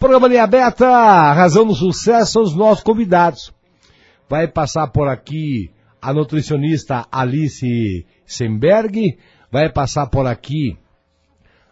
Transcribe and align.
Programa 0.00 0.28
Linha 0.28 0.44
Aberta, 0.44 0.86
razão 1.34 1.66
do 1.66 1.74
sucesso 1.74 2.32
são 2.32 2.42
os 2.42 2.56
nossos 2.56 2.82
convidados. 2.82 3.52
Vai 4.30 4.48
passar 4.48 4.86
por 4.86 5.06
aqui 5.06 5.70
a 6.00 6.10
nutricionista 6.14 7.06
Alice 7.12 8.06
Semberg, 8.24 9.18
vai 9.52 9.70
passar 9.70 10.06
por 10.06 10.26
aqui 10.26 10.78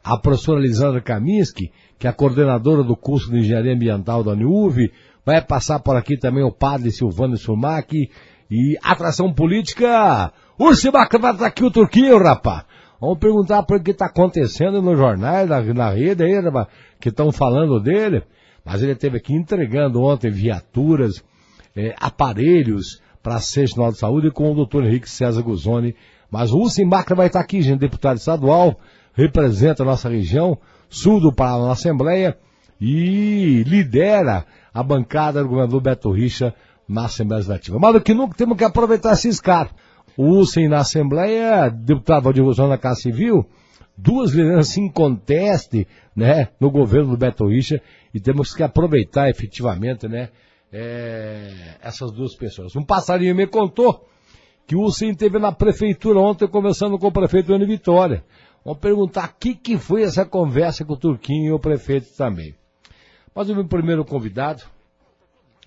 a 0.04 0.19
professora 0.19 0.61
Lisandra 0.61 1.01
Kaminski, 1.01 1.72
que 1.99 2.06
é 2.06 2.11
a 2.11 2.12
coordenadora 2.12 2.85
do 2.85 2.95
curso 2.95 3.30
de 3.30 3.38
Engenharia 3.38 3.72
Ambiental 3.72 4.22
da 4.22 4.32
UNIUV, 4.32 4.92
vai 5.24 5.40
passar 5.40 5.79
por 5.79 5.96
aqui 5.96 6.18
também 6.18 6.45
o 6.45 6.52
padre 6.52 6.90
Silvano 6.90 7.38
Sumac 7.38 8.10
e 8.50 8.76
atração 8.82 9.32
política, 9.32 10.34
Ursimac 10.58 11.16
vai 11.16 11.34
aqui 11.46 11.64
o 11.64 11.70
Turquinho, 11.70 12.18
rapaz. 12.18 12.66
Vamos 13.01 13.19
perguntar 13.19 13.62
por 13.62 13.80
que 13.80 13.93
está 13.93 14.07
acontecendo 14.07 14.83
nos 14.83 14.98
jornais, 14.98 15.48
na, 15.48 15.61
na 15.62 15.91
rede 15.91 16.25
aí, 16.25 16.41
rapaz, 16.41 16.67
que 17.01 17.11
estão 17.11 17.30
falando 17.30 17.80
dele. 17.80 18.23
Mas 18.65 18.83
ele 18.83 18.93
esteve 18.93 19.19
aqui 19.19 19.35
entregando 19.35 20.02
ontem 20.02 20.30
viaturas, 20.30 21.23
eh, 21.77 21.95
aparelhos 21.98 23.01
para 23.23 23.34
a 23.34 23.37
Nacional 23.37 23.92
de 23.92 23.98
Saúde 23.98 24.30
com 24.30 24.51
o 24.51 24.55
doutor 24.55 24.84
Henrique 24.84 25.09
César 25.09 25.42
Guzoni. 25.42 25.95
Mas 26.30 26.53
o 26.53 26.59
Ursimac 26.59 27.12
vai 27.15 27.29
estar 27.29 27.41
aqui, 27.41 27.62
gente, 27.62 27.80
deputado 27.80 28.19
estadual, 28.19 28.79
representa 29.15 29.83
a 29.83 29.87
nossa 29.87 30.09
região, 30.09 30.59
sul 30.89 31.20
do 31.20 31.33
Paraná 31.33 31.67
na 31.67 31.73
Assembleia 31.73 32.37
e 32.80 33.62
lidera 33.67 34.45
a 34.73 34.83
bancada 34.83 35.42
do 35.42 35.48
governador 35.48 35.80
Beto 35.80 36.11
Richa 36.11 36.55
na 36.89 37.06
Assembleia 37.06 37.39
Legislativa. 37.39 37.78
Mas 37.78 37.92
do 37.92 38.01
que 38.01 38.15
nunca 38.15 38.37
temos 38.37 38.56
que 38.56 38.65
aproveitar 38.65 39.12
esses 39.12 39.41
caras. 39.41 39.73
O 40.18 40.30
USEM 40.30 40.66
na 40.66 40.78
Assembleia, 40.78 41.70
deputado 41.70 42.24
Valdir 42.24 42.45
na 42.68 42.77
Casa 42.77 43.02
Civil, 43.02 43.46
duas 43.96 44.32
lideranças 44.32 44.77
em 44.77 44.91
conteste, 44.91 45.86
né, 46.14 46.48
no 46.58 46.72
governo 46.72 47.10
do 47.10 47.16
Beto 47.16 47.46
Richa, 47.46 47.80
e 48.12 48.18
temos 48.18 48.52
que 48.52 48.64
aproveitar 48.64 49.30
efetivamente, 49.30 50.08
né, 50.08 50.30
é, 50.72 51.77
essas 51.80 52.10
duas 52.10 52.34
pessoas. 52.34 52.75
Um 52.75 52.83
passarinho 52.83 53.33
me 53.33 53.47
contou 53.47 54.08
que 54.66 54.75
o 54.75 54.83
USEM 54.83 55.12
esteve 55.12 55.38
na 55.38 55.52
prefeitura 55.52 56.19
ontem 56.19 56.48
conversando 56.48 56.98
com 56.98 57.06
o 57.06 57.12
prefeito 57.12 57.55
Ana 57.55 57.64
Vitória. 57.64 58.25
Vamos 58.64 58.80
perguntar 58.80 59.28
o 59.28 59.34
que, 59.38 59.55
que 59.55 59.78
foi 59.78 60.03
essa 60.03 60.27
conversa 60.27 60.84
com 60.84 60.94
o 60.94 60.98
Turquinho 60.98 61.47
e 61.47 61.53
o 61.53 61.60
prefeito 61.60 62.08
também. 62.16 62.56
Mas 63.32 63.48
o 63.48 63.55
meu 63.55 63.69
primeiro 63.69 64.05
convidado 64.05 64.64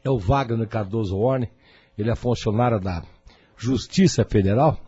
é 0.04 0.10
o 0.10 0.20
Wagner 0.20 0.68
Cardoso 0.68 1.18
Orne. 1.18 1.50
Ele 1.98 2.12
é 2.12 2.16
funcionário 2.16 2.82
da 2.82 3.02
Justiça 3.62 4.26
Federal 4.26 4.80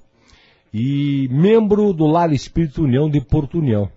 e 0.73 1.27
membro 1.29 1.93
do 1.93 2.07
Lar 2.07 2.33
Espírito 2.33 2.81
União 2.81 3.07
de 3.07 3.21
Porto 3.21 3.59
União. 3.59 3.87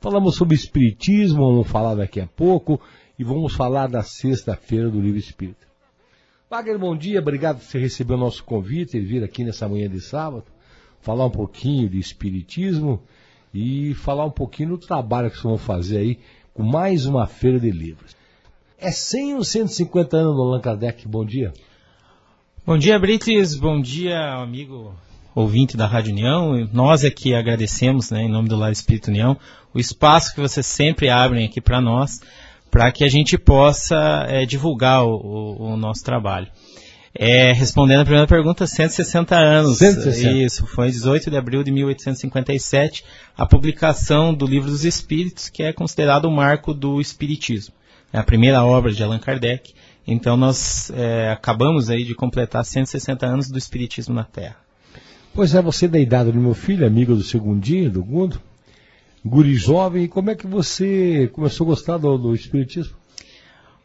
Falamos 0.00 0.36
sobre 0.36 0.54
Espiritismo, 0.54 1.50
vamos 1.50 1.66
falar 1.66 1.96
daqui 1.96 2.20
a 2.20 2.28
pouco, 2.28 2.80
e 3.18 3.24
vamos 3.24 3.52
falar 3.54 3.88
da 3.88 4.04
sexta-feira 4.04 4.88
do 4.88 5.00
Livro 5.00 5.18
Espírita. 5.18 5.66
Wagner, 6.48 6.78
bom 6.78 6.96
dia, 6.96 7.18
obrigado 7.18 7.58
por 7.58 7.64
você 7.64 7.80
receber 7.80 8.14
o 8.14 8.18
nosso 8.18 8.44
convite 8.44 8.96
e 8.96 9.00
vir 9.00 9.24
aqui 9.24 9.42
nessa 9.42 9.68
manhã 9.68 9.88
de 9.88 10.00
sábado, 10.00 10.44
falar 11.00 11.26
um 11.26 11.30
pouquinho 11.30 11.88
de 11.88 11.98
Espiritismo 11.98 13.02
e 13.52 13.94
falar 13.94 14.26
um 14.26 14.30
pouquinho 14.30 14.70
do 14.70 14.78
trabalho 14.78 15.28
que 15.28 15.38
vocês 15.38 15.42
vão 15.42 15.58
fazer 15.58 15.98
aí 15.98 16.18
com 16.54 16.62
mais 16.62 17.04
uma 17.04 17.26
feira 17.26 17.58
de 17.58 17.72
livros. 17.72 18.14
É 18.78 18.92
100 18.92 19.34
ou 19.34 19.44
150 19.44 20.16
anos 20.16 20.36
no 20.36 20.42
Allan 20.42 20.60
Kardec? 20.60 21.08
Bom 21.08 21.24
dia. 21.24 21.52
Bom 22.66 22.76
dia, 22.76 22.98
Brites. 22.98 23.54
Bom 23.54 23.80
dia, 23.80 24.34
amigo 24.34 24.94
ouvinte 25.34 25.78
da 25.78 25.86
Rádio 25.86 26.12
União. 26.12 26.68
Nós 26.72 27.04
é 27.04 27.10
que 27.10 27.34
agradecemos, 27.34 28.10
né, 28.10 28.22
em 28.22 28.28
nome 28.28 28.50
do 28.50 28.56
Lar 28.56 28.70
Espírito 28.70 29.08
União, 29.08 29.36
o 29.72 29.78
espaço 29.78 30.34
que 30.34 30.40
vocês 30.40 30.66
sempre 30.66 31.08
abrem 31.08 31.46
aqui 31.46 31.58
para 31.58 31.80
nós, 31.80 32.20
para 32.70 32.92
que 32.92 33.02
a 33.02 33.08
gente 33.08 33.38
possa 33.38 34.26
é, 34.28 34.44
divulgar 34.44 35.04
o, 35.04 35.14
o, 35.14 35.72
o 35.72 35.76
nosso 35.76 36.04
trabalho. 36.04 36.48
É, 37.14 37.50
respondendo 37.52 38.00
a 38.00 38.04
primeira 38.04 38.26
pergunta, 38.26 38.66
160 38.66 39.34
anos. 39.34 39.78
160. 39.78 40.30
Isso, 40.30 40.66
foi 40.66 40.90
18 40.90 41.30
de 41.30 41.36
abril 41.38 41.64
de 41.64 41.72
1857, 41.72 43.04
a 43.36 43.46
publicação 43.46 44.34
do 44.34 44.46
Livro 44.46 44.70
dos 44.70 44.84
Espíritos, 44.84 45.48
que 45.48 45.62
é 45.62 45.72
considerado 45.72 46.26
o 46.26 46.30
marco 46.30 46.74
do 46.74 47.00
Espiritismo. 47.00 47.74
É 48.12 48.18
a 48.18 48.22
primeira 48.22 48.62
obra 48.64 48.92
de 48.92 49.02
Allan 49.02 49.18
Kardec. 49.18 49.72
Então 50.12 50.36
nós 50.36 50.90
é, 50.90 51.30
acabamos 51.30 51.88
aí 51.88 52.04
de 52.04 52.14
completar 52.14 52.64
160 52.64 53.24
anos 53.24 53.48
do 53.48 53.56
Espiritismo 53.56 54.12
na 54.12 54.24
Terra. 54.24 54.56
Pois 55.32 55.54
é, 55.54 55.62
você 55.62 55.86
da 55.86 56.00
idade 56.00 56.32
do 56.32 56.40
meu 56.40 56.54
filho, 56.54 56.84
amigo 56.84 57.14
do 57.14 57.22
Segundinho, 57.22 57.90
do 57.90 58.02
Gundo, 58.02 58.40
guri 59.24 59.54
jovem, 59.54 60.08
como 60.08 60.30
é 60.30 60.34
que 60.34 60.48
você 60.48 61.30
começou 61.32 61.64
a 61.66 61.68
gostar 61.68 61.98
do, 61.98 62.18
do 62.18 62.34
Espiritismo? 62.34 62.96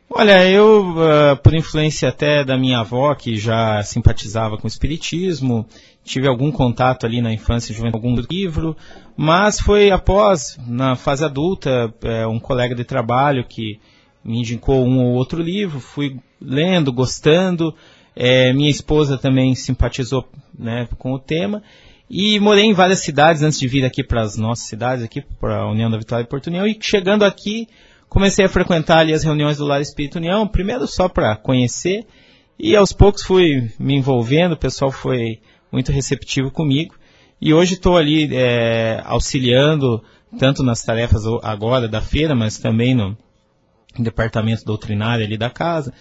Olha, 0.09 0.47
eu, 0.47 0.91
uh, 0.91 1.37
por 1.43 1.53
influência 1.53 2.09
até 2.09 2.43
da 2.43 2.57
minha 2.57 2.79
avó, 2.79 3.13
que 3.13 3.35
já 3.37 3.81
simpatizava 3.83 4.55
com 4.57 4.65
o 4.65 4.67
espiritismo, 4.67 5.65
tive 6.03 6.27
algum 6.27 6.51
contato 6.51 7.05
ali 7.05 7.21
na 7.21 7.33
infância, 7.33 7.73
juventude, 7.73 8.05
algum 8.05 8.21
livro, 8.29 8.77
mas 9.17 9.59
foi 9.59 9.89
após, 9.89 10.57
na 10.67 10.95
fase 10.95 11.25
adulta, 11.25 11.93
uh, 12.03 12.29
um 12.29 12.39
colega 12.39 12.75
de 12.75 12.83
trabalho 12.83 13.45
que 13.47 13.79
me 14.25 14.39
indicou 14.39 14.83
um 14.83 14.99
ou 15.05 15.13
outro 15.13 15.41
livro, 15.41 15.79
fui 15.79 16.17
lendo, 16.41 16.91
gostando, 16.91 17.69
uh, 17.69 18.53
minha 18.55 18.69
esposa 18.69 19.17
também 19.19 19.53
simpatizou 19.53 20.27
né, 20.57 20.87
com 20.97 21.13
o 21.13 21.19
tema, 21.19 21.61
e 22.09 22.39
morei 22.39 22.65
em 22.65 22.73
várias 22.73 22.99
cidades 22.99 23.43
antes 23.43 23.59
de 23.59 23.67
vir 23.67 23.85
aqui 23.85 24.03
para 24.03 24.21
as 24.21 24.35
nossas 24.35 24.65
cidades, 24.67 25.03
aqui 25.05 25.21
para 25.39 25.57
a 25.57 25.71
União 25.71 25.89
da 25.91 25.97
Vitória 25.97 26.23
e 26.23 26.27
Porto 26.27 26.47
União, 26.47 26.65
e 26.65 26.75
chegando 26.81 27.23
aqui, 27.23 27.67
comecei 28.09 28.45
a 28.45 28.49
frequentar 28.49 28.99
ali 28.99 29.13
as 29.13 29.23
reuniões 29.23 29.57
do 29.57 29.65
Lar 29.65 29.79
Espírito 29.79 30.17
União, 30.17 30.47
primeiro 30.47 30.87
só 30.87 31.07
para 31.07 31.35
conhecer, 31.35 32.05
e 32.57 32.75
aos 32.75 32.91
poucos 32.91 33.21
fui 33.21 33.71
me 33.77 33.95
envolvendo, 33.95 34.53
o 34.53 34.57
pessoal 34.57 34.91
foi 34.91 35.39
muito 35.71 35.91
receptivo 35.91 36.49
comigo, 36.49 36.95
e 37.39 37.53
hoje 37.53 37.75
estou 37.75 37.95
ali 37.95 38.29
é, 38.33 39.01
auxiliando, 39.05 40.03
tanto 40.39 40.63
nas 40.63 40.81
tarefas 40.81 41.23
agora 41.43 41.87
da 41.87 42.01
feira, 42.01 42.33
mas 42.33 42.57
também 42.57 42.95
no 42.95 43.15
departamento 44.03 44.65
doutrinário 44.65 45.25
ali 45.25 45.37
da 45.37 45.49
casa, 45.49 45.93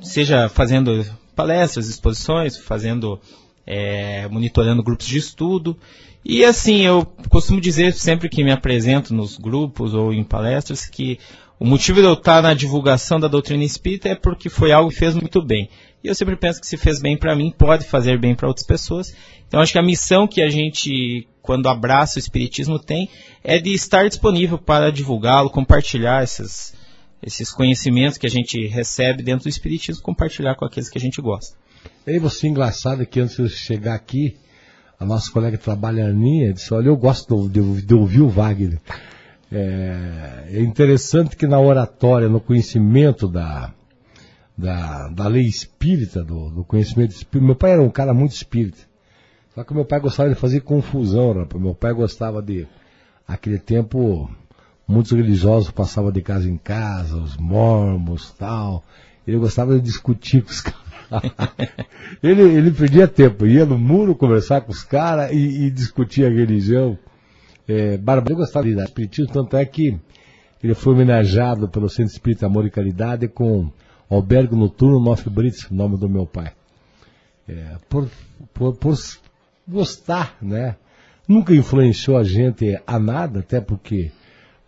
seja 0.00 0.48
fazendo 0.48 1.04
palestras, 1.34 1.88
exposições, 1.88 2.56
fazendo, 2.56 3.20
é, 3.66 4.28
monitorando 4.28 4.82
grupos 4.82 5.06
de 5.06 5.18
estudo, 5.18 5.76
e 6.24 6.44
assim, 6.44 6.82
eu 6.82 7.04
costumo 7.28 7.60
dizer 7.60 7.92
sempre 7.94 8.28
que 8.28 8.44
me 8.44 8.52
apresento 8.52 9.12
nos 9.12 9.36
grupos 9.36 9.92
ou 9.92 10.12
em 10.12 10.22
palestras 10.22 10.86
que 10.86 11.18
o 11.58 11.66
motivo 11.66 12.00
de 12.00 12.06
eu 12.06 12.12
estar 12.12 12.40
na 12.40 12.54
divulgação 12.54 13.18
da 13.18 13.26
doutrina 13.28 13.64
espírita 13.64 14.08
é 14.08 14.14
porque 14.14 14.48
foi 14.48 14.72
algo 14.72 14.90
que 14.90 14.96
fez 14.96 15.14
muito 15.14 15.42
bem. 15.42 15.68
E 16.02 16.08
eu 16.08 16.14
sempre 16.14 16.36
penso 16.36 16.60
que 16.60 16.66
se 16.66 16.76
fez 16.76 17.00
bem 17.00 17.16
para 17.16 17.34
mim, 17.34 17.52
pode 17.56 17.84
fazer 17.84 18.18
bem 18.18 18.34
para 18.34 18.48
outras 18.48 18.66
pessoas. 18.66 19.14
Então 19.46 19.60
acho 19.60 19.72
que 19.72 19.78
a 19.78 19.82
missão 19.82 20.26
que 20.26 20.42
a 20.42 20.48
gente, 20.48 21.26
quando 21.40 21.68
abraça 21.68 22.16
o 22.16 22.20
espiritismo, 22.20 22.78
tem 22.78 23.08
é 23.42 23.58
de 23.58 23.72
estar 23.72 24.08
disponível 24.08 24.58
para 24.58 24.92
divulgá-lo, 24.92 25.50
compartilhar 25.50 26.22
esses, 26.22 26.72
esses 27.22 27.52
conhecimentos 27.52 28.18
que 28.18 28.26
a 28.26 28.30
gente 28.30 28.66
recebe 28.66 29.22
dentro 29.22 29.44
do 29.44 29.48
espiritismo, 29.48 30.02
compartilhar 30.02 30.54
com 30.56 30.64
aqueles 30.64 30.90
que 30.90 30.98
a 30.98 31.00
gente 31.00 31.20
gosta. 31.20 31.56
E 32.06 32.10
aí 32.10 32.18
você 32.18 32.48
engraçado 32.48 33.06
que 33.06 33.20
antes 33.20 33.36
de 33.36 33.48
chegar 33.48 33.94
aqui, 33.94 34.36
a 34.98 35.04
nossa 35.04 35.30
colega 35.30 35.56
trabalha, 35.58 36.06
Aninha, 36.06 36.52
disse, 36.52 36.72
olha, 36.74 36.88
eu 36.88 36.96
gosto 36.96 37.48
de, 37.48 37.60
de, 37.60 37.82
de 37.82 37.94
ouvir 37.94 38.20
o 38.20 38.28
Wagner. 38.28 38.80
É, 39.50 40.44
é, 40.48 40.60
interessante 40.62 41.36
que 41.36 41.46
na 41.46 41.60
oratória, 41.60 42.28
no 42.28 42.40
conhecimento 42.40 43.28
da, 43.28 43.72
da, 44.56 45.08
da 45.08 45.28
lei 45.28 45.44
espírita, 45.44 46.24
do, 46.24 46.50
do, 46.50 46.64
conhecimento 46.64 47.10
espírita, 47.10 47.46
meu 47.46 47.56
pai 47.56 47.72
era 47.72 47.82
um 47.82 47.90
cara 47.90 48.14
muito 48.14 48.32
espírita. 48.32 48.78
Só 49.54 49.62
que 49.62 49.74
meu 49.74 49.84
pai 49.84 50.00
gostava 50.00 50.30
de 50.30 50.34
fazer 50.34 50.60
confusão, 50.60 51.34
rapaz. 51.34 51.62
Meu 51.62 51.74
pai 51.74 51.92
gostava 51.92 52.40
de, 52.40 52.66
aquele 53.28 53.58
tempo, 53.58 54.30
muitos 54.92 55.12
religiosos 55.12 55.70
passavam 55.70 56.12
de 56.12 56.20
casa 56.20 56.48
em 56.48 56.56
casa, 56.56 57.16
os 57.16 57.36
mormons 57.36 58.30
tal. 58.32 58.84
Ele 59.26 59.38
gostava 59.38 59.74
de 59.74 59.80
discutir 59.80 60.42
com 60.42 60.50
os 60.50 60.60
caras. 60.60 61.52
ele, 62.22 62.42
ele 62.42 62.70
perdia 62.70 63.08
tempo, 63.08 63.46
ia 63.46 63.64
no 63.64 63.78
muro 63.78 64.14
conversar 64.14 64.60
com 64.60 64.72
os 64.72 64.82
caras 64.82 65.32
e, 65.32 65.66
e 65.66 65.70
a 66.26 66.30
religião. 66.30 66.98
É, 67.66 67.96
gostava 68.34 68.66
de 68.66 68.78
espiritismo, 68.78 69.32
tanto 69.32 69.56
é 69.56 69.64
que 69.64 69.98
ele 70.62 70.74
foi 70.74 70.92
homenageado 70.92 71.68
pelo 71.68 71.88
Centro 71.88 72.12
Espírita 72.12 72.46
Amor 72.46 72.66
e 72.66 72.70
Caridade 72.70 73.28
com 73.28 73.70
Albergo 74.10 74.56
Noturno 74.56 75.00
Nof 75.00 75.28
Brits, 75.30 75.70
nome 75.70 75.96
do 75.96 76.08
meu 76.08 76.26
pai. 76.26 76.52
É, 77.48 77.76
por, 77.88 78.08
por, 78.52 78.76
por 78.76 78.96
gostar, 79.66 80.36
né? 80.42 80.76
Nunca 81.26 81.54
influenciou 81.54 82.18
a 82.18 82.24
gente 82.24 82.78
a 82.86 82.98
nada, 82.98 83.40
até 83.40 83.60
porque 83.60 84.10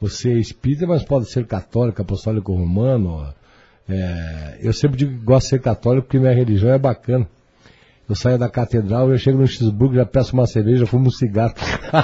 você 0.01 0.31
é 0.31 0.39
espírita, 0.39 0.87
mas 0.87 1.03
pode 1.03 1.31
ser 1.31 1.47
católico, 1.47 2.03
apostólico 2.03 2.53
romano. 2.53 3.27
É, 3.89 4.59
eu 4.61 4.73
sempre 4.73 4.99
digo 4.99 5.13
que 5.13 5.25
gosto 5.25 5.47
de 5.47 5.51
ser 5.51 5.61
católico 5.61 6.07
porque 6.07 6.19
minha 6.19 6.35
religião 6.35 6.73
é 6.73 6.79
bacana. 6.79 7.27
Eu 8.09 8.15
saio 8.15 8.39
da 8.39 8.51
catedral, 8.51 9.11
eu 9.11 9.17
chego 9.17 9.39
no 9.39 9.47
Xburgo, 9.47 9.95
já 9.95 10.05
peço 10.05 10.35
uma 10.35 10.47
cerveja, 10.47 10.87
fumo 10.87 11.09
um 11.09 11.11
cigarro. 11.11 11.55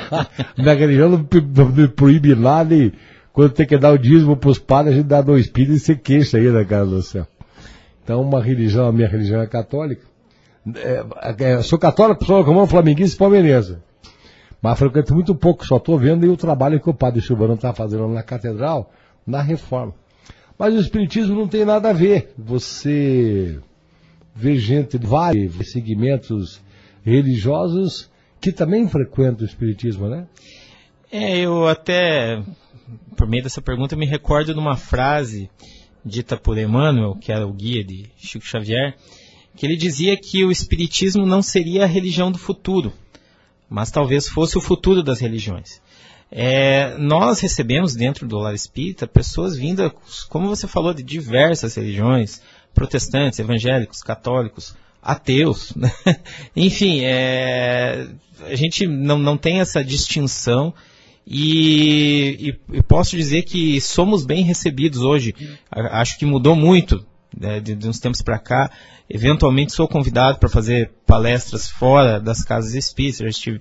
Minha 0.56 0.74
religião 0.74 1.10
não 1.10 1.18
me 1.18 1.88
proíbe 1.88 2.34
nada 2.34 2.74
e 2.74 2.90
quando 3.34 3.52
tem 3.52 3.66
que 3.66 3.76
dar 3.76 3.92
o 3.92 3.98
dízimo 3.98 4.34
pros 4.34 4.58
padres, 4.58 4.94
a 4.94 4.96
gente 4.96 5.06
dá 5.06 5.20
dois 5.20 5.46
pires 5.46 5.82
e 5.82 5.84
você 5.84 5.94
queixa 5.94 6.38
aí 6.38 6.48
na 6.48 6.64
casa 6.64 6.90
do 6.90 7.02
céu. 7.02 7.26
Então, 8.02 8.22
uma 8.22 8.42
religião, 8.42 8.88
a 8.88 8.92
minha 8.92 9.08
religião 9.08 9.42
é 9.42 9.46
católica. 9.46 10.02
É, 10.76 11.04
é, 11.38 11.62
sou 11.62 11.78
católico, 11.78 12.24
sou 12.24 12.44
como 12.44 12.66
flamenguista 12.66 13.16
e 13.16 13.18
palmeirense. 13.18 13.76
Mas 14.62 14.78
frequento 14.78 15.14
muito 15.14 15.34
pouco, 15.34 15.66
só 15.66 15.76
estou 15.76 15.98
vendo 15.98 16.30
o 16.30 16.36
trabalho 16.36 16.80
que 16.80 16.90
o 16.90 16.94
padre 16.94 17.22
Silvano 17.22 17.54
está 17.54 17.72
fazendo 17.72 18.06
na 18.08 18.22
catedral, 18.22 18.92
na 19.26 19.40
reforma. 19.40 19.94
Mas 20.58 20.74
o 20.74 20.80
Espiritismo 20.80 21.34
não 21.34 21.48
tem 21.48 21.64
nada 21.64 21.88
a 21.88 21.92
ver. 21.94 22.34
Você 22.36 23.58
vê 24.34 24.56
gente 24.56 24.98
de 24.98 25.06
vários 25.06 25.70
segmentos 25.70 26.60
religiosos 27.02 28.10
que 28.40 28.52
também 28.52 28.86
frequentam 28.86 29.42
o 29.42 29.48
Espiritismo, 29.48 30.08
né? 30.08 30.26
É, 31.10 31.38
eu 31.38 31.66
até, 31.66 32.42
por 33.16 33.26
meio 33.26 33.42
dessa 33.42 33.62
pergunta, 33.62 33.96
me 33.96 34.06
recordo 34.06 34.52
de 34.52 34.60
uma 34.60 34.76
frase 34.76 35.50
dita 36.04 36.36
por 36.36 36.56
Emmanuel, 36.56 37.16
que 37.16 37.32
era 37.32 37.46
o 37.46 37.52
guia 37.52 37.82
de 37.82 38.06
Chico 38.16 38.44
Xavier, 38.44 38.94
que 39.56 39.66
ele 39.66 39.76
dizia 39.76 40.16
que 40.16 40.44
o 40.44 40.50
Espiritismo 40.50 41.26
não 41.26 41.42
seria 41.42 41.84
a 41.84 41.86
religião 41.86 42.30
do 42.30 42.38
futuro, 42.38 42.92
mas 43.70 43.90
talvez 43.92 44.28
fosse 44.28 44.58
o 44.58 44.60
futuro 44.60 45.02
das 45.02 45.20
religiões. 45.20 45.80
É, 46.30 46.96
nós 46.98 47.40
recebemos 47.40 47.94
dentro 47.94 48.26
do 48.26 48.38
lar 48.38 48.54
espírita 48.54 49.06
pessoas 49.06 49.56
vindas, 49.56 49.92
como 50.28 50.48
você 50.48 50.66
falou, 50.66 50.92
de 50.92 51.02
diversas 51.02 51.74
religiões, 51.76 52.42
protestantes, 52.74 53.38
evangélicos, 53.38 54.02
católicos, 54.02 54.74
ateus, 55.00 55.74
né? 55.76 55.90
enfim, 56.54 57.00
é, 57.02 58.08
a 58.44 58.54
gente 58.56 58.86
não, 58.86 59.18
não 59.18 59.36
tem 59.36 59.60
essa 59.60 59.82
distinção 59.82 60.74
e, 61.26 62.54
e, 62.72 62.76
e, 62.78 62.82
posso 62.82 63.16
dizer 63.16 63.42
que 63.42 63.80
somos 63.80 64.24
bem 64.24 64.42
recebidos 64.42 65.02
hoje. 65.02 65.34
Acho 65.70 66.18
que 66.18 66.26
mudou 66.26 66.56
muito 66.56 67.04
né, 67.36 67.60
de, 67.60 67.74
de, 67.74 67.88
uns 67.88 67.98
tempos 67.98 68.22
para 68.22 68.38
cá. 68.38 68.70
Eventualmente 69.08 69.72
sou 69.72 69.88
convidado 69.88 70.38
para 70.38 70.48
fazer 70.48 70.90
palestras 71.06 71.68
fora 71.68 72.20
das 72.20 72.42
casas 72.42 72.74
espíritas. 72.74 73.18
Já 73.18 73.28
estive 73.28 73.60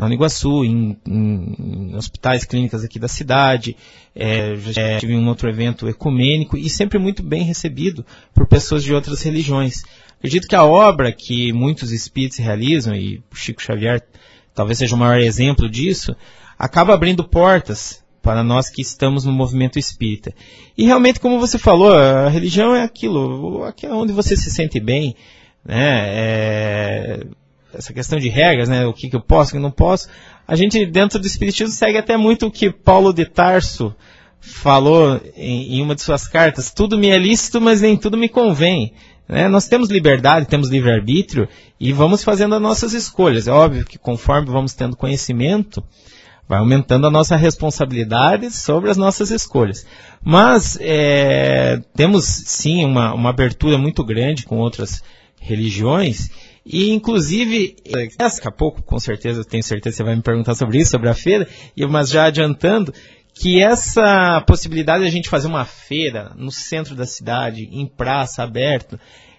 na 0.00 0.06
Uniguaçu, 0.06 0.64
em, 0.64 0.96
em, 1.06 1.56
em, 1.58 1.94
hospitais, 1.94 2.44
clínicas 2.44 2.82
aqui 2.82 2.98
da 2.98 3.06
cidade, 3.06 3.76
é, 4.16 4.56
já 4.56 4.98
tive 4.98 5.14
um 5.14 5.28
outro 5.28 5.46
evento 5.46 5.86
ecumênico 5.86 6.56
e 6.56 6.70
sempre 6.70 6.98
muito 6.98 7.22
bem 7.22 7.42
recebido 7.42 8.04
por 8.32 8.46
pessoas 8.46 8.82
de 8.82 8.94
outras 8.94 9.22
religiões. 9.22 9.82
Acredito 10.16 10.48
que 10.48 10.56
a 10.56 10.64
obra 10.64 11.12
que 11.12 11.52
muitos 11.52 11.92
espíritos 11.92 12.38
realizam, 12.38 12.94
e 12.94 13.22
Chico 13.34 13.60
Xavier 13.60 14.02
talvez 14.54 14.78
seja 14.78 14.94
o 14.94 14.98
maior 14.98 15.18
exemplo 15.18 15.68
disso, 15.68 16.16
acaba 16.58 16.94
abrindo 16.94 17.22
portas 17.22 18.02
para 18.22 18.42
nós 18.42 18.68
que 18.68 18.82
estamos 18.82 19.24
no 19.24 19.32
movimento 19.32 19.78
espírita. 19.78 20.32
E 20.76 20.84
realmente, 20.84 21.20
como 21.20 21.40
você 21.40 21.58
falou, 21.58 21.92
a 21.92 22.28
religião 22.28 22.74
é 22.74 22.82
aquilo, 22.82 23.64
aquilo 23.64 23.96
onde 23.96 24.12
você 24.12 24.36
se 24.36 24.50
sente 24.50 24.78
bem, 24.78 25.14
né? 25.64 26.04
É, 26.08 27.26
essa 27.72 27.92
questão 27.92 28.18
de 28.18 28.28
regras, 28.28 28.68
né? 28.68 28.86
O 28.86 28.92
que, 28.92 29.08
que 29.08 29.16
eu 29.16 29.20
posso, 29.20 29.50
o 29.50 29.52
que 29.52 29.58
eu 29.58 29.62
não 29.62 29.70
posso. 29.70 30.08
A 30.46 30.56
gente, 30.56 30.84
dentro 30.86 31.18
do 31.18 31.26
Espiritismo, 31.26 31.72
segue 31.72 31.98
até 31.98 32.16
muito 32.16 32.46
o 32.46 32.50
que 32.50 32.70
Paulo 32.70 33.12
de 33.12 33.24
Tarso 33.24 33.94
falou 34.40 35.20
em, 35.36 35.76
em 35.76 35.82
uma 35.82 35.94
de 35.94 36.02
suas 36.02 36.26
cartas. 36.26 36.70
Tudo 36.70 36.98
me 36.98 37.08
é 37.08 37.18
lícito, 37.18 37.60
mas 37.60 37.80
nem 37.80 37.96
tudo 37.96 38.16
me 38.16 38.28
convém. 38.28 38.92
Né? 39.28 39.48
Nós 39.48 39.68
temos 39.68 39.88
liberdade, 39.88 40.46
temos 40.46 40.68
livre-arbítrio 40.68 41.48
e 41.78 41.92
vamos 41.92 42.24
fazendo 42.24 42.54
as 42.54 42.60
nossas 42.60 42.92
escolhas. 42.92 43.46
É 43.46 43.52
óbvio 43.52 43.84
que 43.84 43.98
conforme 43.98 44.50
vamos 44.50 44.74
tendo 44.74 44.96
conhecimento, 44.96 45.84
vai 46.50 46.58
aumentando 46.58 47.06
a 47.06 47.10
nossa 47.12 47.36
responsabilidade 47.36 48.50
sobre 48.50 48.90
as 48.90 48.96
nossas 48.96 49.30
escolhas. 49.30 49.86
Mas 50.20 50.76
é, 50.80 51.80
temos 51.94 52.24
sim 52.24 52.84
uma, 52.84 53.14
uma 53.14 53.30
abertura 53.30 53.78
muito 53.78 54.02
grande 54.02 54.44
com 54.44 54.58
outras 54.58 55.00
religiões 55.40 56.28
e 56.66 56.90
inclusive, 56.90 57.76
daqui 58.18 58.48
a 58.48 58.50
pouco, 58.50 58.82
com 58.82 58.98
certeza, 58.98 59.44
tenho 59.44 59.62
certeza 59.62 59.94
que 59.94 59.96
você 59.98 60.02
vai 60.02 60.16
me 60.16 60.22
perguntar 60.22 60.56
sobre 60.56 60.78
isso, 60.78 60.90
sobre 60.90 61.08
a 61.08 61.14
feira, 61.14 61.48
mas 61.88 62.10
já 62.10 62.24
adiantando, 62.24 62.92
que 63.32 63.62
essa 63.62 64.40
possibilidade 64.44 65.04
de 65.04 65.08
a 65.08 65.12
gente 65.12 65.28
fazer 65.28 65.46
uma 65.46 65.64
feira 65.64 66.32
no 66.36 66.50
centro 66.50 66.96
da 66.96 67.06
cidade, 67.06 67.68
em 67.70 67.86
praça, 67.86 68.42
aberto, 68.42 68.98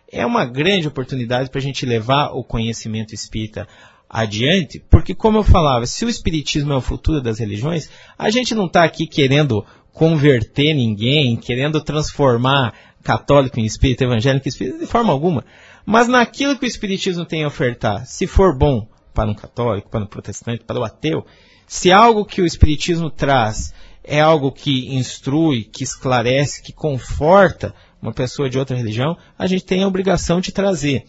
é 0.10 0.26
uma 0.26 0.46
grande 0.46 0.88
oportunidade 0.88 1.50
para 1.50 1.60
a 1.60 1.62
gente 1.62 1.86
levar 1.86 2.30
o 2.30 2.42
conhecimento 2.42 3.14
espírita 3.14 3.68
adiante, 4.14 4.84
porque 4.90 5.16
como 5.16 5.38
eu 5.38 5.44
falava, 5.44 5.86
se 5.86 6.04
o 6.04 6.10
espiritismo 6.10 6.74
é 6.74 6.76
o 6.76 6.82
futuro 6.82 7.22
das 7.22 7.40
religiões, 7.40 7.90
a 8.18 8.30
gente 8.30 8.54
não 8.54 8.66
está 8.66 8.84
aqui 8.84 9.08
querendo 9.08 9.66
converter 9.94 10.74
ninguém, 10.74 11.38
querendo 11.38 11.82
transformar 11.82 12.74
católico 13.02 13.58
em 13.58 13.66
espírito, 13.66 14.04
evangélico 14.04 14.46
em 14.46 14.50
espírito, 14.50 14.80
de 14.80 14.86
forma 14.86 15.14
alguma. 15.14 15.46
Mas 15.86 16.10
naquilo 16.10 16.58
que 16.58 16.66
o 16.66 16.68
espiritismo 16.68 17.26
tem 17.26 17.46
a 17.46 17.48
ofertar, 17.48 18.06
se 18.06 18.28
for 18.28 18.54
bom 18.56 18.86
para 19.14 19.30
um 19.30 19.34
católico, 19.34 19.90
para 19.90 20.04
um 20.04 20.08
protestante, 20.08 20.66
para 20.66 20.80
o 20.80 20.84
ateu, 20.84 21.26
se 21.66 21.90
algo 21.90 22.26
que 22.26 22.42
o 22.42 22.46
espiritismo 22.46 23.10
traz 23.10 23.74
é 24.04 24.20
algo 24.20 24.52
que 24.52 24.94
instrui, 24.94 25.64
que 25.64 25.86
esclarece, 25.86 26.62
que 26.62 26.74
conforta 26.74 27.74
uma 28.02 28.12
pessoa 28.12 28.50
de 28.50 28.60
outra 28.60 28.76
religião, 28.76 29.16
a 29.38 29.48
gente 29.48 29.64
tem 29.64 29.84
a 29.84 29.88
obrigação 29.88 30.42
de 30.42 30.52
trazer 30.52 31.06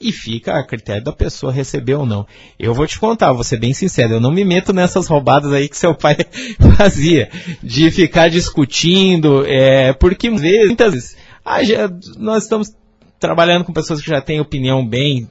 e 0.00 0.12
fica 0.12 0.58
a 0.58 0.66
critério 0.66 1.04
da 1.04 1.12
pessoa 1.12 1.52
receber 1.52 1.94
ou 1.94 2.04
não. 2.04 2.26
Eu 2.58 2.74
vou 2.74 2.86
te 2.86 2.98
contar, 2.98 3.32
vou 3.32 3.44
ser 3.44 3.58
bem 3.58 3.72
sincero, 3.72 4.14
eu 4.14 4.20
não 4.20 4.32
me 4.32 4.44
meto 4.44 4.72
nessas 4.72 5.06
roubadas 5.06 5.52
aí 5.52 5.68
que 5.68 5.76
seu 5.76 5.94
pai 5.94 6.16
fazia, 6.76 7.30
de 7.62 7.90
ficar 7.90 8.28
discutindo, 8.28 9.44
é, 9.46 9.92
porque 9.92 10.28
muitas 10.30 10.92
vezes 10.92 11.16
ah, 11.44 11.62
já, 11.62 11.90
nós 12.18 12.44
estamos 12.44 12.72
trabalhando 13.20 13.64
com 13.64 13.72
pessoas 13.72 14.00
que 14.00 14.10
já 14.10 14.20
têm 14.20 14.40
opinião 14.40 14.86
bem 14.86 15.28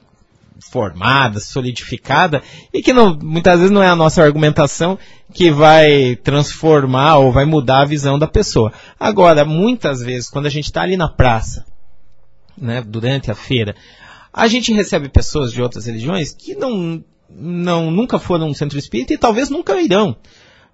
formada, 0.70 1.40
solidificada, 1.40 2.42
e 2.72 2.82
que 2.82 2.92
não, 2.92 3.18
muitas 3.20 3.58
vezes 3.58 3.72
não 3.72 3.82
é 3.82 3.88
a 3.88 3.96
nossa 3.96 4.22
argumentação 4.22 4.98
que 5.32 5.50
vai 5.50 6.16
transformar 6.16 7.18
ou 7.18 7.32
vai 7.32 7.44
mudar 7.44 7.82
a 7.82 7.86
visão 7.86 8.18
da 8.18 8.26
pessoa. 8.26 8.72
Agora, 8.98 9.44
muitas 9.44 10.00
vezes, 10.00 10.30
quando 10.30 10.46
a 10.46 10.50
gente 10.50 10.66
está 10.66 10.82
ali 10.82 10.96
na 10.96 11.08
praça, 11.08 11.64
né, 12.56 12.82
durante 12.86 13.30
a 13.30 13.34
feira, 13.34 13.74
a 14.34 14.48
gente 14.48 14.72
recebe 14.72 15.08
pessoas 15.08 15.52
de 15.52 15.62
outras 15.62 15.86
religiões 15.86 16.34
que 16.34 16.56
não, 16.56 17.04
não 17.30 17.88
nunca 17.88 18.18
foram 18.18 18.48
no 18.48 18.54
centro 18.54 18.76
espírita 18.76 19.14
e 19.14 19.18
talvez 19.18 19.48
nunca 19.48 19.80
irão. 19.80 20.16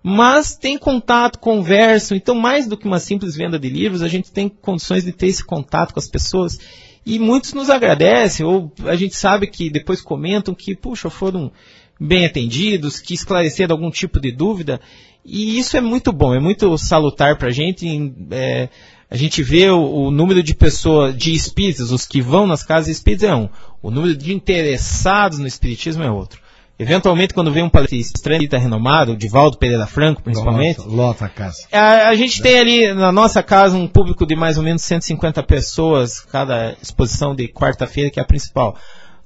Mas 0.03 0.57
tem 0.57 0.79
contato, 0.79 1.39
conversam, 1.39 2.17
então 2.17 2.35
mais 2.35 2.67
do 2.67 2.75
que 2.75 2.87
uma 2.87 2.99
simples 2.99 3.37
venda 3.37 3.59
de 3.59 3.69
livros, 3.69 4.01
a 4.01 4.09
gente 4.09 4.33
tem 4.33 4.49
condições 4.49 5.05
de 5.05 5.13
ter 5.13 5.27
esse 5.27 5.45
contato 5.45 5.93
com 5.93 6.01
as 6.01 6.09
pessoas. 6.09 6.59
E 7.05 7.19
muitos 7.19 7.53
nos 7.53 7.69
agradecem, 7.69 8.47
ou 8.47 8.73
a 8.87 8.97
gente 8.97 9.15
sabe 9.15 9.47
que 9.47 9.69
depois 9.69 10.01
comentam 10.01 10.55
que, 10.55 10.75
puxa, 10.75 11.11
foram 11.11 11.53
bem 12.01 12.25
atendidos, 12.25 12.99
que 12.99 13.13
esclareceram 13.13 13.75
algum 13.75 13.91
tipo 13.91 14.19
de 14.19 14.33
dúvida. 14.33 14.81
E 15.23 15.59
isso 15.59 15.77
é 15.77 15.83
muito 15.83 16.13
bom, 16.13 16.35
é 16.35 16.41
muito 16.41 16.79
salutar 16.79 17.37
para 17.37 17.49
a 17.49 17.53
gente. 17.53 17.87
É, 18.31 18.71
a 19.11 19.17
gente 19.17 19.43
vê 19.43 19.69
o, 19.69 19.83
o, 19.83 20.11
número 20.11 20.41
de 20.41 20.55
pessoas, 20.55 21.17
de 21.17 21.35
espíritas, 21.35 21.91
os 21.91 22.07
que 22.07 22.23
vão 22.23 22.47
nas 22.47 22.63
casas 22.63 22.89
espíritas 22.89 23.29
é 23.29 23.35
um. 23.35 23.49
O 23.83 23.91
número 23.91 24.17
de 24.17 24.33
interessados 24.33 25.39
no 25.39 25.49
espiritismo 25.49 26.05
é 26.05 26.11
outro. 26.11 26.41
Eventualmente, 26.79 27.35
quando 27.35 27.53
vem 27.53 27.65
um 27.65 27.69
palestrante 27.69 28.13
estranho 28.15 28.49
renomado, 28.51 29.13
o 29.13 29.17
Divaldo 29.17 29.59
Pereira 29.59 29.87
Franco, 29.87 30.23
principalmente. 30.23 30.79
Nossa, 30.79 30.91
lota 30.91 31.25
a 31.27 31.29
casa. 31.29 31.67
A, 31.73 32.09
a 32.09 32.15
gente 32.15 32.41
tem 32.41 32.59
ali 32.59 32.95
na 32.95 33.11
nossa 33.11 33.43
casa 33.43 33.77
um 33.77 33.87
público 33.87 34.25
de 34.25 34.37
mais 34.37 34.57
ou 34.57 34.63
menos 34.63 34.83
150 34.83 35.43
pessoas, 35.43 36.21
cada 36.21 36.75
exposição 36.81 37.35
de 37.35 37.49
quarta-feira, 37.49 38.11
que 38.11 38.21
é 38.21 38.23
a 38.23 38.27
principal. 38.27 38.77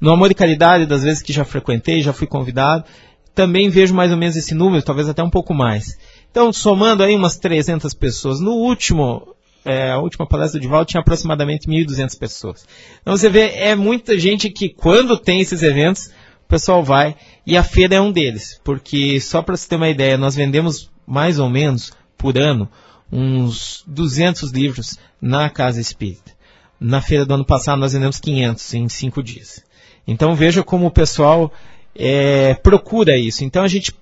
No 0.01 0.11
Amor 0.11 0.31
e 0.31 0.35
Caridade, 0.35 0.87
das 0.87 1.05
vezes 1.05 1.23
que 1.23 1.33
já 1.33 1.45
frequentei, 1.45 2.01
já 2.01 2.13
fui 2.13 2.27
convidado, 2.27 2.85
também 3.35 3.69
vejo 3.69 3.95
mais 3.95 4.11
ou 4.11 4.17
menos 4.17 4.35
esse 4.35 4.55
número, 4.55 4.83
talvez 4.83 5.09
até 5.09 5.23
um 5.23 5.31
pouco 5.31 5.55
mais. 5.55 5.97
Então, 6.31 6.53
somando 6.53 7.03
aí 7.03 7.15
umas 7.15 7.37
300 7.37 7.95
pessoas. 7.95 8.41
No 8.41 8.53
último, 8.53 9.35
é, 9.65 9.91
a 9.91 9.99
última 9.99 10.27
palestra 10.27 10.61
de 10.61 10.69
Val 10.69 10.85
tinha 10.85 11.01
aproximadamente 11.01 11.67
1.200 11.67 12.19
pessoas. 12.19 12.67
Então 13.01 13.17
você 13.17 13.29
vê, 13.29 13.51
é 13.55 13.75
muita 13.75 14.19
gente 14.19 14.51
que 14.51 14.69
quando 14.69 15.17
tem 15.17 15.41
esses 15.41 15.63
eventos, 15.63 16.07
o 16.45 16.49
pessoal 16.49 16.83
vai, 16.83 17.17
e 17.47 17.57
a 17.57 17.63
feira 17.63 17.97
é 17.97 18.01
um 18.01 18.13
deles, 18.13 18.61
porque 18.63 19.21
só 19.21 19.43
para 19.43 19.57
você 19.57 19.69
ter 19.69 19.77
uma 19.77 19.89
ideia, 19.89 20.19
nós 20.19 20.35
vendemos 20.37 20.91
mais 21.07 21.39
ou 21.39 21.49
menos 21.49 21.93
por 22.17 22.39
ano 22.39 22.69
uns 23.11 23.85
200 23.87 24.51
livros 24.51 24.99
na 25.21 25.49
Casa 25.49 25.81
Espírita. 25.81 26.33
Na 26.79 27.01
feira 27.01 27.25
do 27.25 27.35
ano 27.35 27.45
passado 27.45 27.79
nós 27.79 27.93
vendemos 27.93 28.19
500 28.19 28.75
em 28.75 28.89
cinco 28.89 29.23
dias. 29.23 29.65
Então 30.07 30.35
veja 30.35 30.63
como 30.63 30.87
o 30.87 30.91
pessoal 30.91 31.53
é, 31.95 32.55
procura 32.55 33.17
isso. 33.17 33.45
Então 33.45 33.63
a 33.63 33.69
gente 33.69 33.93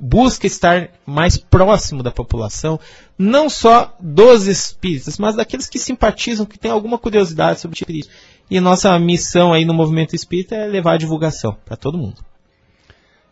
busca 0.00 0.46
estar 0.46 0.90
mais 1.06 1.36
próximo 1.36 2.02
da 2.02 2.10
população, 2.10 2.78
não 3.18 3.48
só 3.48 3.96
dos 4.00 4.46
espíritas, 4.46 5.18
mas 5.18 5.34
daqueles 5.34 5.68
que 5.68 5.78
simpatizam, 5.78 6.46
que 6.46 6.58
têm 6.58 6.70
alguma 6.70 6.98
curiosidade 6.98 7.60
sobre 7.60 7.74
o 7.74 7.78
espiritismo. 7.78 8.12
E 8.50 8.60
nossa 8.60 8.98
missão 8.98 9.52
aí 9.52 9.64
no 9.64 9.74
movimento 9.74 10.14
espírita 10.14 10.54
é 10.54 10.66
levar 10.66 10.94
a 10.94 10.98
divulgação 10.98 11.56
para 11.64 11.76
todo 11.76 11.98
mundo. 11.98 12.24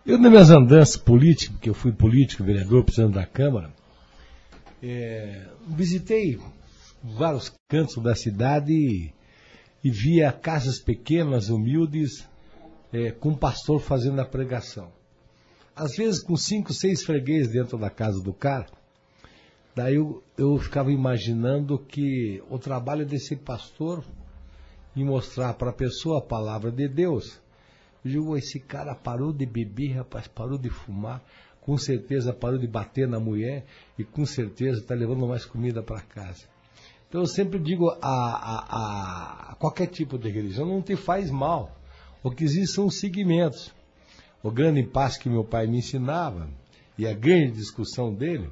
Eu, 0.04 0.18
nas 0.18 0.30
minhas 0.30 0.50
andanças 0.50 0.96
políticas, 0.96 1.56
que 1.60 1.68
eu 1.68 1.75
fui 1.75 1.92
político, 1.92 2.44
vereador, 2.44 2.84
presidente 2.84 3.14
da 3.14 3.26
Câmara, 3.26 3.70
É, 4.82 5.48
visitei 5.66 6.38
vários 7.02 7.50
cantos 7.66 7.96
da 8.02 8.14
cidade 8.14 8.72
e, 8.72 9.10
e 9.82 9.90
via 9.90 10.30
casas 10.30 10.78
pequenas, 10.78 11.48
humildes, 11.48 12.28
é, 12.92 13.10
com 13.10 13.30
um 13.30 13.34
pastor 13.34 13.80
fazendo 13.80 14.20
a 14.20 14.25
pregação. 14.25 14.92
Às 15.76 15.95
vezes 15.95 16.23
com 16.23 16.35
cinco, 16.37 16.73
seis 16.73 17.04
freguês 17.04 17.49
dentro 17.49 17.76
da 17.76 17.90
casa 17.90 18.18
do 18.23 18.33
cara. 18.33 18.66
Daí 19.75 19.97
eu, 19.97 20.23
eu 20.38 20.56
ficava 20.56 20.90
imaginando 20.90 21.78
que 21.78 22.42
o 22.49 22.59
trabalho 22.59 23.04
desse 23.04 23.37
pastor 23.37 24.02
em 24.97 25.04
mostrar 25.04 25.52
para 25.52 25.68
a 25.68 25.75
pessoa 25.75 26.18
a 26.18 26.23
palavra 26.23 26.73
de 26.73 26.88
Deus. 26.88 27.38
Eu 28.02 28.11
digo, 28.11 28.37
esse 28.38 28.59
cara 28.59 28.95
parou 28.95 29.35
de 29.35 29.45
beber, 29.45 29.97
rapaz, 29.97 30.26
parou 30.26 30.56
de 30.56 30.71
fumar, 30.71 31.23
com 31.61 31.76
certeza 31.76 32.33
parou 32.33 32.59
de 32.59 32.66
bater 32.66 33.06
na 33.06 33.21
mulher 33.21 33.66
e 33.99 34.04
com 34.04 34.25
certeza 34.25 34.80
está 34.80 34.95
levando 34.95 35.26
mais 35.26 35.45
comida 35.45 35.83
para 35.83 36.00
casa. 36.00 36.47
Então 37.06 37.21
eu 37.21 37.26
sempre 37.26 37.59
digo 37.59 37.90
a, 37.90 37.99
a, 38.00 39.50
a, 39.50 39.54
qualquer 39.56 39.88
tipo 39.88 40.16
de 40.16 40.30
religião 40.30 40.66
não 40.66 40.80
te 40.80 40.97
faz 40.97 41.30
mal. 41.30 41.76
O 42.23 42.30
que 42.30 42.45
existe 42.45 42.75
são 42.75 42.87
os 42.87 42.99
segmentos. 42.99 43.75
O 44.46 44.50
grande 44.52 44.78
impasse 44.78 45.18
que 45.18 45.28
meu 45.28 45.42
pai 45.42 45.66
me 45.66 45.78
ensinava, 45.78 46.48
e 46.96 47.04
a 47.04 47.12
grande 47.12 47.56
discussão 47.56 48.14
dele, 48.14 48.48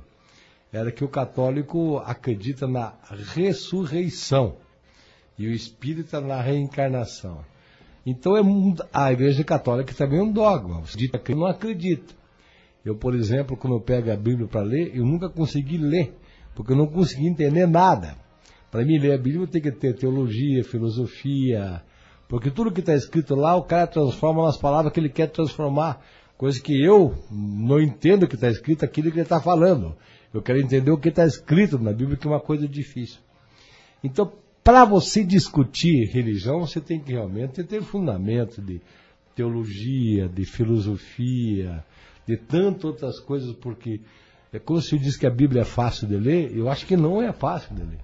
era 0.72 0.90
que 0.90 1.04
o 1.04 1.08
católico 1.08 1.98
acredita 1.98 2.66
na 2.66 2.94
ressurreição 3.32 4.56
e 5.38 5.46
o 5.46 5.52
espírita 5.52 6.20
na 6.20 6.40
reencarnação. 6.42 7.44
Então 8.04 8.36
é 8.36 8.40
a 8.92 9.12
igreja 9.12 9.44
católica 9.44 9.94
também 9.94 10.18
é 10.18 10.22
um 10.24 10.32
dogma. 10.32 10.80
Você 10.80 10.98
diz 10.98 11.10
que 11.22 11.32
não 11.32 11.46
acredita. 11.46 12.12
Eu, 12.84 12.96
por 12.96 13.14
exemplo, 13.14 13.56
quando 13.56 13.76
eu 13.76 13.80
pego 13.80 14.10
a 14.10 14.16
Bíblia 14.16 14.48
para 14.48 14.62
ler, 14.62 14.96
eu 14.96 15.06
nunca 15.06 15.28
consegui 15.28 15.78
ler, 15.78 16.12
porque 16.56 16.72
eu 16.72 16.76
não 16.76 16.88
consegui 16.88 17.28
entender 17.28 17.68
nada. 17.68 18.16
Para 18.68 18.84
mim, 18.84 18.98
ler 18.98 19.12
a 19.12 19.18
Bíblia 19.18 19.46
tem 19.46 19.62
que 19.62 19.70
ter 19.70 19.94
teologia, 19.94 20.64
filosofia, 20.64 21.84
porque 22.28 22.50
tudo 22.50 22.72
que 22.72 22.80
está 22.80 22.94
escrito 22.94 23.34
lá, 23.34 23.54
o 23.56 23.62
cara 23.62 23.86
transforma 23.86 24.44
nas 24.44 24.56
palavras 24.56 24.92
que 24.92 25.00
ele 25.00 25.08
quer 25.08 25.28
transformar. 25.28 26.04
Coisa 26.36 26.60
que 26.60 26.82
eu 26.82 27.14
não 27.30 27.80
entendo 27.80 28.24
o 28.24 28.28
que 28.28 28.34
está 28.34 28.48
escrito, 28.48 28.84
aquilo 28.84 29.10
que 29.10 29.16
ele 29.16 29.22
está 29.22 29.40
falando. 29.40 29.96
Eu 30.32 30.42
quero 30.42 30.60
entender 30.60 30.90
o 30.90 30.98
que 30.98 31.10
está 31.10 31.24
escrito 31.24 31.78
na 31.78 31.92
Bíblia, 31.92 32.16
que 32.16 32.26
é 32.26 32.30
uma 32.30 32.40
coisa 32.40 32.66
difícil. 32.66 33.20
Então, 34.02 34.32
para 34.64 34.84
você 34.84 35.22
discutir 35.22 36.10
religião, 36.10 36.60
você 36.60 36.80
tem 36.80 36.98
que 36.98 37.12
realmente 37.12 37.62
ter 37.62 37.82
fundamento 37.82 38.60
de 38.60 38.80
teologia, 39.34 40.28
de 40.28 40.44
filosofia, 40.44 41.84
de 42.26 42.36
tantas 42.36 42.84
outras 42.84 43.20
coisas, 43.20 43.54
porque 43.54 44.00
é 44.52 44.58
como 44.58 44.80
se 44.80 44.98
diz 44.98 45.16
que 45.16 45.26
a 45.26 45.30
Bíblia 45.30 45.62
é 45.62 45.64
fácil 45.64 46.08
de 46.08 46.16
ler, 46.16 46.56
eu 46.56 46.68
acho 46.70 46.86
que 46.86 46.96
não 46.96 47.20
é 47.20 47.32
fácil 47.32 47.74
de 47.74 47.82
ler. 47.82 48.00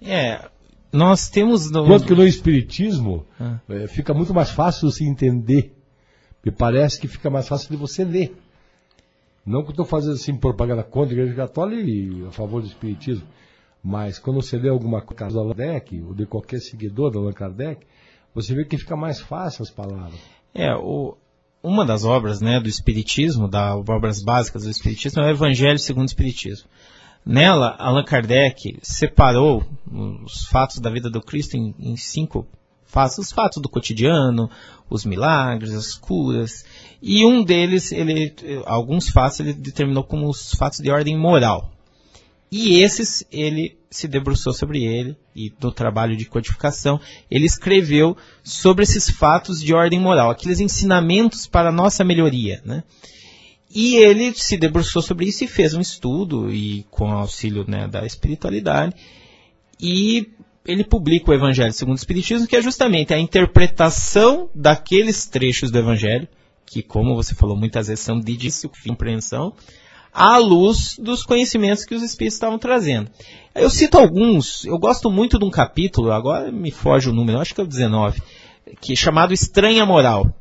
É, 0.00 0.48
nós 0.94 1.28
temos. 1.28 1.70
No... 1.70 1.84
Enquanto 1.84 2.06
que 2.06 2.14
no 2.14 2.26
Espiritismo 2.26 3.26
ah. 3.40 3.58
é, 3.68 3.86
fica 3.86 4.14
muito 4.14 4.32
mais 4.32 4.50
fácil 4.50 4.90
se 4.90 5.04
entender. 5.04 5.76
Me 6.44 6.52
parece 6.52 7.00
que 7.00 7.08
fica 7.08 7.28
mais 7.30 7.48
fácil 7.48 7.70
de 7.70 7.76
você 7.76 8.04
ler. 8.04 8.36
Não 9.44 9.62
que 9.62 9.68
eu 9.68 9.72
estou 9.72 9.84
fazendo 9.84 10.14
assim 10.14 10.34
propaganda 10.36 10.82
contra 10.82 11.14
a 11.14 11.18
Igreja 11.18 11.34
Católica 11.34 11.82
e 11.82 12.26
a 12.26 12.30
favor 12.30 12.62
do 12.62 12.66
Espiritismo, 12.66 13.26
mas 13.82 14.18
quando 14.18 14.40
você 14.40 14.56
lê 14.56 14.70
alguma 14.70 15.02
coisa 15.02 15.34
do 15.34 15.38
Allan 15.38 15.54
Kardec, 15.54 16.02
ou 16.02 16.14
de 16.14 16.24
qualquer 16.24 16.60
seguidor 16.60 17.10
do 17.10 17.18
Allan 17.18 17.32
Kardec, 17.32 17.86
você 18.34 18.54
vê 18.54 18.64
que 18.64 18.78
fica 18.78 18.96
mais 18.96 19.20
fácil 19.20 19.62
as 19.62 19.70
palavras. 19.70 20.18
É, 20.54 20.74
o, 20.74 21.16
uma 21.62 21.84
das 21.84 22.04
obras 22.04 22.40
né, 22.40 22.58
do 22.58 22.68
Espiritismo, 22.68 23.48
das 23.48 23.74
obras 23.88 24.22
básicas 24.22 24.64
do 24.64 24.70
Espiritismo, 24.70 25.22
é 25.22 25.26
o 25.26 25.30
Evangelho 25.30 25.78
segundo 25.78 26.04
o 26.04 26.06
Espiritismo. 26.06 26.68
Nela, 27.24 27.74
Allan 27.78 28.04
Kardec 28.04 28.78
separou 28.82 29.64
os 30.24 30.44
fatos 30.46 30.78
da 30.78 30.90
vida 30.90 31.08
do 31.08 31.22
Cristo 31.22 31.56
em, 31.56 31.74
em 31.78 31.96
cinco 31.96 32.46
fatos, 32.84 33.18
os 33.18 33.32
fatos 33.32 33.60
do 33.60 33.68
cotidiano, 33.68 34.50
os 34.88 35.04
milagres, 35.04 35.72
as 35.72 35.94
curas, 35.94 36.64
e 37.02 37.24
um 37.24 37.42
deles, 37.42 37.90
ele, 37.92 38.34
alguns 38.66 39.08
fatos, 39.08 39.40
ele 39.40 39.52
determinou 39.52 40.04
como 40.04 40.28
os 40.28 40.52
fatos 40.52 40.78
de 40.78 40.90
ordem 40.90 41.18
moral. 41.18 41.72
E 42.52 42.80
esses, 42.80 43.26
ele 43.32 43.76
se 43.90 44.06
debruçou 44.06 44.52
sobre 44.52 44.84
ele, 44.84 45.16
e 45.34 45.52
no 45.60 45.72
trabalho 45.72 46.16
de 46.16 46.24
codificação, 46.24 47.00
ele 47.30 47.46
escreveu 47.46 48.16
sobre 48.44 48.84
esses 48.84 49.10
fatos 49.10 49.60
de 49.60 49.74
ordem 49.74 49.98
moral, 49.98 50.30
aqueles 50.30 50.60
ensinamentos 50.60 51.46
para 51.46 51.70
a 51.70 51.72
nossa 51.72 52.04
melhoria, 52.04 52.62
né? 52.64 52.84
E 53.74 53.96
ele 53.96 54.32
se 54.34 54.56
debruçou 54.56 55.02
sobre 55.02 55.26
isso 55.26 55.42
e 55.42 55.48
fez 55.48 55.74
um 55.74 55.80
estudo, 55.80 56.52
e 56.52 56.86
com 56.92 57.10
auxílio 57.10 57.64
né, 57.66 57.88
da 57.88 58.06
espiritualidade, 58.06 58.94
e 59.80 60.30
ele 60.64 60.84
publica 60.84 61.30
o 61.30 61.34
Evangelho 61.34 61.72
segundo 61.72 61.96
o 61.96 61.98
Espiritismo, 61.98 62.46
que 62.46 62.54
é 62.54 62.62
justamente 62.62 63.12
a 63.12 63.18
interpretação 63.18 64.48
daqueles 64.54 65.26
trechos 65.26 65.72
do 65.72 65.78
Evangelho, 65.78 66.28
que, 66.64 66.82
como 66.82 67.16
você 67.16 67.34
falou, 67.34 67.56
muitas 67.56 67.88
vezes 67.88 68.04
são 68.04 68.20
de 68.20 68.36
difícil 68.36 68.70
compreensão, 68.86 69.52
à 70.12 70.38
luz 70.38 70.96
dos 70.96 71.24
conhecimentos 71.24 71.84
que 71.84 71.96
os 71.96 72.02
Espíritos 72.02 72.36
estavam 72.36 72.60
trazendo. 72.60 73.10
Eu 73.56 73.68
cito 73.68 73.98
alguns, 73.98 74.64
eu 74.64 74.78
gosto 74.78 75.10
muito 75.10 75.36
de 75.36 75.44
um 75.44 75.50
capítulo, 75.50 76.12
agora 76.12 76.52
me 76.52 76.70
foge 76.70 77.10
o 77.10 77.12
número, 77.12 77.40
acho 77.40 77.52
que 77.52 77.60
é 77.60 77.64
o 77.64 77.66
19, 77.66 78.22
que 78.80 78.92
é 78.92 78.96
chamado 78.96 79.34
Estranha 79.34 79.84
Moral 79.84 80.32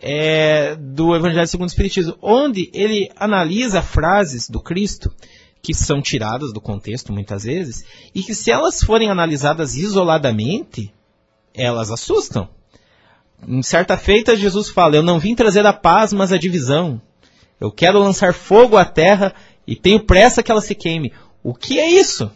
é, 0.00 0.76
do 0.76 1.14
Evangelho 1.14 1.46
segundo 1.46 1.68
o 1.68 1.70
Espiritismo, 1.70 2.16
onde 2.22 2.70
ele 2.72 3.10
analisa 3.16 3.82
frases 3.82 4.48
do 4.48 4.60
Cristo 4.60 5.12
que 5.60 5.74
são 5.74 6.00
tiradas 6.00 6.52
do 6.52 6.60
contexto 6.60 7.12
muitas 7.12 7.44
vezes 7.44 7.84
e 8.14 8.22
que 8.22 8.34
se 8.34 8.50
elas 8.50 8.82
forem 8.82 9.10
analisadas 9.10 9.74
isoladamente, 9.74 10.92
elas 11.54 11.90
assustam. 11.90 12.48
Em 13.46 13.62
certa 13.62 13.96
feita, 13.96 14.36
Jesus 14.36 14.68
fala: 14.70 14.96
Eu 14.96 15.02
não 15.02 15.18
vim 15.18 15.34
trazer 15.34 15.64
a 15.66 15.72
paz, 15.72 16.12
mas 16.12 16.32
a 16.32 16.38
divisão. 16.38 17.00
Eu 17.60 17.72
quero 17.72 17.98
lançar 17.98 18.32
fogo 18.32 18.76
à 18.76 18.84
terra 18.84 19.34
e 19.66 19.74
tenho 19.74 20.00
pressa 20.00 20.42
que 20.42 20.50
ela 20.50 20.60
se 20.60 20.74
queime. 20.74 21.12
O 21.42 21.54
que 21.54 21.78
é 21.78 21.88
isso? 21.88 22.30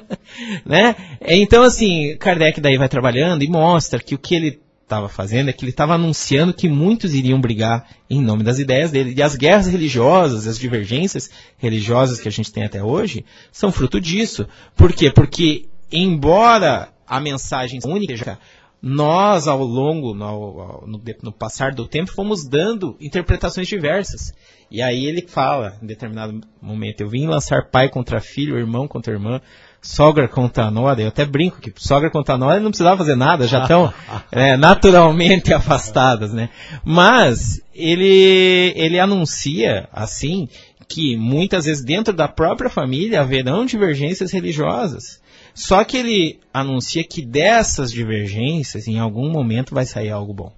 né? 0.64 0.96
Então, 1.20 1.62
assim, 1.62 2.16
Kardec 2.18 2.60
daí 2.60 2.76
vai 2.76 2.88
trabalhando 2.88 3.42
e 3.42 3.48
mostra 3.48 4.00
que 4.00 4.14
o 4.14 4.18
que 4.18 4.34
ele 4.34 4.63
estava 4.84 5.08
fazendo 5.08 5.48
é 5.48 5.52
que 5.52 5.64
ele 5.64 5.70
estava 5.70 5.94
anunciando 5.94 6.54
que 6.54 6.68
muitos 6.68 7.14
iriam 7.14 7.40
brigar 7.40 7.88
em 8.08 8.22
nome 8.22 8.44
das 8.44 8.58
ideias 8.58 8.90
dele. 8.90 9.14
E 9.16 9.22
as 9.22 9.34
guerras 9.34 9.66
religiosas, 9.66 10.46
as 10.46 10.58
divergências 10.58 11.30
religiosas 11.56 12.20
que 12.20 12.28
a 12.28 12.32
gente 12.32 12.52
tem 12.52 12.64
até 12.64 12.82
hoje, 12.82 13.24
são 13.50 13.72
fruto 13.72 14.00
disso. 14.00 14.46
Por 14.76 14.92
quê? 14.92 15.10
Porque, 15.10 15.66
embora 15.90 16.92
a 17.06 17.20
mensagem 17.20 17.80
única, 17.84 18.38
nós, 18.80 19.48
ao 19.48 19.64
longo, 19.64 20.14
no, 20.14 20.86
no, 20.86 21.02
no, 21.22 21.32
passar 21.32 21.72
do 21.72 21.88
tempo, 21.88 22.12
fomos 22.12 22.46
dando 22.46 22.96
interpretações 23.00 23.66
diversas. 23.66 24.34
E 24.70 24.82
aí 24.82 25.06
ele 25.06 25.22
fala, 25.26 25.78
em 25.82 25.86
determinado 25.86 26.40
momento, 26.60 27.00
eu 27.00 27.08
vim 27.08 27.26
lançar 27.26 27.70
pai 27.70 27.88
contra 27.88 28.20
filho, 28.20 28.58
irmão 28.58 28.86
contra 28.86 29.14
irmã, 29.14 29.40
sogra 29.84 30.26
contra 30.26 30.70
nora, 30.70 31.02
eu 31.02 31.08
até 31.08 31.26
brinco 31.26 31.60
que 31.60 31.70
sogra 31.76 32.10
contra 32.10 32.38
nora 32.38 32.58
não 32.58 32.70
precisava 32.70 32.96
fazer 32.96 33.14
nada, 33.14 33.46
já 33.46 33.62
estão 33.62 33.92
é, 34.32 34.56
naturalmente 34.56 35.52
afastadas, 35.52 36.32
né? 36.32 36.48
Mas 36.82 37.60
ele, 37.74 38.72
ele 38.74 38.98
anuncia, 38.98 39.86
assim, 39.92 40.48
que 40.88 41.16
muitas 41.18 41.66
vezes 41.66 41.84
dentro 41.84 42.14
da 42.14 42.26
própria 42.26 42.70
família 42.70 43.20
haverão 43.20 43.66
divergências 43.66 44.32
religiosas. 44.32 45.20
Só 45.54 45.84
que 45.84 45.98
ele 45.98 46.40
anuncia 46.52 47.04
que 47.04 47.20
dessas 47.20 47.92
divergências, 47.92 48.88
em 48.88 48.98
algum 48.98 49.30
momento, 49.30 49.74
vai 49.74 49.84
sair 49.84 50.10
algo 50.10 50.32
bom. 50.32 50.52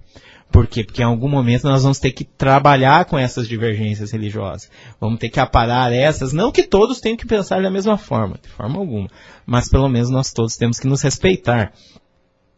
Por 0.51 0.65
quê? 0.65 0.83
Porque 0.83 1.01
em 1.01 1.05
algum 1.05 1.27
momento 1.27 1.65
nós 1.65 1.83
vamos 1.83 1.99
ter 1.99 2.11
que 2.11 2.23
trabalhar 2.23 3.05
com 3.05 3.17
essas 3.17 3.47
divergências 3.47 4.11
religiosas. 4.11 4.69
Vamos 4.99 5.19
ter 5.19 5.29
que 5.29 5.39
aparar 5.39 5.91
essas. 5.91 6.33
Não 6.33 6.51
que 6.51 6.63
todos 6.63 7.01
tenham 7.01 7.17
que 7.17 7.27
pensar 7.27 7.61
da 7.61 7.69
mesma 7.69 7.97
forma, 7.97 8.39
de 8.41 8.49
forma 8.49 8.79
alguma. 8.79 9.09
Mas 9.45 9.69
pelo 9.69 9.89
menos 9.89 10.09
nós 10.09 10.31
todos 10.31 10.55
temos 10.55 10.79
que 10.79 10.87
nos 10.87 11.01
respeitar. 11.01 11.73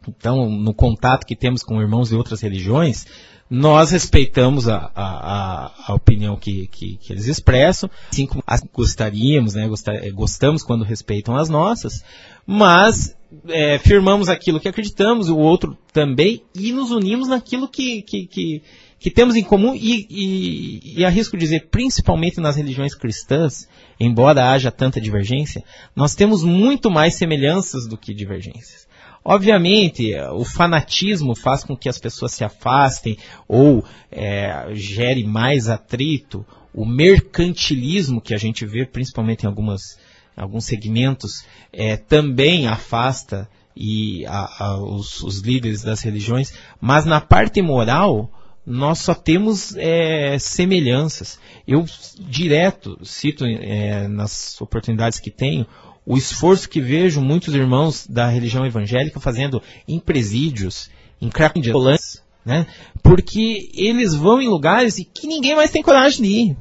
Então, 0.08 0.48
no 0.48 0.72
contato 0.72 1.26
que 1.26 1.36
temos 1.36 1.62
com 1.62 1.80
irmãos 1.80 2.08
de 2.08 2.16
outras 2.16 2.40
religiões, 2.40 3.06
nós 3.50 3.90
respeitamos 3.90 4.68
a, 4.68 4.90
a, 4.94 5.72
a 5.88 5.94
opinião 5.94 6.36
que, 6.36 6.68
que, 6.68 6.96
que, 6.96 7.12
eles 7.12 7.26
expressam, 7.26 7.90
assim 8.10 8.24
como 8.24 8.44
gostaríamos, 8.72 9.54
né, 9.54 9.68
gostamos 10.14 10.62
quando 10.62 10.84
respeitam 10.84 11.34
as 11.36 11.48
nossas, 11.48 12.04
mas 12.46 13.16
é, 13.48 13.76
firmamos 13.78 14.28
aquilo 14.28 14.60
que 14.60 14.68
acreditamos, 14.68 15.28
o 15.28 15.36
outro 15.36 15.76
também, 15.92 16.44
e 16.54 16.72
nos 16.72 16.92
unimos 16.92 17.26
naquilo 17.26 17.68
que, 17.68 18.02
que, 18.02 18.26
que, 18.28 18.62
que 19.00 19.10
temos 19.10 19.34
em 19.34 19.42
comum, 19.42 19.74
e, 19.74 20.06
e, 20.08 21.00
e 21.00 21.04
arrisco 21.04 21.36
dizer, 21.36 21.68
principalmente 21.70 22.40
nas 22.40 22.54
religiões 22.54 22.94
cristãs, 22.94 23.68
embora 23.98 24.52
haja 24.52 24.70
tanta 24.70 25.00
divergência, 25.00 25.64
nós 25.94 26.14
temos 26.14 26.44
muito 26.44 26.88
mais 26.88 27.16
semelhanças 27.16 27.88
do 27.88 27.98
que 27.98 28.14
divergências. 28.14 28.88
Obviamente, 29.24 30.14
o 30.32 30.44
fanatismo 30.44 31.34
faz 31.36 31.62
com 31.62 31.76
que 31.76 31.88
as 31.88 31.98
pessoas 31.98 32.32
se 32.32 32.42
afastem 32.42 33.18
ou 33.46 33.84
é, 34.10 34.68
gere 34.72 35.24
mais 35.24 35.68
atrito 35.68 36.44
o 36.72 36.86
mercantilismo 36.86 38.20
que 38.20 38.34
a 38.34 38.38
gente 38.38 38.64
vê, 38.64 38.86
principalmente 38.86 39.42
em 39.42 39.46
algumas, 39.46 39.98
alguns 40.36 40.64
segmentos, 40.64 41.44
é, 41.72 41.96
também 41.96 42.66
afasta 42.66 43.48
e 43.76 44.24
a, 44.26 44.64
a, 44.64 44.76
os, 44.78 45.22
os, 45.22 45.40
líderes 45.40 45.82
das 45.82 46.02
religiões, 46.02 46.52
mas 46.80 47.04
na 47.04 47.20
parte 47.20 47.62
moral 47.62 48.30
nós 48.66 48.98
só 48.98 49.14
temos 49.14 49.74
é, 49.76 50.38
semelhanças. 50.38 51.38
Eu 51.66 51.84
direto 52.18 52.98
cito 53.02 53.44
é, 53.44 54.06
nas 54.06 54.60
oportunidades 54.60 55.18
que 55.18 55.30
tenho 55.30 55.66
o 56.04 56.16
esforço 56.16 56.68
que 56.68 56.80
vejo 56.80 57.20
muitos 57.20 57.54
irmãos 57.54 58.06
da 58.06 58.28
religião 58.28 58.66
evangélica 58.66 59.20
fazendo 59.20 59.62
em 59.86 59.98
presídios, 59.98 60.90
em 61.20 61.28
cracolândias, 61.28 62.22
né? 62.44 62.66
Porque 63.02 63.70
eles 63.74 64.14
vão 64.14 64.40
em 64.40 64.48
lugares 64.48 64.96
que 65.14 65.26
ninguém 65.26 65.54
mais 65.54 65.70
tem 65.70 65.82
coragem 65.82 66.22
de 66.22 66.28
ir. 66.28 66.56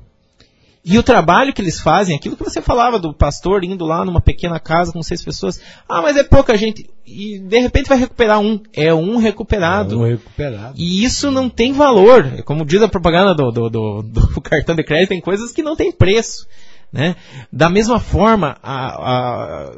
E 0.84 0.98
o 0.98 1.04
trabalho 1.04 1.54
que 1.54 1.62
eles 1.62 1.80
fazem, 1.80 2.16
aquilo 2.16 2.38
que 2.38 2.44
você 2.44 2.62
falava 2.62 2.98
do 2.98 3.14
pastor 3.14 3.64
indo 3.64 3.86
lá 3.86 4.06
numa 4.06 4.22
pequena 4.22 4.60
casa 4.60 4.94
com 4.94 5.04
seis 5.04 5.24
pessoas, 5.24 5.62
ah, 5.88 6.02
mas 6.02 6.16
é 6.16 6.24
pouca 6.24 6.58
gente. 6.58 6.90
E 7.06 7.38
de 7.38 7.60
repente 7.60 7.90
vai 7.90 7.98
recuperar 7.98 8.40
um. 8.40 8.62
É 8.74 8.94
um 8.94 9.18
recuperado. 9.18 9.96
É 9.96 9.98
um 9.98 10.10
recuperado. 10.10 10.74
E 10.78 11.04
isso 11.04 11.30
não 11.30 11.50
tem 11.50 11.74
valor. 11.74 12.44
Como 12.44 12.66
diz 12.66 12.82
a 12.82 12.88
propaganda 12.88 13.36
do, 13.36 13.52
do, 13.52 13.70
do, 13.70 14.02
do 14.04 14.42
cartão 14.42 14.74
de 14.76 14.84
crédito, 14.84 15.10
tem 15.10 15.22
coisas 15.22 15.52
que 15.52 15.62
não 15.62 15.76
tem 15.76 15.92
preço. 15.92 16.48
Né? 16.92 17.16
Da 17.52 17.70
mesma 17.70 18.00
forma, 18.00 18.58
a, 18.64 18.88
a, 18.88 19.72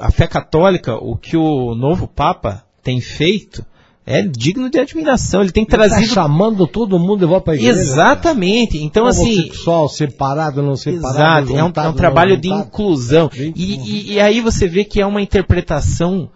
a 0.00 0.10
fé 0.10 0.26
católica, 0.26 0.94
o 0.96 1.16
que 1.16 1.36
o 1.36 1.74
novo 1.74 2.08
Papa 2.08 2.64
tem 2.82 3.00
feito, 3.00 3.64
é 4.04 4.22
digno 4.22 4.68
de 4.68 4.80
admiração. 4.80 5.42
Ele 5.42 5.52
tem 5.52 5.62
ele 5.62 5.70
tá 5.70 5.76
trazido. 5.76 6.08
Tá 6.08 6.14
chamando 6.14 6.66
todo 6.66 6.98
mundo 6.98 7.20
de 7.20 7.26
volta 7.26 7.44
para 7.44 7.52
a 7.54 7.56
igreja. 7.56 7.78
Exatamente. 7.78 8.72
Cara. 8.72 8.84
Então, 8.84 9.06
assim. 9.06 9.42
Sexual, 9.42 9.88
separado, 9.88 10.62
não 10.62 10.76
separado. 10.76 11.52
Exato. 11.52 11.58
Juntado, 11.58 11.86
é, 11.86 11.88
um, 11.88 11.92
é 11.92 11.94
um 11.94 11.96
trabalho 11.96 12.36
de 12.36 12.48
inclusão. 12.48 13.30
E, 13.32 13.52
e, 13.54 14.12
e, 14.14 14.20
aí 14.20 14.40
você 14.40 14.66
vê 14.66 14.84
que 14.84 15.00
é 15.00 15.06
uma 15.06 15.22
interpretação 15.22 16.28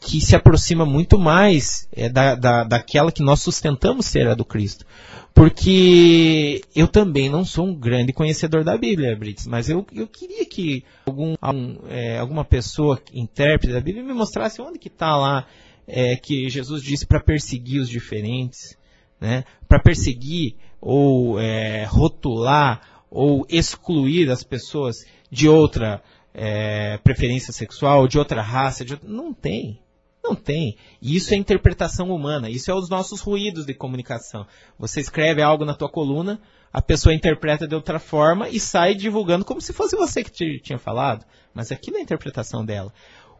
que 0.00 0.20
se 0.20 0.36
aproxima 0.36 0.84
muito 0.84 1.18
mais 1.18 1.88
é, 1.92 2.08
da, 2.08 2.34
da, 2.34 2.64
daquela 2.64 3.12
que 3.12 3.22
nós 3.22 3.40
sustentamos 3.40 4.06
ser 4.06 4.28
a 4.28 4.34
do 4.34 4.44
Cristo. 4.44 4.84
Porque 5.32 6.62
eu 6.76 6.86
também 6.86 7.28
não 7.28 7.44
sou 7.44 7.66
um 7.66 7.74
grande 7.74 8.12
conhecedor 8.12 8.62
da 8.62 8.76
Bíblia, 8.76 9.16
Brits, 9.16 9.46
mas 9.46 9.68
eu, 9.68 9.84
eu 9.92 10.06
queria 10.06 10.46
que 10.46 10.84
algum, 11.06 11.34
algum 11.40 11.76
é, 11.88 12.18
alguma 12.18 12.44
pessoa 12.44 13.02
intérprete 13.12 13.72
da 13.72 13.80
Bíblia 13.80 14.04
me 14.04 14.14
mostrasse 14.14 14.62
onde 14.62 14.78
que 14.78 14.88
está 14.88 15.16
lá 15.16 15.44
é, 15.86 16.16
que 16.16 16.48
Jesus 16.48 16.82
disse 16.82 17.04
para 17.04 17.20
perseguir 17.20 17.80
os 17.80 17.88
diferentes, 17.88 18.78
né? 19.20 19.44
para 19.68 19.80
perseguir 19.80 20.56
ou 20.80 21.40
é, 21.40 21.84
rotular 21.84 23.02
ou 23.10 23.46
excluir 23.48 24.30
as 24.30 24.42
pessoas 24.42 25.04
de 25.30 25.48
outra 25.48 26.02
é, 26.32 26.98
preferência 26.98 27.52
sexual, 27.52 28.08
de 28.08 28.18
outra 28.18 28.42
raça, 28.42 28.84
de 28.84 28.94
outra... 28.94 29.08
não 29.08 29.32
tem. 29.32 29.80
Não 30.24 30.34
tem. 30.34 30.78
Isso 31.02 31.34
é 31.34 31.36
interpretação 31.36 32.08
humana. 32.08 32.48
Isso 32.48 32.70
é 32.70 32.74
os 32.74 32.88
nossos 32.88 33.20
ruídos 33.20 33.66
de 33.66 33.74
comunicação. 33.74 34.46
Você 34.78 34.98
escreve 34.98 35.42
algo 35.42 35.66
na 35.66 35.74
tua 35.74 35.90
coluna, 35.90 36.40
a 36.72 36.80
pessoa 36.80 37.14
interpreta 37.14 37.68
de 37.68 37.74
outra 37.74 37.98
forma 37.98 38.48
e 38.48 38.58
sai 38.58 38.94
divulgando 38.94 39.44
como 39.44 39.60
se 39.60 39.74
fosse 39.74 39.94
você 39.94 40.24
que 40.24 40.32
te, 40.32 40.58
tinha 40.60 40.78
falado. 40.78 41.26
Mas 41.52 41.70
aquilo 41.70 41.98
é 41.98 42.00
a 42.00 42.02
interpretação 42.02 42.64
dela. 42.64 42.90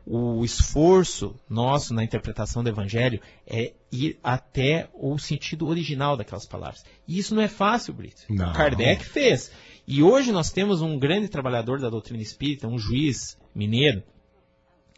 O 0.06 0.44
esforço 0.44 1.34
nosso 1.48 1.94
na 1.94 2.04
interpretação 2.04 2.62
do 2.62 2.68
Evangelho 2.68 3.18
é 3.46 3.72
ir 3.90 4.18
até 4.22 4.90
o 4.92 5.18
sentido 5.18 5.66
original 5.66 6.18
daquelas 6.18 6.46
palavras. 6.46 6.84
E 7.08 7.18
isso 7.18 7.34
não 7.34 7.40
é 7.40 7.48
fácil, 7.48 7.94
Brito. 7.94 8.22
Não. 8.28 8.52
Kardec 8.52 9.02
fez. 9.02 9.50
E 9.86 10.02
hoje 10.02 10.30
nós 10.30 10.50
temos 10.50 10.82
um 10.82 10.98
grande 10.98 11.28
trabalhador 11.28 11.80
da 11.80 11.88
doutrina 11.88 12.22
espírita, 12.22 12.68
um 12.68 12.78
juiz 12.78 13.38
mineiro, 13.54 14.02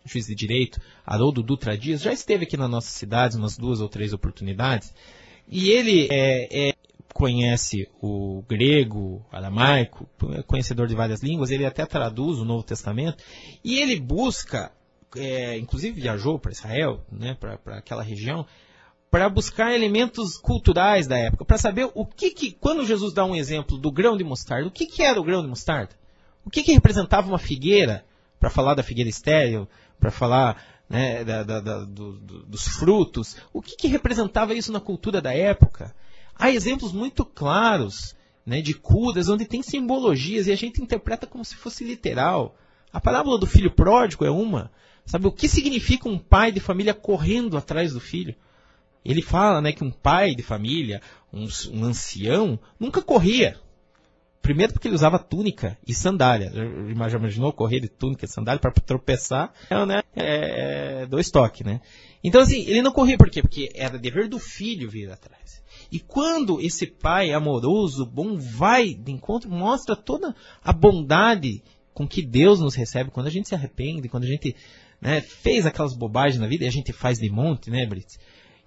juiz 0.07 0.27
de 0.27 0.35
direito, 0.35 0.81
Haroldo 1.05 1.43
Dutra 1.43 1.77
Dias, 1.77 2.01
já 2.01 2.13
esteve 2.13 2.45
aqui 2.45 2.57
na 2.57 2.69
nossa 2.69 2.89
cidade 2.89 3.37
umas 3.37 3.57
duas 3.57 3.81
ou 3.81 3.89
três 3.89 4.13
oportunidades. 4.13 4.95
E 5.49 5.71
ele 5.71 6.09
é, 6.11 6.69
é, 6.69 6.75
conhece 7.13 7.89
o 8.01 8.43
grego, 8.49 9.25
aramaico, 9.33 10.09
conhecedor 10.47 10.87
de 10.87 10.95
várias 10.95 11.23
línguas, 11.23 11.51
ele 11.51 11.65
até 11.65 11.87
traduz 11.87 12.39
o 12.39 12.45
Novo 12.45 12.63
Testamento, 12.63 13.23
e 13.65 13.79
ele 13.79 13.99
busca, 13.99 14.73
é, 15.17 15.57
inclusive 15.59 16.01
viajou 16.01 16.39
para 16.39 16.53
Israel, 16.53 17.05
né, 17.11 17.37
para 17.39 17.79
aquela 17.79 18.03
região, 18.03 18.45
para 19.11 19.29
buscar 19.29 19.75
elementos 19.75 20.37
culturais 20.37 21.07
da 21.07 21.17
época, 21.17 21.45
para 21.45 21.57
saber 21.57 21.91
o 21.95 22.05
que, 22.05 22.31
que, 22.31 22.53
quando 22.53 22.85
Jesus 22.85 23.15
dá 23.15 23.25
um 23.25 23.35
exemplo 23.35 23.79
do 23.79 23.91
grão 23.91 24.17
de 24.17 24.25
mostarda, 24.25 24.69
o 24.69 24.71
que, 24.71 24.85
que 24.85 25.03
era 25.03 25.19
o 25.19 25.25
grão 25.25 25.41
de 25.41 25.49
mostarda? 25.49 25.95
O 26.45 26.51
que, 26.51 26.63
que 26.63 26.73
representava 26.73 27.29
uma 27.29 27.39
figueira, 27.39 28.05
para 28.39 28.51
falar 28.51 28.75
da 28.75 28.83
figueira 28.83 29.09
estéril, 29.09 29.67
para 29.99 30.11
falar 30.11 30.63
né, 30.89 31.25
da, 31.25 31.43
da, 31.43 31.61
da, 31.61 31.79
do, 31.81 32.13
do, 32.13 32.43
dos 32.45 32.69
frutos. 32.69 33.37
O 33.53 33.61
que, 33.61 33.77
que, 33.77 33.89
representava 33.89 34.55
isso 34.55 34.73
na 34.73 34.81
cultura 34.81 35.21
da 35.21 35.35
época? 35.35 35.95
Há 36.35 36.51
exemplos 36.51 36.93
muito 36.93 37.25
claros 37.25 38.15
né, 38.45 38.61
de 38.61 38.75
curas 38.75 39.29
onde 39.29 39.45
tem 39.45 39.63
simbologias 39.63 40.47
e 40.47 40.53
a 40.53 40.57
gente 40.57 40.83
interpreta 40.83 41.27
como 41.27 41.45
se 41.45 41.57
fosse 41.57 41.85
literal. 41.85 42.57
A 42.93 43.01
parábola 43.01 43.39
do 43.39 43.47
filho 43.47 43.71
pródigo 43.71 44.25
é 44.25 44.31
uma. 44.31 44.71
Sabe 45.05 45.27
o 45.27 45.33
que 45.33 45.49
significa 45.49 46.09
um 46.09 46.19
pai 46.19 46.51
de 46.51 46.61
família 46.61 46.95
correndo 46.95 47.57
atrás 47.57 47.93
do 47.93 48.01
filho? 48.01 48.35
Ele 49.05 49.23
fala 49.23 49.61
né, 49.61 49.73
que 49.73 49.85
um 49.85 49.91
pai 49.91 50.35
de 50.35 50.43
família, 50.43 51.01
um, 51.33 51.47
um 51.73 51.85
ancião, 51.85 52.59
nunca 52.79 53.01
corria. 53.01 53.57
Primeiro 54.43 54.73
porque 54.73 54.87
ele 54.89 54.95
usava 54.95 55.19
túnica 55.19 55.77
e 55.87 55.93
sandália. 55.93 56.51
Já 56.53 57.19
imaginou 57.19 57.53
correr 57.53 57.81
de 57.81 57.89
túnica 57.89 58.25
e 58.25 58.29
sandália 58.29 58.61
para 58.61 58.71
tropeçar? 58.71 59.53
É, 59.69 59.87
né? 59.87 60.03
É, 60.15 61.03
é, 61.03 61.07
dois 61.07 61.31
toques, 61.31 61.67
né? 61.67 61.81
Então, 62.23 62.41
assim, 62.41 62.61
ele 62.67 62.83
não 62.83 62.93
corria 62.93 63.17
por 63.17 63.31
quê? 63.31 63.43
Porque 63.43 63.71
era 63.75 63.99
dever 63.99 64.29
do 64.29 64.39
filho 64.39 64.91
vir 64.91 65.11
atrás. 65.11 65.63
E 65.91 66.01
quando 66.01 66.61
esse 66.61 66.87
pai 66.87 67.33
amoroso, 67.33 68.05
bom, 68.05 68.37
vai 68.37 68.95
de 68.95 69.13
encontro, 69.13 69.51
mostra 69.51 69.95
toda 69.95 70.35
a 70.63 70.73
bondade 70.73 71.63
com 71.95 72.07
que 72.07 72.23
Deus 72.23 72.61
nos 72.61 72.75
recebe 72.75 73.11
quando 73.11 73.27
a 73.27 73.31
gente 73.31 73.49
se 73.49 73.55
arrepende, 73.55 74.09
quando 74.09 74.25
a 74.25 74.29
gente 74.29 74.55
né, 75.01 75.21
fez 75.21 75.65
aquelas 75.65 75.95
bobagens 75.95 76.41
na 76.41 76.47
vida 76.47 76.65
e 76.65 76.69
a 76.69 76.73
gente 76.73 76.93
faz 76.93 77.19
de 77.19 77.31
monte, 77.31 77.71
né, 77.71 77.87
Brits? 77.87 78.19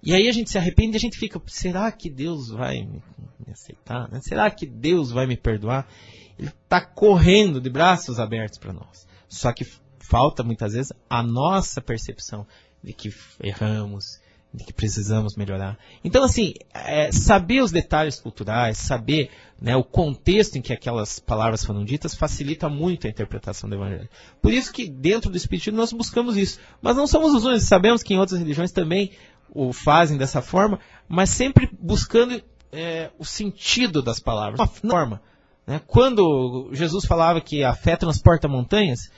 E 0.02 0.14
aí 0.14 0.28
a 0.28 0.32
gente 0.32 0.50
se 0.50 0.58
arrepende 0.58 0.96
e 0.96 0.98
a 0.98 1.00
gente 1.00 1.18
fica, 1.18 1.40
será 1.46 1.90
que 1.92 2.08
Deus 2.08 2.48
vai 2.48 2.82
me, 2.82 3.02
aceitar? 3.52 4.10
Né? 4.10 4.20
Será 4.22 4.50
que 4.50 4.66
Deus 4.66 5.10
vai 5.10 5.26
me 5.26 5.36
perdoar? 5.36 5.86
Ele 6.38 6.48
está 6.48 6.80
correndo 6.80 7.60
de 7.60 7.68
braços 7.68 8.18
abertos 8.18 8.58
para 8.58 8.72
nós. 8.72 9.06
Só 9.28 9.52
que 9.52 9.66
falta 9.98 10.42
muitas 10.42 10.72
vezes 10.72 10.92
a 11.08 11.22
nossa 11.22 11.80
percepção 11.80 12.46
de 12.82 12.92
que 12.92 13.14
erramos, 13.42 14.18
de 14.52 14.64
que 14.64 14.72
precisamos 14.72 15.36
melhorar. 15.36 15.78
Então, 16.02 16.24
assim, 16.24 16.54
é, 16.74 17.12
saber 17.12 17.62
os 17.62 17.70
detalhes 17.70 18.18
culturais, 18.18 18.78
saber 18.78 19.30
né, 19.60 19.76
o 19.76 19.84
contexto 19.84 20.56
em 20.56 20.62
que 20.62 20.72
aquelas 20.72 21.18
palavras 21.20 21.64
foram 21.64 21.84
ditas, 21.84 22.14
facilita 22.14 22.68
muito 22.68 23.06
a 23.06 23.10
interpretação 23.10 23.68
do 23.68 23.76
Evangelho. 23.76 24.08
Por 24.42 24.52
isso 24.52 24.72
que 24.72 24.88
dentro 24.88 25.30
do 25.30 25.36
Espiritismo 25.36 25.78
nós 25.78 25.92
buscamos 25.92 26.36
isso. 26.36 26.58
Mas 26.82 26.96
não 26.96 27.06
somos 27.06 27.34
os 27.34 27.44
únicos, 27.44 27.64
sabemos 27.64 28.02
que 28.02 28.14
em 28.14 28.18
outras 28.18 28.40
religiões 28.40 28.72
também 28.72 29.12
o 29.52 29.72
fazem 29.72 30.16
dessa 30.16 30.40
forma, 30.40 30.78
mas 31.08 31.30
sempre 31.30 31.68
buscando 31.80 32.42
é, 32.72 33.10
o 33.18 33.24
sentido 33.24 34.02
das 34.02 34.20
palavras, 34.20 34.58
uma 34.58 34.66
forma. 34.66 35.22
Né? 35.66 35.80
Quando 35.86 36.70
Jesus 36.72 37.04
falava 37.04 37.40
que 37.40 37.62
a 37.62 37.74
fé 37.74 37.96
transporta 37.96 38.48
montanhas, 38.48 39.10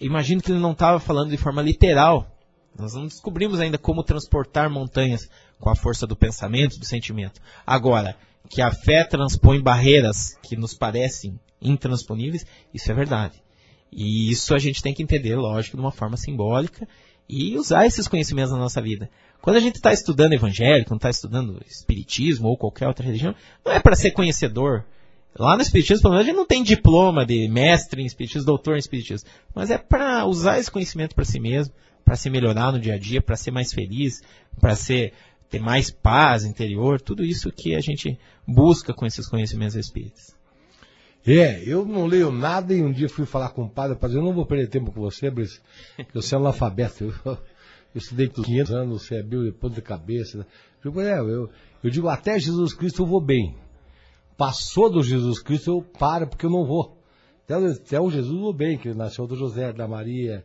imagino 0.00 0.42
que 0.42 0.50
ele 0.50 0.60
não 0.60 0.72
estava 0.72 0.98
falando 0.98 1.30
de 1.30 1.36
forma 1.36 1.62
literal. 1.62 2.30
Nós 2.76 2.94
não 2.94 3.06
descobrimos 3.06 3.60
ainda 3.60 3.78
como 3.78 4.02
transportar 4.02 4.68
montanhas 4.68 5.28
com 5.60 5.70
a 5.70 5.76
força 5.76 6.06
do 6.06 6.16
pensamento, 6.16 6.78
do 6.78 6.84
sentimento. 6.84 7.40
Agora, 7.64 8.16
que 8.50 8.60
a 8.60 8.70
fé 8.70 9.04
transpõe 9.04 9.62
barreiras 9.62 10.36
que 10.42 10.56
nos 10.56 10.74
parecem 10.74 11.38
intransponíveis, 11.62 12.44
isso 12.72 12.90
é 12.90 12.94
verdade. 12.94 13.42
E 13.90 14.30
isso 14.30 14.54
a 14.54 14.58
gente 14.58 14.82
tem 14.82 14.92
que 14.92 15.02
entender, 15.02 15.36
lógico, 15.36 15.76
de 15.76 15.80
uma 15.80 15.92
forma 15.92 16.16
simbólica 16.16 16.86
e 17.28 17.56
usar 17.56 17.86
esses 17.86 18.08
conhecimentos 18.08 18.52
na 18.52 18.58
nossa 18.58 18.82
vida. 18.82 19.08
Quando 19.44 19.56
a 19.56 19.60
gente 19.60 19.74
está 19.74 19.92
estudando 19.92 20.32
evangélico, 20.32 20.88
quando 20.88 21.00
está 21.00 21.10
estudando 21.10 21.60
espiritismo 21.68 22.48
ou 22.48 22.56
qualquer 22.56 22.88
outra 22.88 23.04
religião, 23.04 23.34
não 23.62 23.72
é 23.72 23.78
para 23.78 23.94
ser 23.94 24.12
conhecedor. 24.12 24.86
Lá 25.38 25.54
no 25.54 25.60
espiritismo, 25.60 26.00
pelo 26.00 26.14
menos, 26.14 26.24
a 26.24 26.30
gente 26.30 26.38
não 26.38 26.46
tem 26.46 26.62
diploma 26.62 27.26
de 27.26 27.46
mestre 27.46 28.00
em 28.00 28.06
espiritismo, 28.06 28.46
doutor 28.46 28.76
em 28.76 28.78
espiritismo, 28.78 29.28
mas 29.54 29.70
é 29.70 29.76
para 29.76 30.24
usar 30.24 30.58
esse 30.58 30.70
conhecimento 30.70 31.14
para 31.14 31.26
si 31.26 31.38
mesmo, 31.38 31.74
para 32.06 32.16
se 32.16 32.30
melhorar 32.30 32.72
no 32.72 32.80
dia 32.80 32.94
a 32.94 32.98
dia, 32.98 33.20
para 33.20 33.36
ser 33.36 33.50
mais 33.50 33.70
feliz, 33.70 34.22
para 34.58 34.74
ser 34.74 35.12
ter 35.50 35.60
mais 35.60 35.90
paz 35.90 36.46
interior, 36.46 36.98
tudo 36.98 37.22
isso 37.22 37.52
que 37.52 37.74
a 37.74 37.80
gente 37.82 38.18
busca 38.48 38.94
com 38.94 39.04
esses 39.04 39.28
conhecimentos 39.28 39.76
espíritas. 39.76 40.34
É, 41.26 41.62
eu 41.66 41.84
não 41.84 42.06
leio 42.06 42.32
nada 42.32 42.72
e 42.72 42.82
um 42.82 42.90
dia 42.90 43.10
fui 43.10 43.26
falar 43.26 43.50
com 43.50 43.64
o 43.64 43.68
padre 43.68 43.94
dizer, 43.94 44.16
eu 44.16 44.22
não 44.22 44.32
vou 44.32 44.46
perder 44.46 44.68
tempo 44.68 44.90
com 44.90 45.02
você, 45.02 45.30
Brice, 45.30 45.60
é 45.98 46.02
um 46.02 46.38
analfabeto. 46.38 47.12
Eu, 47.94 47.98
eu 47.98 47.98
estudei 47.98 48.28
por 48.28 48.44
500 48.44 48.72
anos, 48.72 49.02
você 49.02 49.16
é 49.16 49.22
Bíblia 49.22 49.52
de 49.52 49.58
ponta 49.58 49.74
de 49.74 49.82
cabeça. 49.82 50.38
Né? 50.38 50.46
Eu, 50.84 51.00
é, 51.00 51.20
eu, 51.20 51.50
eu 51.82 51.90
digo, 51.90 52.08
até 52.08 52.38
Jesus 52.38 52.74
Cristo 52.74 53.02
eu 53.02 53.06
vou 53.06 53.20
bem. 53.20 53.56
passou 54.36 54.90
do 54.90 55.02
Jesus 55.02 55.40
Cristo, 55.40 55.70
eu 55.70 55.82
paro 55.82 56.26
porque 56.26 56.46
eu 56.46 56.50
não 56.50 56.64
vou. 56.64 56.98
Até, 57.44 57.54
até 57.54 58.00
o 58.00 58.10
Jesus 58.10 58.40
do 58.40 58.52
bem, 58.52 58.78
que 58.78 58.92
nasceu 58.94 59.26
do 59.26 59.36
José, 59.36 59.72
da 59.72 59.86
Maria. 59.86 60.44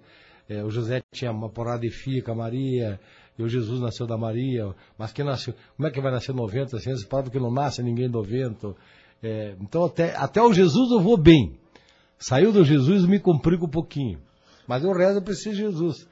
É, 0.49 0.63
o 0.63 0.69
José 0.69 1.01
tinha 1.13 1.31
uma 1.31 1.49
porrada 1.49 1.81
de 1.81 1.89
filha 1.89 2.21
com 2.21 2.31
a 2.31 2.35
Maria. 2.35 2.99
E 3.37 3.43
o 3.43 3.47
Jesus 3.47 3.79
nasceu 3.79 4.05
da 4.05 4.17
Maria. 4.17 4.75
Mas 4.97 5.13
quem 5.13 5.23
nasceu. 5.23 5.53
Como 5.77 5.87
é 5.87 5.91
que 5.91 6.01
vai 6.01 6.11
nascer 6.11 6.35
90? 6.35 6.75
Assim, 6.75 6.91
você 6.91 7.05
fala 7.07 7.29
que 7.29 7.39
não 7.39 7.51
nasce 7.51 7.81
ninguém 7.81 8.09
do 8.09 8.21
vento. 8.21 8.75
É, 9.23 9.55
então 9.61 9.85
até, 9.85 10.13
até 10.15 10.41
o 10.41 10.51
Jesus 10.51 10.91
eu 10.91 10.99
vou 10.99 11.17
bem. 11.17 11.57
Saiu 12.17 12.51
do 12.51 12.65
Jesus 12.65 13.05
me 13.05 13.17
complica 13.17 13.63
um 13.63 13.69
pouquinho. 13.69 14.19
Mas 14.67 14.83
eu 14.83 14.91
rezo 14.91 15.21
para 15.21 15.31
esse 15.31 15.53
Jesus. 15.53 16.05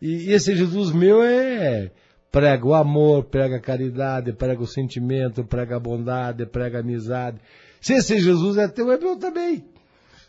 E, 0.00 0.32
esse 0.32 0.54
Jesus 0.54 0.92
meu 0.92 1.22
é 1.22 1.90
prega 2.30 2.66
o 2.66 2.74
amor, 2.74 3.24
prega 3.24 3.56
a 3.56 3.60
caridade, 3.60 4.32
prega 4.32 4.62
o 4.62 4.66
sentimento, 4.66 5.44
prega 5.44 5.76
a 5.76 5.80
bondade, 5.80 6.44
prega 6.44 6.78
a 6.78 6.80
amizade. 6.82 7.38
Se 7.80 7.94
esse 7.94 8.20
Jesus 8.20 8.58
é 8.58 8.68
teu, 8.68 8.92
é 8.92 8.98
meu 8.98 9.16
também. 9.16 9.64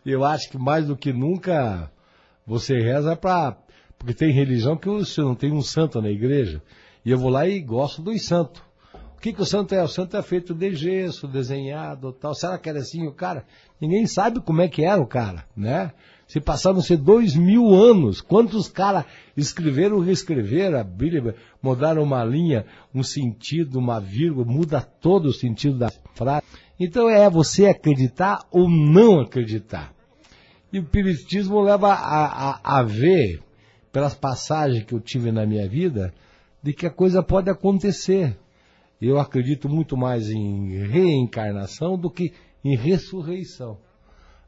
Eu 0.06 0.24
acho 0.24 0.50
que 0.50 0.58
mais 0.58 0.86
do 0.88 0.96
que 0.96 1.12
nunca 1.12 1.92
você 2.46 2.76
reza 2.76 3.16
para. 3.16 3.58
Porque 3.98 4.14
tem 4.14 4.32
religião 4.32 4.78
que 4.78 4.88
você 4.88 5.22
não 5.22 5.36
tem 5.36 5.52
um 5.52 5.62
santo 5.62 6.02
na 6.02 6.10
igreja. 6.10 6.62
E 7.04 7.12
eu 7.12 7.18
vou 7.18 7.30
lá 7.30 7.48
e 7.48 7.60
gosto 7.60 8.02
dos 8.02 8.26
santos. 8.26 8.62
O 9.18 9.20
que, 9.20 9.34
que 9.34 9.42
o 9.42 9.46
santo 9.46 9.74
é? 9.74 9.84
O 9.84 9.88
santo 9.88 10.16
é 10.16 10.22
feito 10.22 10.54
de 10.54 10.76
gesso, 10.76 11.28
desenhado 11.28 12.14
tal. 12.14 12.36
Será 12.36 12.58
que 12.58 12.70
era 12.70 12.80
assim 12.80 13.08
o 13.08 13.12
cara? 13.12 13.44
Ninguém 13.82 14.06
sabe 14.06 14.40
como 14.40 14.62
é 14.62 14.68
que 14.68 14.86
era 14.86 15.02
o 15.02 15.08
cara, 15.08 15.44
né? 15.56 15.92
Se 16.28 16.42
passaram-se 16.42 16.98
dois 16.98 17.36
mil 17.36 17.74
anos, 17.74 18.20
quantos 18.20 18.68
caras 18.68 19.06
escreveram, 19.36 20.00
reescreveram 20.00 20.78
a 20.78 20.84
Bíblia, 20.84 21.36
mudaram 21.64 22.04
uma 22.04 22.22
linha, 22.26 22.66
um 22.94 23.02
sentido, 23.02 23.80
uma 23.80 23.98
vírgula, 23.98 24.46
muda 24.46 24.82
todo 24.82 25.28
o 25.28 25.34
sentido 25.34 25.78
da 25.78 25.90
frase. 26.14 26.46
Então 26.78 27.10
é 27.10 27.30
você 27.30 27.68
acreditar 27.68 28.46
ou 28.52 28.70
não 28.70 29.22
acreditar. 29.22 29.94
E 30.72 30.80
o 30.80 30.84
Espiritismo 30.84 31.62
leva 31.62 31.94
a, 31.94 32.50
a, 32.50 32.80
a 32.80 32.84
ver, 32.84 33.42
pelas 33.90 34.14
passagens 34.14 34.84
que 34.84 34.94
eu 34.94 35.00
tive 35.00 35.32
na 35.32 35.46
minha 35.46 35.68
vida, 35.68 36.14
de 36.62 36.74
que 36.74 36.86
a 36.86 36.92
coisa 36.92 37.24
pode 37.24 37.50
acontecer. 37.50 38.38
Eu 39.02 39.18
acredito 39.18 39.70
muito 39.70 39.96
mais 39.96 40.30
em 40.30 40.86
reencarnação 40.88 41.98
do 41.98 42.12
que 42.12 42.34
em 42.66 42.76
ressurreição. 42.76 43.78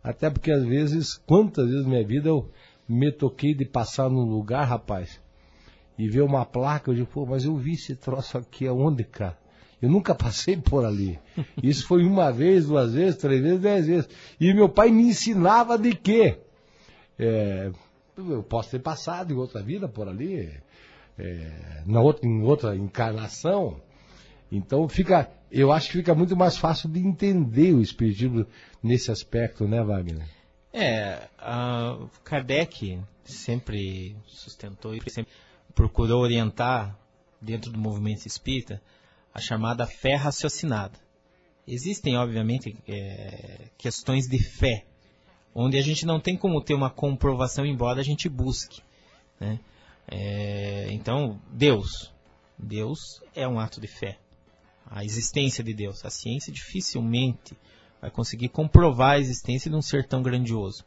Até 0.03 0.29
porque 0.29 0.51
às 0.51 0.63
vezes, 0.63 1.15
quantas 1.25 1.67
vezes 1.69 1.83
na 1.83 1.89
minha 1.89 2.05
vida 2.05 2.29
eu 2.29 2.49
me 2.88 3.12
toquei 3.12 3.53
de 3.53 3.65
passar 3.65 4.09
num 4.09 4.23
lugar, 4.23 4.65
rapaz, 4.65 5.19
e 5.97 6.07
ver 6.07 6.21
uma 6.21 6.45
placa, 6.45 6.89
eu 6.89 6.95
digo, 6.95 7.07
pô, 7.07 7.25
mas 7.25 7.43
eu 7.43 7.55
vi 7.55 7.73
esse 7.73 7.95
troço 7.95 8.38
aqui 8.38 8.65
aonde, 8.65 9.03
cara? 9.03 9.38
Eu 9.81 9.89
nunca 9.89 10.15
passei 10.15 10.57
por 10.57 10.85
ali. 10.85 11.19
Isso 11.62 11.85
foi 11.85 12.03
uma 12.03 12.31
vez, 12.31 12.67
duas 12.67 12.93
vezes, 12.93 13.17
três 13.17 13.41
vezes, 13.41 13.59
dez 13.59 13.88
vezes. 13.88 14.09
E 14.39 14.53
meu 14.53 14.69
pai 14.69 14.91
me 14.91 15.03
ensinava 15.03 15.77
de 15.77 15.95
quê? 15.95 16.38
É, 17.17 17.71
eu 18.17 18.43
posso 18.43 18.71
ter 18.71 18.79
passado 18.79 19.33
em 19.33 19.35
outra 19.35 19.62
vida 19.62 19.88
por 19.88 20.07
ali, 20.07 20.49
é, 21.17 21.83
na 21.85 22.01
outra, 22.01 22.27
em 22.27 22.41
outra 22.41 22.75
encarnação. 22.75 23.81
Então 24.51 24.88
fica, 24.89 25.29
eu 25.51 25.71
acho 25.71 25.88
que 25.88 25.97
fica 25.97 26.15
muito 26.15 26.35
mais 26.35 26.57
fácil 26.57 26.89
de 26.89 26.99
entender 26.99 27.73
o 27.73 27.81
espiritismo 27.81 28.45
nesse 28.81 29.11
aspecto, 29.11 29.67
né, 29.67 29.83
Wagner? 29.83 30.27
É, 30.71 31.27
Kardec 32.23 32.99
sempre 33.23 34.15
sustentou 34.25 34.95
e 34.95 35.01
sempre 35.09 35.31
procurou 35.73 36.21
orientar 36.21 36.97
dentro 37.41 37.71
do 37.71 37.79
movimento 37.79 38.25
espírita 38.25 38.81
a 39.33 39.39
chamada 39.39 39.85
fé 39.85 40.15
raciocinada. 40.15 40.97
Existem, 41.67 42.17
obviamente, 42.17 42.75
é, 42.87 43.67
questões 43.77 44.27
de 44.27 44.39
fé, 44.39 44.85
onde 45.53 45.77
a 45.77 45.81
gente 45.81 46.05
não 46.05 46.19
tem 46.19 46.35
como 46.35 46.61
ter 46.61 46.73
uma 46.73 46.89
comprovação, 46.89 47.65
embora 47.65 47.99
a 47.99 48.03
gente 48.03 48.27
busque. 48.27 48.81
Né? 49.39 49.59
É, 50.07 50.87
então, 50.91 51.39
Deus. 51.51 52.11
Deus 52.57 53.21
é 53.35 53.47
um 53.47 53.59
ato 53.59 53.79
de 53.79 53.87
fé. 53.87 54.17
A 54.89 55.05
existência 55.05 55.63
de 55.63 55.73
Deus. 55.73 56.03
A 56.03 56.09
ciência 56.09 56.51
dificilmente 56.51 57.55
vai 58.01 58.09
conseguir 58.09 58.49
comprovar 58.49 59.12
a 59.12 59.19
existência 59.19 59.69
de 59.69 59.75
um 59.75 59.81
ser 59.81 60.07
tão 60.07 60.21
grandioso. 60.21 60.83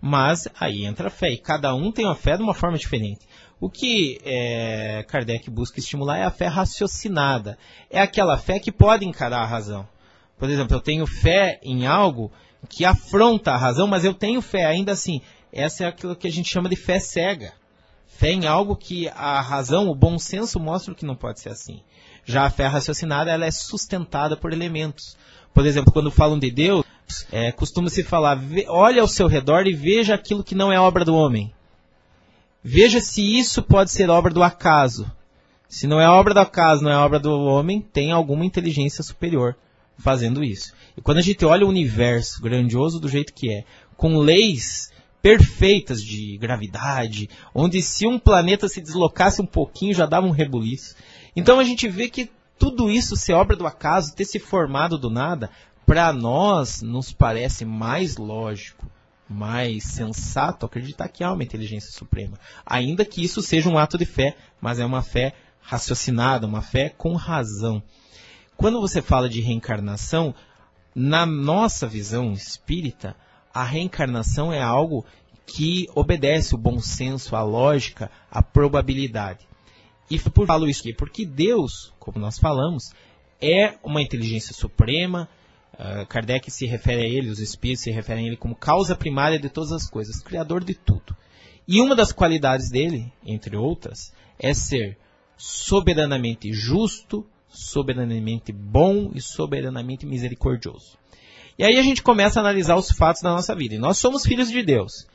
Mas 0.00 0.46
aí 0.58 0.84
entra 0.84 1.08
a 1.08 1.10
fé, 1.10 1.30
e 1.30 1.38
cada 1.38 1.74
um 1.74 1.90
tem 1.90 2.06
a 2.06 2.14
fé 2.14 2.36
de 2.36 2.42
uma 2.42 2.54
forma 2.54 2.78
diferente. 2.78 3.26
O 3.60 3.68
que 3.68 4.20
é, 4.24 5.04
Kardec 5.08 5.50
busca 5.50 5.80
estimular 5.80 6.18
é 6.18 6.24
a 6.24 6.30
fé 6.30 6.46
raciocinada. 6.46 7.58
É 7.90 8.00
aquela 8.00 8.38
fé 8.38 8.60
que 8.60 8.70
pode 8.70 9.04
encarar 9.04 9.40
a 9.40 9.46
razão. 9.46 9.88
Por 10.38 10.48
exemplo, 10.48 10.76
eu 10.76 10.80
tenho 10.80 11.04
fé 11.06 11.58
em 11.62 11.86
algo 11.86 12.30
que 12.68 12.84
afronta 12.84 13.52
a 13.52 13.56
razão, 13.56 13.88
mas 13.88 14.04
eu 14.04 14.14
tenho 14.14 14.40
fé 14.40 14.64
ainda 14.64 14.92
assim. 14.92 15.20
Essa 15.52 15.84
é 15.84 15.86
aquilo 15.88 16.14
que 16.14 16.28
a 16.28 16.30
gente 16.30 16.48
chama 16.48 16.68
de 16.68 16.76
fé 16.76 17.00
cega. 17.00 17.52
Fé 18.06 18.30
em 18.30 18.46
algo 18.46 18.76
que 18.76 19.08
a 19.08 19.40
razão, 19.40 19.88
o 19.88 19.94
bom 19.94 20.18
senso 20.18 20.60
mostra 20.60 20.94
que 20.94 21.06
não 21.06 21.16
pode 21.16 21.40
ser 21.40 21.50
assim. 21.50 21.82
Já 22.24 22.44
a 22.44 22.50
fé 22.50 22.66
raciocinada, 22.66 23.30
ela 23.30 23.46
é 23.46 23.50
sustentada 23.50 24.36
por 24.36 24.52
elementos. 24.52 25.16
Por 25.52 25.66
exemplo, 25.66 25.92
quando 25.92 26.10
falam 26.10 26.38
de 26.38 26.50
Deus, 26.50 26.84
é, 27.32 27.50
costuma-se 27.52 28.02
falar, 28.02 28.40
olha 28.68 29.02
ao 29.02 29.08
seu 29.08 29.26
redor 29.26 29.66
e 29.66 29.74
veja 29.74 30.14
aquilo 30.14 30.44
que 30.44 30.54
não 30.54 30.72
é 30.72 30.78
obra 30.78 31.04
do 31.04 31.14
homem. 31.14 31.52
Veja 32.62 33.00
se 33.00 33.22
isso 33.38 33.62
pode 33.62 33.90
ser 33.90 34.10
obra 34.10 34.32
do 34.32 34.42
acaso. 34.42 35.10
Se 35.68 35.86
não 35.86 36.00
é 36.00 36.08
obra 36.08 36.34
do 36.34 36.40
acaso, 36.40 36.82
não 36.82 36.90
é 36.90 36.96
obra 36.96 37.18
do 37.18 37.30
homem, 37.30 37.80
tem 37.80 38.12
alguma 38.12 38.44
inteligência 38.44 39.02
superior 39.02 39.56
fazendo 39.98 40.44
isso. 40.44 40.72
E 40.96 41.00
quando 41.00 41.18
a 41.18 41.22
gente 41.22 41.44
olha 41.44 41.66
o 41.66 41.68
universo 41.68 42.40
grandioso 42.40 43.00
do 43.00 43.08
jeito 43.08 43.32
que 43.32 43.52
é, 43.52 43.64
com 43.96 44.16
leis 44.18 44.90
perfeitas 45.20 46.02
de 46.02 46.38
gravidade, 46.38 47.28
onde 47.54 47.82
se 47.82 48.06
um 48.06 48.18
planeta 48.18 48.68
se 48.68 48.80
deslocasse 48.80 49.42
um 49.42 49.46
pouquinho 49.46 49.92
já 49.92 50.06
dava 50.06 50.26
um 50.26 50.30
rebuliço. 50.30 50.94
Então 51.34 51.58
a 51.58 51.64
gente 51.64 51.88
vê 51.88 52.08
que 52.08 52.30
tudo 52.58 52.90
isso 52.90 53.16
ser 53.16 53.32
obra 53.32 53.56
do 53.56 53.66
acaso, 53.66 54.14
ter 54.14 54.24
se 54.24 54.38
formado 54.38 54.98
do 54.98 55.10
nada, 55.10 55.50
para 55.86 56.12
nós 56.12 56.82
nos 56.82 57.12
parece 57.12 57.64
mais 57.64 58.16
lógico 58.16 58.86
mais 59.28 59.84
sensato 59.84 60.64
acreditar 60.64 61.08
que 61.08 61.22
há 61.22 61.32
uma 61.32 61.42
inteligência 61.42 61.92
suprema. 61.92 62.38
Ainda 62.64 63.04
que 63.04 63.22
isso 63.22 63.42
seja 63.42 63.68
um 63.68 63.76
ato 63.76 63.98
de 63.98 64.06
fé, 64.06 64.36
mas 64.60 64.78
é 64.78 64.86
uma 64.86 65.02
fé 65.02 65.34
raciocinada, 65.60 66.46
uma 66.46 66.62
fé 66.62 66.88
com 66.88 67.14
razão. 67.14 67.82
Quando 68.56 68.80
você 68.80 69.02
fala 69.02 69.28
de 69.28 69.40
reencarnação, 69.40 70.34
na 70.94 71.26
nossa 71.26 71.86
visão 71.86 72.32
espírita, 72.32 73.14
a 73.52 73.62
reencarnação 73.62 74.52
é 74.52 74.62
algo 74.62 75.04
que 75.46 75.86
obedece 75.94 76.54
o 76.54 76.58
bom 76.58 76.80
senso, 76.80 77.36
a 77.36 77.42
lógica, 77.42 78.10
a 78.30 78.42
probabilidade. 78.42 79.46
E 80.10 80.18
por 80.18 80.46
falo 80.46 80.68
isso 80.68 80.80
aqui, 80.80 80.92
porque 80.92 81.26
Deus, 81.26 81.92
como 81.98 82.18
nós 82.18 82.38
falamos, 82.38 82.92
é 83.40 83.74
uma 83.82 84.02
inteligência 84.02 84.54
suprema, 84.54 85.28
Uh, 85.78 86.04
Kardec 86.06 86.50
se 86.50 86.66
refere 86.66 87.02
a 87.02 87.08
ele, 87.08 87.30
os 87.30 87.38
espíritos 87.38 87.84
se 87.84 87.92
referem 87.92 88.24
a 88.24 88.26
ele 88.26 88.36
como 88.36 88.56
causa 88.56 88.96
primária 88.96 89.38
de 89.38 89.48
todas 89.48 89.70
as 89.70 89.88
coisas, 89.88 90.20
criador 90.20 90.64
de 90.64 90.74
tudo. 90.74 91.16
E 91.68 91.80
uma 91.80 91.94
das 91.94 92.10
qualidades 92.10 92.68
dele, 92.68 93.12
entre 93.24 93.56
outras, 93.56 94.12
é 94.40 94.52
ser 94.52 94.98
soberanamente 95.36 96.52
justo, 96.52 97.24
soberanamente 97.48 98.50
bom 98.50 99.12
e 99.14 99.20
soberanamente 99.20 100.04
misericordioso. 100.04 100.98
E 101.56 101.62
aí 101.62 101.78
a 101.78 101.82
gente 101.82 102.02
começa 102.02 102.40
a 102.40 102.42
analisar 102.42 102.74
os 102.74 102.90
fatos 102.90 103.22
da 103.22 103.30
nossa 103.30 103.54
vida. 103.54 103.76
E 103.76 103.78
nós 103.78 103.98
somos 103.98 104.24
filhos 104.24 104.50
de 104.50 104.62
Deus. 104.64 105.06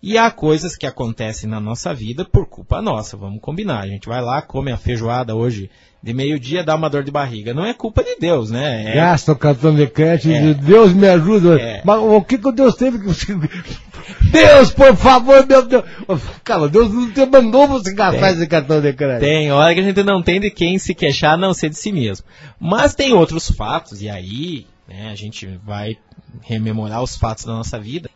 E 0.00 0.16
há 0.16 0.30
coisas 0.30 0.76
que 0.76 0.86
acontecem 0.86 1.50
na 1.50 1.58
nossa 1.58 1.92
vida 1.92 2.24
por 2.24 2.46
culpa 2.46 2.80
nossa, 2.80 3.16
vamos 3.16 3.40
combinar. 3.40 3.80
A 3.80 3.86
gente 3.88 4.08
vai 4.08 4.22
lá, 4.22 4.40
come 4.40 4.70
a 4.70 4.76
feijoada 4.76 5.34
hoje 5.34 5.68
de 6.00 6.14
meio-dia, 6.14 6.62
dá 6.62 6.76
uma 6.76 6.88
dor 6.88 7.02
de 7.02 7.10
barriga. 7.10 7.52
Não 7.52 7.66
é 7.66 7.74
culpa 7.74 8.04
de 8.04 8.14
Deus, 8.16 8.48
né? 8.48 8.92
É... 8.92 8.94
Gasta 8.94 9.32
o 9.32 9.36
cartão 9.36 9.74
de 9.74 9.88
crédito, 9.88 10.30
é... 10.30 10.54
Deus 10.54 10.92
me 10.92 11.08
ajuda. 11.08 11.60
É... 11.60 11.82
Mas 11.84 12.00
o 12.00 12.22
que 12.22 12.38
que 12.38 12.52
Deus 12.52 12.76
teve 12.76 12.98
que... 12.98 13.08
Deus, 14.30 14.70
por 14.70 14.96
favor, 14.96 15.44
meu 15.44 15.66
Deus. 15.66 15.84
Cara, 16.44 16.68
Deus 16.68 16.92
não 16.92 17.10
te 17.10 17.26
mandou 17.26 17.66
você 17.66 17.92
gastar 17.92 18.28
tem, 18.28 18.36
esse 18.36 18.46
cartão 18.46 18.80
de 18.80 18.92
crédito. 18.92 19.20
Tem 19.20 19.50
hora 19.50 19.74
que 19.74 19.80
a 19.80 19.82
gente 19.82 20.02
não 20.04 20.22
tem 20.22 20.40
de 20.40 20.50
quem 20.50 20.78
se 20.78 20.94
queixar, 20.94 21.34
a 21.34 21.36
não 21.36 21.52
ser 21.52 21.70
de 21.70 21.76
si 21.76 21.90
mesmo. 21.90 22.24
Mas 22.60 22.94
tem 22.94 23.12
outros 23.12 23.50
fatos, 23.50 24.00
e 24.00 24.08
aí 24.08 24.64
né, 24.88 25.10
a 25.10 25.14
gente 25.16 25.46
vai 25.64 25.98
rememorar 26.42 27.02
os 27.02 27.16
fatos 27.16 27.44
da 27.44 27.52
nossa 27.52 27.78
vida 27.80 28.08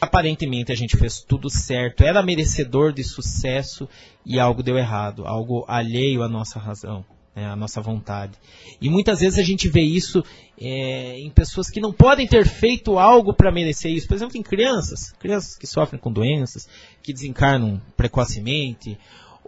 aparentemente 0.00 0.72
a 0.72 0.74
gente 0.74 0.96
fez 0.96 1.20
tudo 1.20 1.50
certo, 1.50 2.04
era 2.04 2.22
merecedor 2.22 2.92
de 2.92 3.02
sucesso 3.02 3.88
e 4.24 4.38
algo 4.38 4.62
deu 4.62 4.76
errado, 4.76 5.26
algo 5.26 5.64
alheio 5.66 6.22
à 6.22 6.28
nossa 6.28 6.58
razão, 6.58 7.04
né, 7.34 7.46
à 7.46 7.56
nossa 7.56 7.80
vontade. 7.80 8.32
E 8.80 8.88
muitas 8.88 9.20
vezes 9.20 9.38
a 9.38 9.42
gente 9.42 9.68
vê 9.68 9.80
isso 9.80 10.22
é, 10.60 11.18
em 11.18 11.30
pessoas 11.30 11.68
que 11.70 11.80
não 11.80 11.92
podem 11.92 12.26
ter 12.26 12.46
feito 12.46 12.98
algo 12.98 13.34
para 13.34 13.52
merecer 13.52 13.92
isso. 13.92 14.06
Por 14.06 14.14
exemplo, 14.14 14.36
em 14.36 14.42
crianças, 14.42 15.12
crianças 15.18 15.56
que 15.56 15.66
sofrem 15.66 16.00
com 16.00 16.12
doenças, 16.12 16.68
que 17.02 17.12
desencarnam 17.12 17.80
precocemente, 17.96 18.98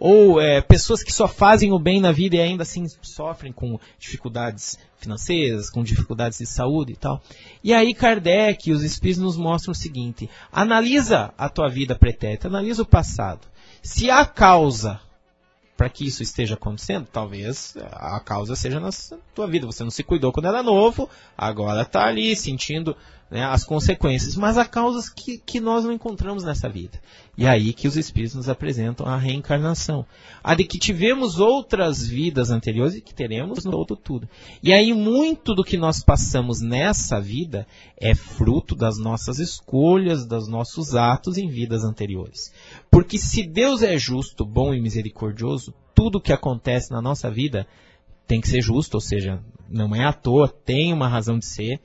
ou 0.03 0.41
é, 0.41 0.59
pessoas 0.61 1.03
que 1.03 1.13
só 1.13 1.27
fazem 1.27 1.71
o 1.71 1.77
bem 1.77 2.01
na 2.01 2.11
vida 2.11 2.35
e 2.35 2.41
ainda 2.41 2.63
assim 2.63 2.87
sofrem 3.03 3.53
com 3.53 3.79
dificuldades 3.99 4.75
financeiras, 4.97 5.69
com 5.69 5.83
dificuldades 5.83 6.39
de 6.39 6.47
saúde 6.47 6.93
e 6.93 6.95
tal. 6.95 7.21
E 7.63 7.71
aí 7.71 7.93
Kardec 7.93 8.67
e 8.67 8.73
os 8.73 8.81
espíritos 8.81 9.21
nos 9.21 9.37
mostram 9.37 9.73
o 9.73 9.75
seguinte: 9.75 10.27
analisa 10.51 11.31
a 11.37 11.47
tua 11.47 11.69
vida 11.69 11.93
pretérita, 11.93 12.47
analisa 12.47 12.81
o 12.81 12.85
passado. 12.85 13.41
Se 13.83 14.09
há 14.09 14.25
causa 14.25 14.99
para 15.77 15.87
que 15.87 16.07
isso 16.07 16.23
esteja 16.23 16.55
acontecendo, 16.55 17.05
talvez 17.05 17.77
a 17.91 18.19
causa 18.21 18.55
seja 18.55 18.79
na 18.79 18.89
tua 19.35 19.45
vida. 19.45 19.67
Você 19.67 19.83
não 19.83 19.91
se 19.91 20.03
cuidou 20.03 20.31
quando 20.31 20.47
era 20.47 20.63
novo, 20.63 21.07
agora 21.37 21.83
está 21.83 22.07
ali 22.07 22.35
sentindo 22.35 22.97
né, 23.31 23.45
as 23.45 23.63
consequências. 23.63 24.35
Mas 24.35 24.57
há 24.57 24.65
causas 24.65 25.09
que, 25.09 25.37
que 25.37 25.61
nós 25.61 25.85
não 25.85 25.93
encontramos 25.93 26.43
nessa 26.43 26.67
vida. 26.67 26.99
E 27.37 27.45
é 27.45 27.49
aí 27.49 27.71
que 27.71 27.87
os 27.87 27.95
Espíritos 27.95 28.35
nos 28.35 28.49
apresentam 28.49 29.07
a 29.07 29.15
reencarnação. 29.15 30.05
A 30.43 30.53
de 30.53 30.65
que 30.65 30.77
tivemos 30.77 31.39
outras 31.39 32.05
vidas 32.05 32.51
anteriores 32.51 32.93
e 32.93 33.01
que 33.01 33.13
teremos 33.13 33.63
no 33.63 33.75
outro 33.75 33.95
tudo. 33.95 34.27
E 34.61 34.73
aí 34.73 34.93
muito 34.93 35.55
do 35.55 35.63
que 35.63 35.77
nós 35.77 36.03
passamos 36.03 36.59
nessa 36.59 37.21
vida 37.21 37.65
é 37.97 38.13
fruto 38.13 38.75
das 38.75 38.97
nossas 38.99 39.39
escolhas, 39.39 40.25
dos 40.25 40.49
nossos 40.49 40.93
atos 40.93 41.37
em 41.37 41.47
vidas 41.47 41.85
anteriores. 41.85 42.53
Porque 42.91 43.17
se 43.17 43.47
Deus 43.47 43.81
é 43.81 43.97
justo, 43.97 44.45
bom 44.45 44.73
e 44.73 44.81
misericordioso, 44.81 45.73
tudo 45.95 46.21
que 46.21 46.33
acontece 46.33 46.91
na 46.91 47.01
nossa 47.01 47.31
vida 47.31 47.65
tem 48.27 48.41
que 48.41 48.49
ser 48.49 48.61
justo, 48.61 48.95
ou 48.95 49.01
seja, 49.01 49.41
não 49.69 49.95
é 49.95 50.03
à 50.03 50.11
toa, 50.11 50.47
tem 50.47 50.91
uma 50.91 51.07
razão 51.07 51.39
de 51.39 51.45
ser 51.45 51.81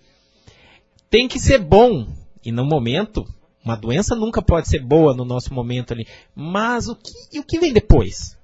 tem 1.11 1.29
que 1.29 1.39
ser 1.39 1.59
bom. 1.59 2.07
E 2.45 2.53
no 2.53 2.65
momento, 2.65 3.27
uma 3.65 3.77
doença 3.77 4.15
nunca 4.15 4.41
pode 4.41 4.69
ser 4.69 4.81
boa 4.81 5.15
no 5.15 5.25
nosso 5.25 5.53
momento 5.53 5.93
ali. 5.93 6.07
Mas 6.35 6.89
o 6.89 6.95
que, 6.95 7.39
o 7.39 7.45
que 7.45 7.59
vem 7.59 7.73
depois? 7.73 8.37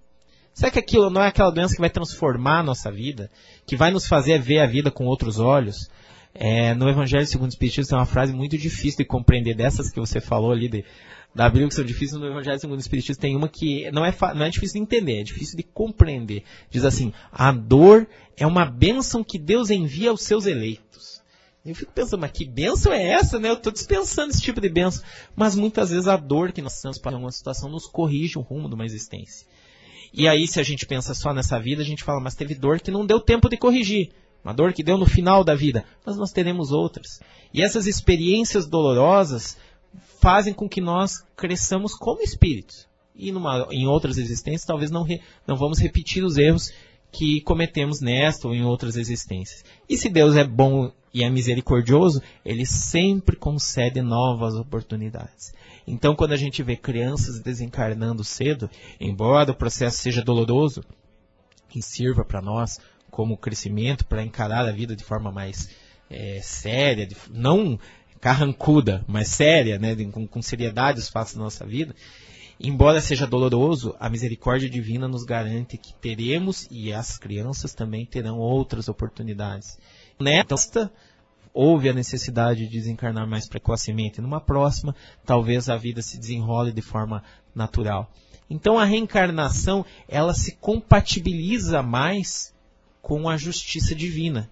Será 0.54 0.70
que 0.70 0.78
aquilo 0.78 1.08
não 1.08 1.22
é 1.22 1.28
aquela 1.28 1.50
doença 1.50 1.74
que 1.74 1.80
vai 1.80 1.90
transformar 1.90 2.58
a 2.58 2.62
nossa 2.62 2.90
vida? 2.90 3.30
Que 3.66 3.76
vai 3.76 3.90
nos 3.90 4.06
fazer 4.06 4.40
ver 4.40 4.58
a 4.58 4.66
vida 4.66 4.90
com 4.90 5.06
outros 5.06 5.38
olhos? 5.38 5.88
É, 6.34 6.74
no 6.74 6.88
Evangelho 6.88 7.26
segundo 7.26 7.50
o 7.50 7.52
Espiritismo 7.52 7.90
tem 7.90 7.98
uma 7.98 8.06
frase 8.06 8.32
muito 8.32 8.56
difícil 8.56 8.98
de 8.98 9.04
compreender, 9.04 9.54
dessas 9.54 9.90
que 9.90 10.00
você 10.00 10.18
falou 10.18 10.50
ali, 10.50 10.66
de, 10.66 10.84
da 11.34 11.48
Bíblia 11.48 11.68
que 11.68 11.74
são 11.74 11.84
difíceis, 11.84 12.18
no 12.18 12.26
Evangelho 12.26 12.58
segundo 12.58 12.78
o 12.78 12.80
Espiritismo 12.80 13.20
tem 13.20 13.36
uma 13.36 13.48
que 13.48 13.90
não 13.90 14.04
é, 14.04 14.14
não 14.34 14.46
é 14.46 14.50
difícil 14.50 14.74
de 14.74 14.82
entender, 14.82 15.20
é 15.20 15.22
difícil 15.22 15.56
de 15.56 15.62
compreender. 15.62 16.42
Diz 16.70 16.84
assim, 16.84 17.12
a 17.30 17.52
dor 17.52 18.06
é 18.36 18.46
uma 18.46 18.64
bênção 18.64 19.22
que 19.22 19.38
Deus 19.38 19.70
envia 19.70 20.10
aos 20.10 20.22
seus 20.22 20.46
eleitos. 20.46 21.11
Eu 21.64 21.76
fico 21.76 21.92
pensando, 21.92 22.20
mas 22.20 22.32
que 22.32 22.44
benção 22.44 22.92
é 22.92 23.10
essa, 23.10 23.38
né? 23.38 23.48
Eu 23.48 23.54
estou 23.54 23.72
dispensando 23.72 24.30
esse 24.30 24.42
tipo 24.42 24.60
de 24.60 24.68
benção. 24.68 25.04
Mas 25.36 25.54
muitas 25.54 25.90
vezes 25.90 26.08
a 26.08 26.16
dor 26.16 26.50
que 26.50 26.60
nós 26.60 26.80
temos 26.80 26.98
para 26.98 27.16
uma 27.16 27.30
situação 27.30 27.70
nos 27.70 27.86
corrige 27.86 28.36
o 28.36 28.42
rumo 28.42 28.68
de 28.68 28.74
uma 28.74 28.84
existência. 28.84 29.46
E 30.12 30.28
aí, 30.28 30.46
se 30.46 30.58
a 30.58 30.62
gente 30.62 30.84
pensa 30.84 31.14
só 31.14 31.32
nessa 31.32 31.58
vida, 31.60 31.80
a 31.80 31.84
gente 31.84 32.02
fala, 32.02 32.20
mas 32.20 32.34
teve 32.34 32.54
dor 32.54 32.80
que 32.80 32.90
não 32.90 33.06
deu 33.06 33.20
tempo 33.20 33.48
de 33.48 33.56
corrigir. 33.56 34.10
Uma 34.44 34.52
dor 34.52 34.72
que 34.72 34.82
deu 34.82 34.98
no 34.98 35.06
final 35.06 35.44
da 35.44 35.54
vida. 35.54 35.84
Mas 36.04 36.16
nós 36.16 36.32
teremos 36.32 36.72
outras. 36.72 37.20
E 37.54 37.62
essas 37.62 37.86
experiências 37.86 38.66
dolorosas 38.66 39.56
fazem 40.20 40.52
com 40.52 40.68
que 40.68 40.80
nós 40.80 41.24
cresçamos 41.36 41.94
como 41.94 42.22
espíritos. 42.22 42.88
E 43.14 43.30
numa, 43.30 43.68
em 43.70 43.86
outras 43.86 44.18
existências, 44.18 44.64
talvez 44.64 44.90
não, 44.90 45.04
re, 45.04 45.20
não 45.46 45.56
vamos 45.56 45.78
repetir 45.78 46.24
os 46.24 46.36
erros 46.36 46.72
que 47.12 47.42
cometemos 47.42 48.00
nesta 48.00 48.48
ou 48.48 48.54
em 48.54 48.64
outras 48.64 48.96
existências. 48.96 49.62
E 49.88 49.98
se 49.98 50.08
Deus 50.08 50.34
é 50.34 50.44
bom 50.44 50.90
e 51.12 51.22
é 51.22 51.28
misericordioso, 51.28 52.22
ele 52.42 52.64
sempre 52.64 53.36
concede 53.36 54.00
novas 54.00 54.54
oportunidades. 54.54 55.52
Então, 55.86 56.16
quando 56.16 56.32
a 56.32 56.36
gente 56.36 56.62
vê 56.62 56.74
crianças 56.74 57.38
desencarnando 57.38 58.24
cedo, 58.24 58.70
embora 58.98 59.52
o 59.52 59.54
processo 59.54 59.98
seja 59.98 60.22
doloroso, 60.22 60.82
que 61.68 61.82
sirva 61.82 62.24
para 62.24 62.40
nós 62.40 62.80
como 63.10 63.36
crescimento, 63.36 64.06
para 64.06 64.24
encarar 64.24 64.66
a 64.66 64.72
vida 64.72 64.96
de 64.96 65.04
forma 65.04 65.30
mais 65.30 65.68
é, 66.08 66.40
séria, 66.42 67.06
de, 67.06 67.14
não 67.30 67.78
carrancuda, 68.20 69.04
mas 69.06 69.28
séria, 69.28 69.78
né, 69.78 69.94
com, 70.10 70.26
com 70.26 70.40
seriedade 70.40 71.00
os 71.00 71.10
fatos 71.10 71.34
da 71.34 71.42
nossa 71.42 71.66
vida, 71.66 71.94
embora 72.62 73.00
seja 73.00 73.26
doloroso, 73.26 73.94
a 73.98 74.08
misericórdia 74.08 74.70
divina 74.70 75.08
nos 75.08 75.24
garante 75.24 75.76
que 75.76 75.94
teremos, 75.94 76.66
e 76.70 76.92
as 76.92 77.18
crianças 77.18 77.74
também 77.74 78.06
terão 78.06 78.38
outras 78.38 78.88
oportunidades 78.88 79.78
nesta 80.22 80.90
houve 81.52 81.88
a 81.88 81.92
necessidade 81.92 82.66
de 82.66 82.78
desencarnar 82.78 83.26
mais 83.26 83.46
precocemente. 83.48 84.20
Numa 84.20 84.40
próxima, 84.40 84.94
talvez 85.24 85.68
a 85.68 85.76
vida 85.76 86.00
se 86.00 86.18
desenrole 86.18 86.72
de 86.72 86.80
forma 86.80 87.22
natural. 87.54 88.10
Então 88.48 88.78
a 88.78 88.84
reencarnação, 88.84 89.84
ela 90.08 90.32
se 90.32 90.56
compatibiliza 90.56 91.82
mais 91.82 92.54
com 93.02 93.28
a 93.28 93.36
justiça 93.36 93.94
divina, 93.94 94.48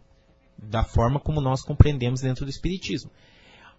da 0.58 0.84
forma 0.84 1.18
como 1.20 1.40
nós 1.40 1.62
compreendemos 1.62 2.20
dentro 2.20 2.44
do 2.44 2.50
espiritismo. 2.50 3.10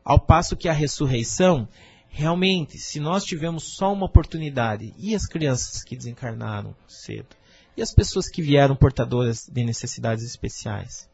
Ao 0.04 0.20
passo 0.20 0.58
que 0.58 0.67
a 0.67 0.74
ressurreição, 0.74 1.67
realmente, 2.12 2.78
se 2.78 3.00
nós 3.00 3.24
tivemos 3.24 3.76
só 3.76 3.93
uma 3.93 4.06
oportunidade, 4.06 4.93
e 4.97 5.15
as 5.15 5.26
crianças 5.26 5.82
que 5.82 5.95
desencarnaram 5.95 6.76
cedo, 6.88 7.36
e 7.76 7.82
as 7.82 7.93
pessoas 7.93 8.30
que 8.30 8.41
vieram 8.41 8.76
portadoras 8.76 9.47
de 9.50 9.63
necessidades 9.63 10.26
especiais, 10.26 11.10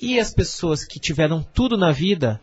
e 0.00 0.18
as 0.18 0.32
pessoas 0.32 0.82
que 0.82 0.98
tiveram 0.98 1.42
tudo 1.42 1.76
na 1.76 1.92
vida, 1.92 2.40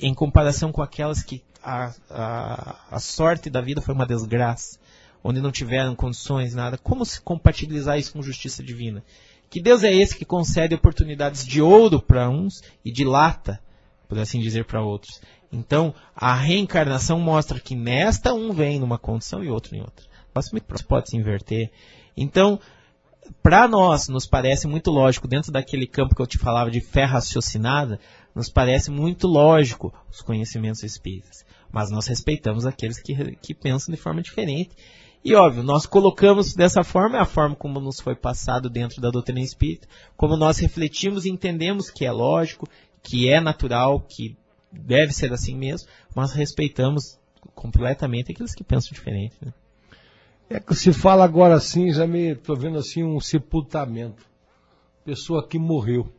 em 0.00 0.14
comparação 0.14 0.72
com 0.72 0.82
aquelas 0.82 1.22
que 1.22 1.42
a, 1.62 1.92
a, 2.08 2.96
a 2.96 2.98
sorte 2.98 3.50
da 3.50 3.60
vida 3.60 3.82
foi 3.82 3.94
uma 3.94 4.06
desgraça, 4.06 4.78
onde 5.22 5.42
não 5.42 5.52
tiveram 5.52 5.94
condições, 5.94 6.54
nada, 6.54 6.78
como 6.78 7.04
se 7.04 7.20
compatibilizar 7.20 7.98
isso 7.98 8.14
com 8.14 8.22
justiça 8.22 8.62
divina? 8.62 9.04
Que 9.50 9.60
Deus 9.60 9.84
é 9.84 9.92
esse 9.92 10.16
que 10.16 10.24
concede 10.24 10.74
oportunidades 10.74 11.44
de 11.44 11.60
ouro 11.60 12.00
para 12.00 12.30
uns 12.30 12.62
e 12.82 12.90
de 12.90 13.04
lata, 13.04 13.60
por 14.08 14.18
assim 14.18 14.40
dizer, 14.40 14.64
para 14.64 14.82
outros. 14.82 15.20
Então, 15.52 15.94
a 16.14 16.34
reencarnação 16.34 17.18
mostra 17.18 17.58
que 17.58 17.74
nesta 17.74 18.32
um 18.32 18.52
vem 18.52 18.78
numa 18.78 18.98
condição 18.98 19.42
e 19.42 19.50
outro 19.50 19.74
em 19.74 19.80
outra. 19.80 20.06
Mas 20.32 20.48
pode 20.82 21.10
se 21.10 21.16
inverter. 21.16 21.70
Então, 22.16 22.60
para 23.42 23.66
nós, 23.66 24.08
nos 24.08 24.26
parece 24.26 24.66
muito 24.66 24.90
lógico, 24.90 25.26
dentro 25.26 25.50
daquele 25.50 25.86
campo 25.86 26.14
que 26.14 26.22
eu 26.22 26.26
te 26.26 26.38
falava 26.38 26.70
de 26.70 26.80
fé 26.80 27.04
raciocinada, 27.04 27.98
nos 28.34 28.48
parece 28.48 28.90
muito 28.90 29.26
lógico 29.26 29.92
os 30.10 30.20
conhecimentos 30.20 30.82
espíritas. 30.82 31.44
Mas 31.72 31.90
nós 31.90 32.06
respeitamos 32.06 32.66
aqueles 32.66 33.00
que, 33.00 33.14
que 33.36 33.54
pensam 33.54 33.94
de 33.94 34.00
forma 34.00 34.22
diferente. 34.22 34.70
E 35.24 35.34
óbvio, 35.34 35.62
nós 35.62 35.84
colocamos 35.84 36.54
dessa 36.54 36.82
forma, 36.82 37.18
é 37.18 37.20
a 37.20 37.26
forma 37.26 37.54
como 37.54 37.78
nos 37.78 38.00
foi 38.00 38.14
passado 38.14 38.70
dentro 38.70 39.02
da 39.02 39.10
doutrina 39.10 39.40
espírita, 39.40 39.86
como 40.16 40.36
nós 40.36 40.58
refletimos 40.58 41.24
e 41.24 41.30
entendemos 41.30 41.90
que 41.90 42.06
é 42.06 42.12
lógico, 42.12 42.66
que 43.02 43.28
é 43.28 43.40
natural, 43.40 44.00
que 44.00 44.36
deve 44.72 45.12
ser 45.12 45.32
assim 45.32 45.56
mesmo, 45.56 45.88
mas 46.14 46.32
respeitamos 46.32 47.18
completamente 47.54 48.32
aqueles 48.32 48.54
que 48.54 48.64
pensam 48.64 48.92
diferente. 48.92 49.34
Né? 49.40 49.52
É 50.48 50.60
que 50.60 50.74
se 50.74 50.92
fala 50.92 51.24
agora 51.24 51.54
assim, 51.54 51.92
já 51.92 52.06
me 52.06 52.32
estou 52.32 52.56
vendo 52.56 52.78
assim 52.78 53.02
um 53.02 53.20
sepultamento. 53.20 54.24
Pessoa 55.04 55.46
que 55.46 55.58
morreu. 55.58 56.12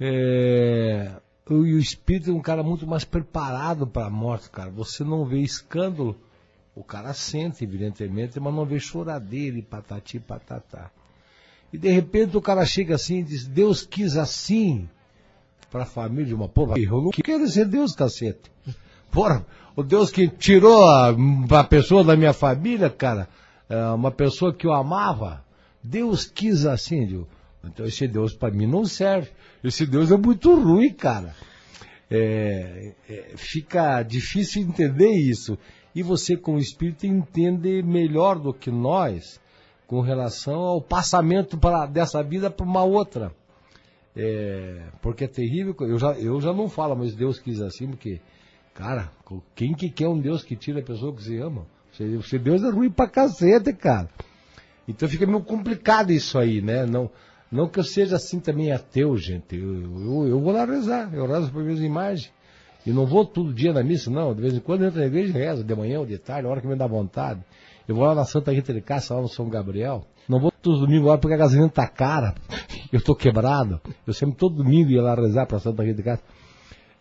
É, 0.00 1.12
e 1.50 1.54
o 1.54 1.78
espírito 1.78 2.30
é 2.30 2.34
um 2.34 2.42
cara 2.42 2.62
muito 2.62 2.86
mais 2.86 3.04
preparado 3.04 3.86
para 3.86 4.06
a 4.06 4.10
morte, 4.10 4.50
cara. 4.50 4.70
Você 4.70 5.02
não 5.02 5.24
vê 5.24 5.38
escândalo, 5.38 6.16
o 6.74 6.84
cara 6.84 7.12
sente, 7.14 7.64
evidentemente, 7.64 8.38
mas 8.38 8.54
não 8.54 8.66
vê 8.66 8.78
choradeira 8.78 9.58
e 9.58 9.62
patati 9.62 10.20
patatá. 10.20 10.90
E 11.72 11.78
de 11.78 11.88
repente 11.88 12.36
o 12.36 12.42
cara 12.42 12.64
chega 12.64 12.94
assim 12.94 13.18
e 13.18 13.22
diz, 13.22 13.46
Deus 13.46 13.84
quis 13.84 14.16
assim 14.16 14.88
para 15.70 15.82
a 15.82 15.86
família 15.86 16.26
de 16.26 16.34
uma 16.34 16.48
porra. 16.48 16.78
Eu 16.78 17.02
não 17.02 17.10
quero 17.10 17.46
ser 17.48 17.66
Deus, 17.66 17.94
cacete. 17.94 18.50
Porra, 19.10 19.46
o 19.76 19.82
Deus 19.82 20.10
que 20.10 20.28
tirou 20.28 20.84
a, 20.86 21.14
a 21.50 21.64
pessoa 21.64 22.02
da 22.04 22.16
minha 22.16 22.32
família, 22.32 22.90
cara, 22.90 23.28
é, 23.68 23.80
uma 23.90 24.10
pessoa 24.10 24.52
que 24.52 24.66
eu 24.66 24.72
amava, 24.72 25.44
Deus 25.82 26.24
quis 26.24 26.66
assim, 26.66 27.06
viu? 27.06 27.28
Então 27.64 27.86
esse 27.86 28.06
Deus 28.06 28.34
para 28.34 28.52
mim 28.52 28.66
não 28.66 28.84
serve. 28.84 29.30
Esse 29.62 29.86
Deus 29.86 30.10
é 30.10 30.16
muito 30.16 30.54
ruim, 30.54 30.92
cara. 30.92 31.34
É, 32.10 32.94
é, 33.08 33.32
fica 33.36 34.02
difícil 34.02 34.62
entender 34.62 35.12
isso. 35.12 35.58
E 35.94 36.02
você, 36.02 36.36
como 36.36 36.58
espírito, 36.58 37.06
entende 37.06 37.82
melhor 37.82 38.38
do 38.38 38.54
que 38.54 38.70
nós 38.70 39.40
com 39.86 40.00
relação 40.00 40.60
ao 40.60 40.82
passamento 40.82 41.56
pra, 41.58 41.86
dessa 41.86 42.22
vida 42.22 42.50
para 42.50 42.64
uma 42.64 42.84
outra. 42.84 43.32
É, 44.18 44.82
porque 45.00 45.24
é 45.24 45.28
terrível. 45.28 45.74
Eu 45.80 45.98
já, 45.98 46.12
eu 46.12 46.40
já 46.40 46.52
não 46.52 46.68
falo, 46.68 46.96
mas 46.96 47.14
Deus 47.14 47.38
quis 47.38 47.60
assim, 47.60 47.88
porque 47.88 48.20
Cara, 48.78 49.10
quem 49.56 49.74
que 49.74 49.90
quer 49.90 50.06
um 50.06 50.20
Deus 50.20 50.44
que 50.44 50.54
tira 50.54 50.78
a 50.78 50.84
pessoa 50.84 51.12
que 51.12 51.24
se 51.24 51.36
ama? 51.36 51.66
Se 51.90 52.38
Deus 52.38 52.62
é 52.62 52.70
ruim 52.70 52.88
pra 52.88 53.08
cacete, 53.08 53.72
cara. 53.72 54.08
Então 54.86 55.08
fica 55.08 55.26
meio 55.26 55.40
complicado 55.40 56.12
isso 56.12 56.38
aí, 56.38 56.62
né? 56.62 56.86
Não, 56.86 57.10
não 57.50 57.68
que 57.68 57.80
eu 57.80 57.82
seja 57.82 58.14
assim 58.14 58.38
também 58.38 58.70
ateu, 58.70 59.16
gente. 59.16 59.56
Eu, 59.56 59.82
eu, 59.82 60.28
eu 60.28 60.40
vou 60.40 60.52
lá 60.52 60.64
rezar, 60.64 61.12
eu 61.12 61.26
rezo 61.26 61.50
por 61.50 61.64
minhas 61.64 61.80
imagens. 61.80 62.32
E 62.86 62.92
não 62.92 63.04
vou 63.04 63.26
todo 63.26 63.52
dia 63.52 63.72
na 63.72 63.82
missa, 63.82 64.12
não. 64.12 64.32
De 64.32 64.40
vez 64.40 64.54
em 64.54 64.60
quando 64.60 64.82
eu 64.82 64.88
entro 64.88 65.00
na 65.00 65.06
igreja 65.06 65.36
e 65.36 65.42
rezo, 65.42 65.64
de 65.64 65.74
manhã 65.74 65.98
ou 65.98 66.06
de 66.06 66.16
tarde, 66.16 66.46
a 66.46 66.50
hora 66.50 66.60
que 66.60 66.68
me 66.68 66.76
dá 66.76 66.86
vontade. 66.86 67.40
Eu 67.88 67.96
vou 67.96 68.04
lá 68.04 68.14
na 68.14 68.24
Santa 68.24 68.52
Rita 68.52 68.72
de 68.72 68.80
Cássia, 68.80 69.16
lá 69.16 69.22
no 69.22 69.28
São 69.28 69.48
Gabriel. 69.48 70.06
Não 70.28 70.38
vou 70.38 70.52
todos 70.52 70.80
os 70.80 70.86
domingos 70.86 71.08
lá 71.08 71.18
porque 71.18 71.34
a 71.34 71.38
gasolina 71.38 71.68
tá 71.68 71.88
cara. 71.88 72.36
Eu 72.92 73.02
tô 73.02 73.14
quebrado. 73.14 73.80
Eu 74.06 74.12
sempre 74.12 74.36
todo 74.36 74.56
domingo 74.56 74.90
ia 74.90 75.02
lá 75.02 75.14
rezar 75.14 75.46
pra 75.46 75.58
Santa 75.58 75.82
Rita 75.82 75.96
de 75.96 76.02
Cássia. 76.02 76.24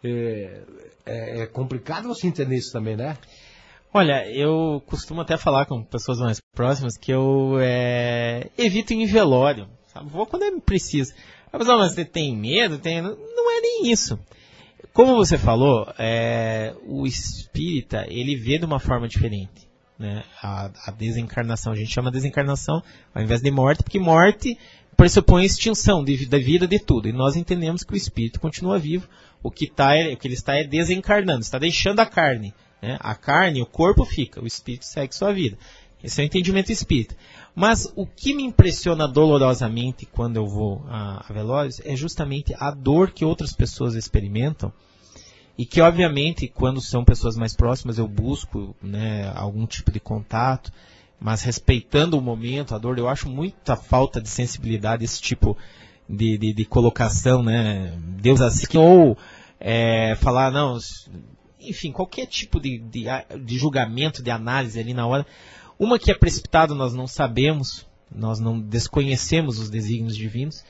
É, 0.03 0.61
é, 1.05 1.41
é 1.41 1.45
complicado 1.47 2.07
você 2.07 2.27
entender 2.27 2.57
isso 2.57 2.71
também, 2.71 2.95
né? 2.95 3.17
Olha, 3.93 4.29
eu 4.29 4.81
costumo 4.85 5.21
até 5.21 5.37
falar 5.37 5.65
com 5.65 5.81
pessoas 5.81 6.19
mais 6.19 6.39
próximas 6.53 6.97
que 6.97 7.11
eu 7.11 7.57
é, 7.59 8.49
evito 8.57 8.93
em 8.93 9.05
velório. 9.05 9.67
Sabe? 9.93 10.09
Vou 10.09 10.25
quando 10.25 10.43
é 10.43 10.59
preciso. 10.59 11.13
A 11.51 11.57
pessoa, 11.57 11.77
mas 11.77 11.93
você 11.93 12.03
tem 12.03 12.35
medo? 12.35 12.77
Tem... 12.77 13.01
Não 13.01 13.57
é 13.57 13.61
nem 13.61 13.91
isso. 13.91 14.19
Como 14.93 15.15
você 15.15 15.37
falou, 15.37 15.87
é, 15.97 16.75
o 16.85 17.05
espírita, 17.05 18.05
ele 18.09 18.35
vê 18.35 18.57
de 18.57 18.65
uma 18.65 18.79
forma 18.79 19.07
diferente. 19.07 19.67
Né? 19.97 20.23
A, 20.43 20.69
a, 20.85 20.91
desencarnação, 20.91 21.73
a 21.73 21.75
gente 21.75 21.91
chama 21.91 22.11
desencarnação 22.11 22.83
ao 23.15 23.23
invés 23.23 23.41
de 23.41 23.49
morte, 23.49 23.83
porque 23.83 23.99
morte 23.99 24.57
pressupõe 24.97 25.45
extinção 25.45 26.03
de, 26.03 26.25
da 26.25 26.39
vida 26.39 26.67
de 26.67 26.79
tudo. 26.79 27.07
E 27.07 27.13
nós 27.13 27.35
entendemos 27.35 27.83
que 27.83 27.93
o 27.93 27.95
espírito 27.95 28.39
continua 28.39 28.79
vivo, 28.79 29.07
o 29.43 29.51
que, 29.51 29.67
tá, 29.67 29.95
é, 29.95 30.13
o 30.13 30.17
que 30.17 30.27
ele 30.27 30.33
está 30.33 30.55
é 30.55 30.63
desencarnando, 30.63 31.41
está 31.41 31.59
deixando 31.59 31.99
a 31.99 32.05
carne. 32.05 32.53
Né? 32.81 32.97
A 32.99 33.13
carne, 33.13 33.61
o 33.61 33.65
corpo 33.65 34.03
fica, 34.03 34.41
o 34.41 34.47
espírito 34.47 34.85
segue 34.85 35.15
sua 35.15 35.31
vida. 35.31 35.57
Esse 36.03 36.21
é 36.21 36.23
o 36.23 36.25
entendimento 36.25 36.71
espírita. 36.71 37.15
Mas 37.55 37.91
o 37.95 38.05
que 38.05 38.35
me 38.35 38.43
impressiona 38.43 39.07
dolorosamente 39.07 40.05
quando 40.05 40.37
eu 40.37 40.47
vou 40.47 40.83
a, 40.87 41.25
a 41.27 41.33
velórios 41.33 41.79
é 41.83 41.95
justamente 41.95 42.53
a 42.57 42.71
dor 42.71 43.11
que 43.11 43.25
outras 43.25 43.53
pessoas 43.53 43.95
experimentam 43.95 44.71
e 45.57 45.65
que, 45.65 45.81
obviamente, 45.81 46.47
quando 46.47 46.79
são 46.79 47.03
pessoas 47.03 47.35
mais 47.35 47.55
próximas, 47.55 47.97
eu 47.97 48.07
busco 48.07 48.75
né, 48.81 49.31
algum 49.35 49.65
tipo 49.65 49.91
de 49.91 49.99
contato, 49.99 50.71
mas 51.19 51.41
respeitando 51.41 52.17
o 52.17 52.21
momento, 52.21 52.75
a 52.75 52.77
dor, 52.77 52.97
eu 52.97 53.07
acho 53.07 53.27
muita 53.29 53.75
falta 53.75 54.21
de 54.21 54.29
sensibilidade 54.29 55.03
esse 55.03 55.21
tipo 55.21 55.57
de, 56.07 56.37
de, 56.37 56.53
de 56.53 56.65
colocação, 56.65 57.43
né? 57.43 57.93
Deus 58.21 58.39
assim, 58.39 58.77
ou 58.77 59.17
é, 59.59 60.15
falar, 60.15 60.51
não, 60.51 60.77
enfim, 61.59 61.91
qualquer 61.91 62.27
tipo 62.27 62.59
de, 62.59 62.77
de, 62.77 63.05
de 63.43 63.57
julgamento, 63.57 64.21
de 64.21 64.31
análise 64.31 64.79
ali 64.79 64.93
na 64.93 65.07
hora. 65.07 65.25
Uma 65.79 65.99
que 65.99 66.11
é 66.11 66.15
precipitado, 66.15 66.73
nós 66.73 66.93
não 66.93 67.07
sabemos, 67.07 67.85
nós 68.11 68.39
não 68.39 68.59
desconhecemos 68.59 69.59
os 69.59 69.69
desígnios 69.69 70.15
divinos, 70.15 70.63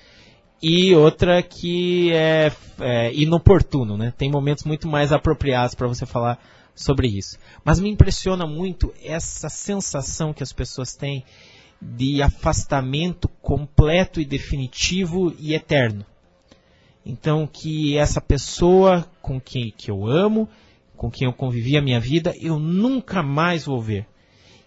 e 0.62 0.96
outra 0.96 1.42
que 1.44 2.12
é, 2.14 2.52
é 2.80 3.14
inoportuno, 3.14 3.96
né? 3.96 4.14
Tem 4.18 4.30
momentos 4.30 4.64
muito 4.64 4.88
mais 4.88 5.12
apropriados 5.12 5.76
para 5.76 5.88
você 5.88 6.06
falar 6.06 6.40
sobre 6.78 7.08
isso. 7.08 7.38
Mas 7.66 7.80
me 7.80 7.90
impressiona 7.90 8.46
muito 8.46 8.94
essa 9.04 9.50
sensação 9.50 10.34
que 10.34 10.44
as 10.44 10.54
pessoas 10.54 10.94
têm 10.94 11.26
de 11.82 12.22
afastamento 12.22 13.28
completo 13.42 14.22
e 14.22 14.26
definitivo 14.26 15.36
e 15.38 15.54
eterno. 15.54 16.06
Então 17.06 17.48
que 17.48 17.98
essa 17.98 18.22
pessoa 18.22 19.10
com 19.22 19.42
quem 19.42 19.74
que 19.76 19.90
eu 19.90 20.06
amo, 20.06 20.48
com 20.96 21.10
quem 21.10 21.28
eu 21.28 21.34
convivi 21.34 21.78
a 21.78 21.82
minha 21.82 22.00
vida, 22.00 22.34
eu 22.40 22.60
nunca 22.60 23.24
mais 23.24 23.66
vou 23.66 23.82
ver. 23.82 24.06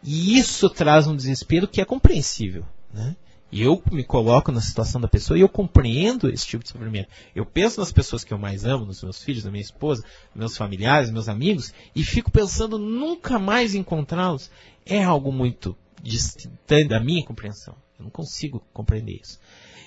E 0.02 0.38
isso 0.38 0.68
traz 0.68 1.06
um 1.06 1.14
desespero 1.14 1.68
que 1.68 1.80
é 1.80 1.84
compreensível. 1.84 2.64
Né? 2.92 3.14
E 3.52 3.62
eu 3.62 3.82
me 3.90 4.04
coloco 4.04 4.52
na 4.52 4.60
situação 4.60 5.00
da 5.00 5.08
pessoa 5.08 5.36
e 5.36 5.40
eu 5.40 5.48
compreendo 5.48 6.28
esse 6.28 6.46
tipo 6.46 6.62
de 6.62 6.70
sofrimento. 6.70 7.08
Eu 7.34 7.44
penso 7.44 7.80
nas 7.80 7.90
pessoas 7.90 8.22
que 8.22 8.32
eu 8.32 8.38
mais 8.38 8.64
amo, 8.64 8.86
nos 8.86 9.02
meus 9.02 9.22
filhos, 9.22 9.44
na 9.44 9.50
minha 9.50 9.62
esposa, 9.62 10.04
meus 10.34 10.56
familiares, 10.56 11.10
meus 11.10 11.28
amigos, 11.28 11.74
e 11.94 12.04
fico 12.04 12.30
pensando 12.30 12.78
nunca 12.78 13.38
mais 13.38 13.74
encontrá-los. 13.74 14.50
É 14.86 15.02
algo 15.02 15.32
muito 15.32 15.76
distante 16.02 16.88
da 16.88 17.00
minha 17.00 17.24
compreensão. 17.24 17.74
Eu 17.98 18.04
não 18.04 18.10
consigo 18.10 18.62
compreender 18.72 19.20
isso. 19.20 19.40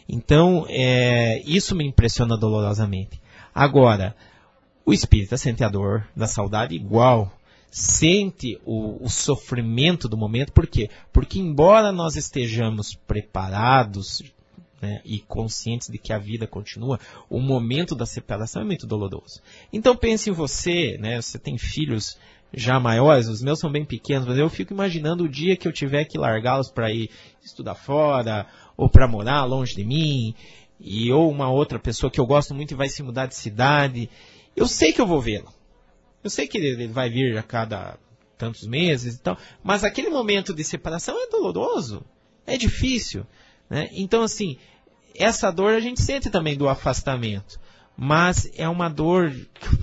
Então, 0.07 0.65
é, 0.69 1.41
isso 1.45 1.73
me 1.75 1.85
impressiona 1.85 2.37
dolorosamente. 2.37 3.21
Agora, 3.55 4.15
o 4.85 4.93
espírita 4.93 5.37
sente 5.37 5.63
a 5.63 5.69
dor 5.69 6.05
da 6.15 6.27
saudade 6.27 6.75
igual 6.75 7.31
sente 7.73 8.61
o, 8.63 9.03
o, 9.03 9.09
sofrimento 9.09 10.07
do 10.07 10.15
momento, 10.15 10.53
por 10.53 10.67
quê? 10.67 10.91
Porque 11.11 11.39
embora 11.39 11.91
nós 11.91 12.15
estejamos 12.15 12.93
preparados 12.93 14.21
né, 14.79 15.01
e 15.03 15.17
conscientes 15.17 15.89
de 15.89 15.97
que 15.97 16.13
a 16.13 16.19
vida 16.19 16.45
continua, 16.45 16.99
o 17.27 17.39
momento 17.39 17.95
da 17.95 18.05
separação 18.05 18.61
é 18.61 18.65
muito 18.65 18.85
doloroso. 18.85 19.41
Então 19.73 19.95
pense 19.95 20.29
em 20.29 20.33
você, 20.33 20.99
né, 20.99 21.19
você 21.19 21.39
tem 21.39 21.57
filhos 21.57 22.15
já 22.53 22.79
maiores, 22.79 23.27
os 23.27 23.41
meus 23.41 23.57
são 23.57 23.71
bem 23.71 23.83
pequenos, 23.83 24.27
mas 24.27 24.37
eu 24.37 24.51
fico 24.51 24.71
imaginando 24.71 25.23
o 25.23 25.29
dia 25.29 25.57
que 25.57 25.67
eu 25.67 25.73
tiver 25.73 26.05
que 26.05 26.19
largá-los 26.19 26.69
para 26.69 26.93
ir 26.93 27.09
estudar 27.43 27.73
fora, 27.73 28.45
ou 28.77 28.87
para 28.87 29.07
morar 29.07 29.45
longe 29.45 29.73
de 29.73 29.83
mim, 29.83 30.35
e 30.79 31.11
ou 31.11 31.27
uma 31.27 31.49
outra 31.49 31.79
pessoa 31.79 32.11
que 32.11 32.19
eu 32.19 32.27
gosto 32.27 32.53
muito 32.53 32.69
e 32.69 32.77
vai 32.77 32.87
se 32.87 33.01
mudar 33.01 33.25
de 33.25 33.33
cidade. 33.33 34.11
Eu 34.55 34.67
sei 34.67 34.93
que 34.93 35.01
eu 35.01 35.07
vou 35.07 35.19
vê-lo 35.19 35.51
eu 36.23 36.29
sei 36.29 36.47
que 36.47 36.57
ele 36.57 36.87
vai 36.87 37.09
vir 37.09 37.37
a 37.37 37.43
cada 37.43 37.97
tantos 38.37 38.67
meses 38.67 39.15
e 39.15 39.19
tal, 39.19 39.37
mas 39.63 39.83
aquele 39.83 40.09
momento 40.09 40.53
de 40.53 40.63
separação 40.63 41.21
é 41.21 41.29
doloroso, 41.29 42.03
é 42.45 42.57
difícil. 42.57 43.25
Né? 43.69 43.89
Então, 43.93 44.23
assim, 44.23 44.57
essa 45.15 45.51
dor 45.51 45.73
a 45.73 45.79
gente 45.79 46.01
sente 46.01 46.29
também 46.29 46.57
do 46.57 46.67
afastamento, 46.67 47.59
mas 47.95 48.51
é 48.55 48.67
uma 48.67 48.89
dor, 48.89 49.33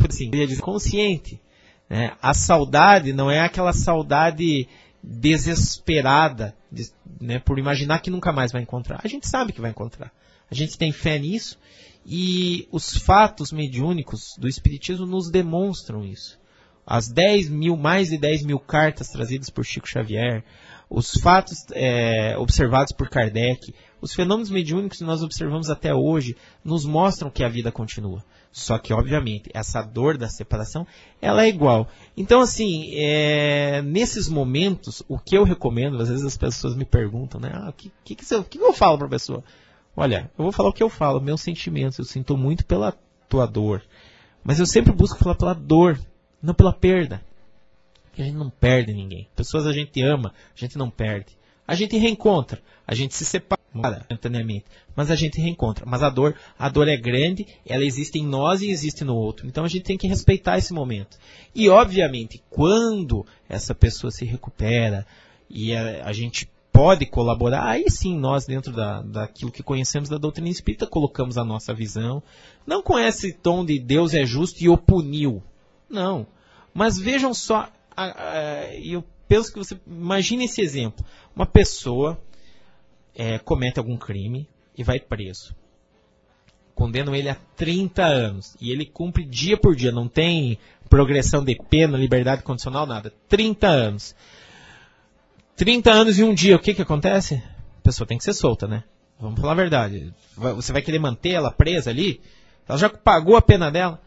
assim, 0.09 0.31
dizer, 0.31 0.61
consciente. 0.61 1.41
Né? 1.89 2.17
A 2.21 2.35
saudade 2.35 3.13
não 3.13 3.31
é 3.31 3.41
aquela 3.41 3.73
saudade 3.73 4.69
desesperada 5.03 6.55
de, 6.71 6.91
né, 7.21 7.39
por 7.39 7.59
imaginar 7.59 8.01
que 8.01 8.11
nunca 8.11 8.33
mais 8.33 8.53
vai 8.53 8.63
encontrar. 8.63 9.01
A 9.03 9.09
gente 9.09 9.27
sabe 9.27 9.53
que 9.53 9.61
vai 9.61 9.71
encontrar. 9.71 10.13
A 10.51 10.55
gente 10.55 10.77
tem 10.77 10.93
fé 10.93 11.19
nisso 11.19 11.59
e 12.05 12.69
os 12.73 12.97
fatos 12.97 13.53
mediúnicos 13.53 14.35
do 14.39 14.49
Espiritismo 14.49 15.07
nos 15.07 15.31
demonstram 15.31 16.05
isso. 16.05 16.39
As 16.87 17.09
10 17.09 17.49
mil, 17.51 17.77
mais 17.77 18.09
de 18.09 18.19
10 18.19 18.45
mil 18.45 18.59
cartas 18.59 19.09
trazidas 19.09 19.51
por 19.51 19.65
Chico 19.65 19.89
Xavier, 19.89 20.43
os 20.89 21.13
fatos 21.13 21.65
é, 21.73 22.37
observados 22.37 22.93
por 22.93 23.09
Kardec, 23.09 23.73
os 24.01 24.13
fenômenos 24.13 24.51
mediúnicos 24.51 24.99
que 24.99 25.05
nós 25.05 25.23
observamos 25.23 25.71
até 25.71 25.95
hoje, 25.95 26.37
nos 26.65 26.85
mostram 26.85 27.31
que 27.31 27.45
a 27.45 27.49
vida 27.49 27.71
continua. 27.71 28.25
Só 28.51 28.77
que, 28.77 28.93
obviamente, 28.93 29.49
essa 29.55 29.83
dor 29.83 30.19
da 30.19 30.29
separação, 30.29 30.85
ela 31.23 31.45
é 31.45 31.49
igual. 31.49 31.89
Então, 32.17 32.41
assim, 32.41 32.91
é, 32.95 33.81
nesses 33.83 34.29
momentos, 34.29 35.05
o 35.09 35.17
que 35.17 35.37
eu 35.37 35.45
recomendo, 35.45 36.03
às 36.03 36.09
vezes 36.09 36.25
as 36.25 36.37
pessoas 36.37 36.75
me 36.75 36.85
perguntam, 36.85 37.41
né? 37.41 37.53
Ah, 37.55 37.69
o 37.69 37.73
que, 37.73 37.93
que, 38.05 38.17
que, 38.17 38.45
que 38.45 38.59
eu 38.59 38.73
falo 38.73 38.99
para 38.99 39.07
a 39.07 39.11
pessoa? 39.11 39.45
Olha, 39.97 40.31
eu 40.39 40.45
vou 40.45 40.53
falar 40.53 40.69
o 40.69 40.73
que 40.73 40.83
eu 40.83 40.89
falo, 40.89 41.21
meus 41.21 41.41
sentimentos. 41.41 41.99
Eu 41.99 42.05
sinto 42.05 42.37
muito 42.37 42.65
pela 42.65 42.97
tua 43.29 43.47
dor. 43.47 43.83
Mas 44.43 44.59
eu 44.59 44.67
sempre 44.67 44.93
busco 44.93 45.19
falar 45.19 45.35
pela 45.35 45.55
dor, 45.55 46.01
não 46.43 46.55
pela 46.55 46.73
perda. 46.73 47.23
Porque 48.05 48.23
a 48.23 48.25
gente 48.25 48.37
não 48.37 48.51
perde 48.51 48.93
ninguém. 48.93 49.29
Pessoas 49.37 49.67
a 49.67 49.73
gente 49.73 50.03
ama, 50.03 50.33
a 50.57 50.59
gente 50.59 50.77
não 50.79 50.91
perde. 50.91 51.39
A 51.67 51.75
gente 51.75 51.97
reencontra, 51.97 52.61
a 52.85 52.97
gente 52.97 53.15
se 53.15 53.25
separa 53.25 53.61
momentaneamente, 53.73 54.65
mas 54.97 55.09
a 55.09 55.15
gente 55.15 55.41
reencontra. 55.41 55.87
Mas 55.87 56.03
a 56.03 56.11
dor, 56.11 56.35
a 56.59 56.69
dor 56.69 56.89
é 56.89 56.97
grande, 56.97 57.47
ela 57.65 57.85
existe 57.85 58.19
em 58.19 58.27
nós 58.27 58.61
e 58.61 58.71
existe 58.71 59.05
no 59.05 59.15
outro. 59.15 59.47
Então 59.47 59.65
a 59.65 59.69
gente 59.69 59.85
tem 59.85 59.97
que 59.97 60.09
respeitar 60.09 60.59
esse 60.59 60.73
momento. 60.73 61.17
E 61.55 61.69
obviamente, 61.69 62.43
quando 62.51 63.25
essa 63.49 63.73
pessoa 63.73 64.11
se 64.11 64.25
recupera 64.25 65.07
e 65.49 65.73
a, 65.73 66.07
a 66.07 66.13
gente 66.13 66.51
pode 66.81 67.05
colaborar, 67.05 67.69
aí 67.69 67.91
sim 67.91 68.17
nós, 68.19 68.47
dentro 68.47 68.73
da, 68.73 69.03
daquilo 69.03 69.53
que 69.53 69.63
conhecemos 69.63 70.09
da 70.09 70.17
doutrina 70.17 70.49
espírita, 70.49 70.87
colocamos 70.87 71.37
a 71.37 71.45
nossa 71.45 71.75
visão. 71.75 72.23
Não 72.67 72.83
com 72.83 72.99
esse 72.99 73.35
tom 73.35 73.67
de 73.67 73.79
Deus 73.79 74.15
é 74.15 74.25
justo 74.25 74.65
e 74.65 74.69
o 74.71 74.79
puniu. 74.79 75.43
Não. 75.91 76.27
Mas 76.73 76.99
vejam 76.99 77.35
só, 77.35 77.69
eu 78.83 79.05
penso 79.29 79.53
que 79.53 79.59
você. 79.59 79.79
Imagine 79.87 80.47
esse 80.47 80.63
exemplo. 80.63 81.05
Uma 81.37 81.45
pessoa 81.45 82.19
é, 83.15 83.39
comete 83.39 83.79
algum 83.79 83.99
crime 83.99 84.49
e 84.75 84.83
vai 84.83 84.99
preso. 84.99 85.55
Condenam 86.75 87.15
ele 87.15 87.29
a 87.29 87.37
30 87.57 88.03
anos. 88.03 88.57
E 88.59 88.73
ele 88.73 88.87
cumpre 88.87 89.27
dia 89.27 89.59
por 89.59 89.77
dia. 89.77 89.93
Não 89.93 90.09
tem 90.09 90.59
progressão 90.89 91.45
de 91.45 91.55
pena, 91.69 91.99
liberdade 91.99 92.43
condicional, 92.43 92.87
nada. 92.87 93.13
30 93.29 93.69
anos. 93.69 94.15
30 95.61 95.93
anos 95.93 96.19
e 96.19 96.25
um 96.25 96.33
dia, 96.33 96.57
o 96.57 96.59
que, 96.59 96.73
que 96.73 96.81
acontece? 96.81 97.35
A 97.35 97.83
pessoa 97.83 98.07
tem 98.07 98.17
que 98.17 98.25
ser 98.25 98.33
solta, 98.33 98.67
né? 98.67 98.83
Vamos 99.21 99.39
falar 99.39 99.53
a 99.53 99.57
verdade. 99.57 100.11
Você 100.35 100.73
vai 100.73 100.81
querer 100.81 100.99
manter 100.99 101.33
ela 101.33 101.51
presa 101.51 101.91
ali? 101.91 102.19
Ela 102.67 102.79
já 102.79 102.89
pagou 102.89 103.37
a 103.37 103.43
pena 103.43 103.71
dela? 103.71 104.01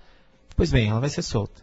Pois 0.56 0.72
bem, 0.72 0.90
ela 0.90 1.00
vai 1.00 1.10
ser 1.10 1.22
solta. 1.22 1.62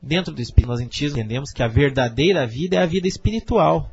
Dentro 0.00 0.32
do 0.32 0.40
Espírito, 0.40 0.70
nós 0.70 0.80
entendemos 0.80 1.50
que 1.50 1.62
a 1.62 1.68
verdadeira 1.68 2.46
vida 2.46 2.76
é 2.76 2.78
a 2.78 2.86
vida 2.86 3.06
espiritual. 3.06 3.92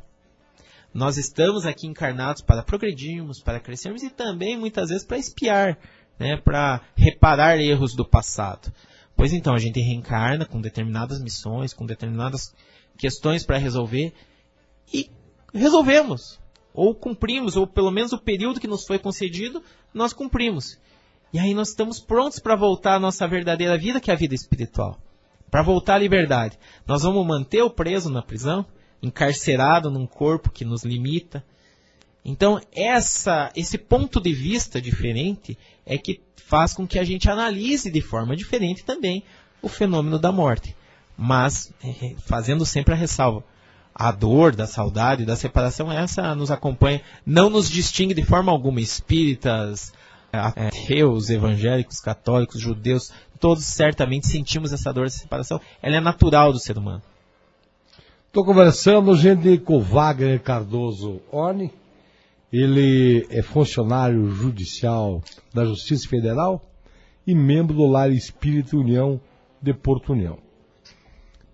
Nós 0.94 1.18
estamos 1.18 1.66
aqui 1.66 1.86
encarnados 1.86 2.40
para 2.40 2.62
progredirmos, 2.62 3.38
para 3.38 3.60
crescermos 3.60 4.02
e 4.02 4.08
também, 4.08 4.56
muitas 4.56 4.88
vezes, 4.88 5.04
para 5.04 5.18
espiar, 5.18 5.76
né? 6.18 6.38
para 6.38 6.80
reparar 6.96 7.58
erros 7.58 7.94
do 7.94 8.08
passado. 8.08 8.72
Pois 9.14 9.34
então, 9.34 9.52
a 9.52 9.58
gente 9.58 9.78
reencarna 9.78 10.46
com 10.46 10.58
determinadas 10.58 11.20
missões, 11.20 11.74
com 11.74 11.84
determinadas 11.84 12.54
questões 12.96 13.44
para 13.44 13.58
resolver 13.58 14.14
e 14.90 15.17
resolvemos. 15.52 16.38
Ou 16.72 16.94
cumprimos, 16.94 17.56
ou 17.56 17.66
pelo 17.66 17.90
menos 17.90 18.12
o 18.12 18.18
período 18.18 18.60
que 18.60 18.68
nos 18.68 18.86
foi 18.86 18.98
concedido, 18.98 19.62
nós 19.92 20.12
cumprimos. 20.12 20.78
E 21.32 21.38
aí 21.38 21.52
nós 21.52 21.70
estamos 21.70 22.00
prontos 22.00 22.38
para 22.38 22.56
voltar 22.56 22.94
à 22.94 23.00
nossa 23.00 23.26
verdadeira 23.26 23.76
vida, 23.76 24.00
que 24.00 24.10
é 24.10 24.14
a 24.14 24.16
vida 24.16 24.34
espiritual. 24.34 24.98
Para 25.50 25.62
voltar 25.62 25.94
à 25.94 25.98
liberdade. 25.98 26.58
Nós 26.86 27.02
vamos 27.02 27.26
manter 27.26 27.62
o 27.62 27.70
preso 27.70 28.10
na 28.10 28.22
prisão, 28.22 28.64
encarcerado 29.02 29.90
num 29.90 30.06
corpo 30.06 30.50
que 30.50 30.64
nos 30.64 30.84
limita. 30.84 31.44
Então, 32.24 32.60
essa, 32.72 33.50
esse 33.56 33.78
ponto 33.78 34.20
de 34.20 34.32
vista 34.32 34.80
diferente 34.80 35.58
é 35.84 35.96
que 35.96 36.20
faz 36.36 36.72
com 36.72 36.86
que 36.86 36.98
a 36.98 37.04
gente 37.04 37.30
analise 37.30 37.90
de 37.90 38.00
forma 38.00 38.36
diferente 38.36 38.84
também 38.84 39.22
o 39.60 39.68
fenômeno 39.68 40.18
da 40.18 40.32
morte. 40.32 40.74
Mas, 41.16 41.72
eh, 41.82 42.14
fazendo 42.26 42.64
sempre 42.64 42.94
a 42.94 42.96
ressalva, 42.96 43.44
a 43.98 44.12
dor 44.12 44.54
da 44.54 44.66
saudade, 44.66 45.26
da 45.26 45.34
separação, 45.34 45.90
essa 45.90 46.34
nos 46.34 46.52
acompanha, 46.52 47.02
não 47.26 47.50
nos 47.50 47.68
distingue 47.68 48.14
de 48.14 48.22
forma 48.22 48.52
alguma 48.52 48.80
espíritas, 48.80 49.92
ateus, 50.32 51.30
evangélicos, 51.30 51.98
católicos, 51.98 52.60
judeus, 52.60 53.10
todos 53.40 53.64
certamente 53.64 54.28
sentimos 54.28 54.72
essa 54.72 54.92
dor, 54.92 55.06
essa 55.06 55.18
separação. 55.18 55.60
Ela 55.82 55.96
é 55.96 56.00
natural 56.00 56.52
do 56.52 56.60
ser 56.60 56.78
humano. 56.78 57.02
Estou 58.28 58.44
conversando, 58.44 59.16
gente, 59.16 59.58
com 59.58 59.80
Wagner 59.80 60.40
Cardoso 60.40 61.20
Orne. 61.32 61.72
Ele 62.52 63.26
é 63.30 63.42
funcionário 63.42 64.30
judicial 64.30 65.22
da 65.52 65.64
Justiça 65.64 66.08
Federal 66.08 66.64
e 67.26 67.34
membro 67.34 67.74
do 67.74 67.86
Lar 67.86 68.10
Espírito 68.10 68.78
União 68.78 69.20
de 69.60 69.74
Porto 69.74 70.12
União. 70.12 70.38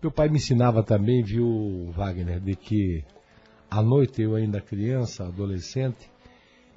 Meu 0.04 0.12
pai 0.12 0.28
me 0.28 0.36
ensinava 0.36 0.82
também, 0.82 1.22
viu, 1.22 1.90
Wagner, 1.92 2.38
de 2.38 2.54
que 2.54 3.02
à 3.70 3.80
noite 3.80 4.20
eu 4.20 4.34
ainda 4.34 4.60
criança, 4.60 5.24
adolescente, 5.24 6.10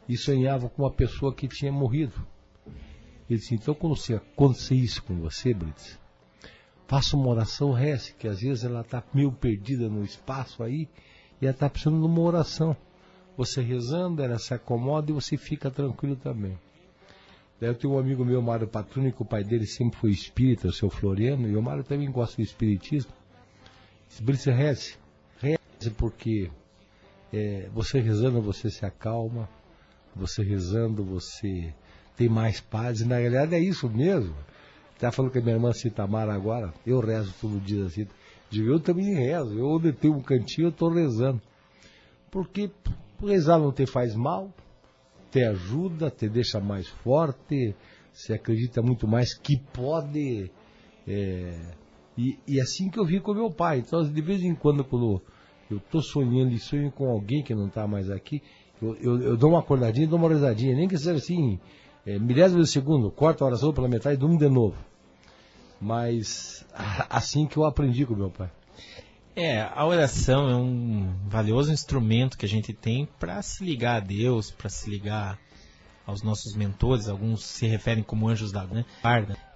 e 0.07 0.15
sonhava 0.15 0.69
com 0.69 0.83
uma 0.83 0.91
pessoa 0.93 1.35
que 1.35 1.45
tinha 1.45 1.69
morrido. 1.69 2.13
Ele 3.29 3.37
disse, 3.37 3.53
então 3.53 3.73
quando 3.73 3.97
você 3.97 4.13
acontecer 4.13 4.75
isso 4.75 5.03
com 5.03 5.19
você, 5.19 5.53
Brits, 5.53 5.99
faça 6.87 7.17
uma 7.17 7.27
oração, 7.27 7.73
reze, 7.73 8.13
que 8.13 8.29
às 8.29 8.39
vezes 8.39 8.63
ela 8.63 8.79
está 8.79 9.03
meio 9.13 9.33
perdida 9.33 9.89
no 9.89 10.05
espaço 10.05 10.63
aí, 10.63 10.87
e 11.41 11.45
ela 11.45 11.51
está 11.51 11.69
precisando 11.69 11.99
de 11.99 12.05
uma 12.05 12.21
oração. 12.21 12.77
Você 13.35 13.61
rezando, 13.61 14.23
ela 14.23 14.39
se 14.39 14.53
acomoda 14.53 15.11
e 15.11 15.13
você 15.13 15.35
fica 15.35 15.69
tranquilo 15.69 16.15
também. 16.15 16.57
Daí 17.59 17.71
eu 17.71 17.75
tenho 17.75 17.95
um 17.95 17.99
amigo 17.99 18.23
meu, 18.23 18.41
Mário 18.41 18.69
Patruni, 18.69 19.11
que 19.11 19.21
o 19.21 19.25
pai 19.25 19.43
dele 19.43 19.65
sempre 19.65 19.99
foi 19.99 20.11
espírita, 20.11 20.69
o 20.69 20.71
seu 20.71 20.89
Floriano, 20.89 21.49
e 21.49 21.57
o 21.57 21.61
Mário 21.61 21.83
também 21.83 22.09
gosta 22.09 22.37
do 22.37 22.41
espiritismo. 22.41 23.16
Brits, 24.21 24.45
reze, 24.45 24.95
reze 25.39 25.91
porque 25.95 26.49
é, 27.33 27.69
você 27.73 27.99
rezando 27.99 28.41
você 28.41 28.69
se 28.69 28.85
acalma, 28.85 29.47
você 30.15 30.43
rezando, 30.43 31.03
você 31.03 31.73
tem 32.15 32.27
mais 32.27 32.59
paz. 32.59 33.01
E 33.01 33.05
na 33.05 33.17
realidade 33.17 33.55
é 33.55 33.59
isso 33.59 33.87
mesmo. 33.89 34.35
Está 34.95 35.11
falando 35.11 35.31
com 35.31 35.39
a 35.39 35.41
minha 35.41 35.55
irmã 35.55 35.71
Citamara 35.73 36.33
agora, 36.33 36.73
eu 36.85 36.99
rezo 36.99 37.33
todo 37.39 37.59
dia 37.59 37.85
assim. 37.85 38.07
Eu 38.51 38.79
também 38.79 39.13
rezo. 39.13 39.57
Eu 39.57 39.67
onde 39.67 39.91
tenho 39.93 40.15
um 40.15 40.21
cantinho, 40.21 40.67
eu 40.67 40.69
estou 40.69 40.89
rezando. 40.89 41.41
Porque 42.31 42.71
rezar 43.21 43.59
não 43.59 43.71
te 43.71 43.85
faz 43.85 44.15
mal, 44.15 44.51
te 45.31 45.43
ajuda, 45.43 46.09
te 46.09 46.27
deixa 46.27 46.59
mais 46.59 46.87
forte, 46.87 47.75
você 48.11 48.33
acredita 48.33 48.81
muito 48.81 49.07
mais 49.07 49.33
que 49.35 49.57
pode. 49.71 50.51
É, 51.07 51.71
e, 52.17 52.39
e 52.47 52.59
assim 52.59 52.89
que 52.89 52.99
eu 52.99 53.05
vi 53.05 53.19
com 53.19 53.33
meu 53.33 53.51
pai. 53.51 53.79
Então, 53.79 54.03
de 54.03 54.21
vez 54.21 54.41
em 54.41 54.55
quando, 54.55 54.83
quando 54.83 55.21
eu 55.69 55.77
estou 55.77 56.01
sonhando 56.01 56.51
e 56.53 56.59
sonho 56.59 56.91
com 56.91 57.09
alguém 57.09 57.43
que 57.43 57.53
não 57.53 57.67
está 57.67 57.87
mais 57.87 58.09
aqui, 58.09 58.41
eu, 58.81 58.95
eu, 58.95 59.21
eu, 59.21 59.37
dou 59.37 59.51
uma 59.51 59.59
acordadinha 59.59 60.07
dou 60.07 60.19
uma 60.19 60.29
rezadinha, 60.29 60.75
nem 60.75 60.87
que 60.87 60.97
seja 60.97 61.13
assim, 61.13 61.59
é, 62.05 62.17
milésimo 62.17 62.61
de 62.61 62.69
segundo, 62.69 63.11
corto 63.11 63.43
a 63.43 63.47
oração 63.47 63.73
pela 63.73 63.87
metade 63.87 64.15
e 64.15 64.19
durmo 64.19 64.37
de 64.37 64.49
novo. 64.49 64.77
Mas 65.79 66.65
assim 67.09 67.45
que 67.45 67.57
eu 67.57 67.65
aprendi 67.65 68.05
com 68.05 68.15
meu 68.15 68.31
pai. 68.31 68.49
É, 69.35 69.61
a 69.61 69.85
oração 69.85 70.49
é 70.49 70.55
um 70.55 71.13
valioso 71.27 71.71
instrumento 71.71 72.35
que 72.35 72.45
a 72.45 72.49
gente 72.49 72.73
tem 72.73 73.07
para 73.19 73.39
se 73.43 73.63
ligar 73.63 73.97
a 73.97 73.99
Deus, 73.99 74.49
para 74.49 74.67
se 74.67 74.89
ligar 74.89 75.37
aos 76.07 76.23
nossos 76.23 76.55
mentores. 76.55 77.07
Alguns 77.07 77.45
se 77.45 77.67
referem 77.67 78.03
como 78.03 78.27
anjos 78.27 78.51
da 78.51 78.65
guarda, 78.65 79.37
e 79.37 79.46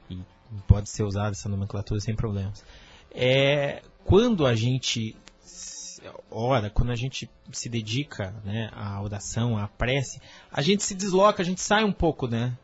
pode 0.67 0.89
ser 0.89 1.03
usada 1.03 1.31
essa 1.31 1.49
nomenclatura 1.49 1.99
sem 1.99 2.15
problemas. 2.15 2.63
É, 3.13 3.81
quando 4.03 4.45
a 4.45 4.55
gente 4.55 5.15
ora, 6.29 6.69
quando 6.69 6.91
a 6.91 6.95
gente 6.95 7.29
se 7.51 7.69
dedica 7.69 8.33
né, 8.43 8.69
à 8.73 9.01
oração, 9.01 9.57
à 9.57 9.67
prece, 9.67 10.19
a 10.51 10.61
gente 10.61 10.83
se 10.83 10.95
desloca, 10.95 11.41
a 11.41 11.45
gente 11.45 11.61
sai 11.61 11.83
um 11.83 11.91
pouco 11.91 12.27
né, 12.27 12.57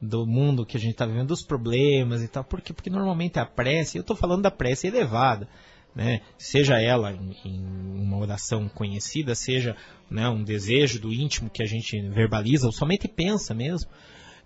do 0.00 0.26
mundo 0.26 0.66
que 0.66 0.76
a 0.76 0.80
gente 0.80 0.92
está 0.92 1.06
vivendo, 1.06 1.28
dos 1.28 1.42
problemas 1.42 2.22
e 2.22 2.28
tal. 2.28 2.44
Por 2.44 2.60
quê? 2.60 2.72
Porque 2.72 2.90
normalmente 2.90 3.38
a 3.38 3.46
prece, 3.46 3.98
eu 3.98 4.02
estou 4.02 4.16
falando 4.16 4.42
da 4.42 4.50
prece 4.50 4.86
elevada, 4.86 5.48
né, 5.94 6.20
seja 6.36 6.80
ela 6.80 7.12
em, 7.12 7.36
em, 7.44 8.02
uma 8.02 8.18
oração 8.18 8.68
conhecida, 8.68 9.34
seja 9.34 9.74
né, 10.10 10.28
um 10.28 10.44
desejo 10.44 11.00
do 11.00 11.12
íntimo 11.12 11.50
que 11.50 11.62
a 11.62 11.66
gente 11.66 12.00
verbaliza 12.10 12.66
ou 12.66 12.72
somente 12.72 13.08
pensa 13.08 13.54
mesmo. 13.54 13.90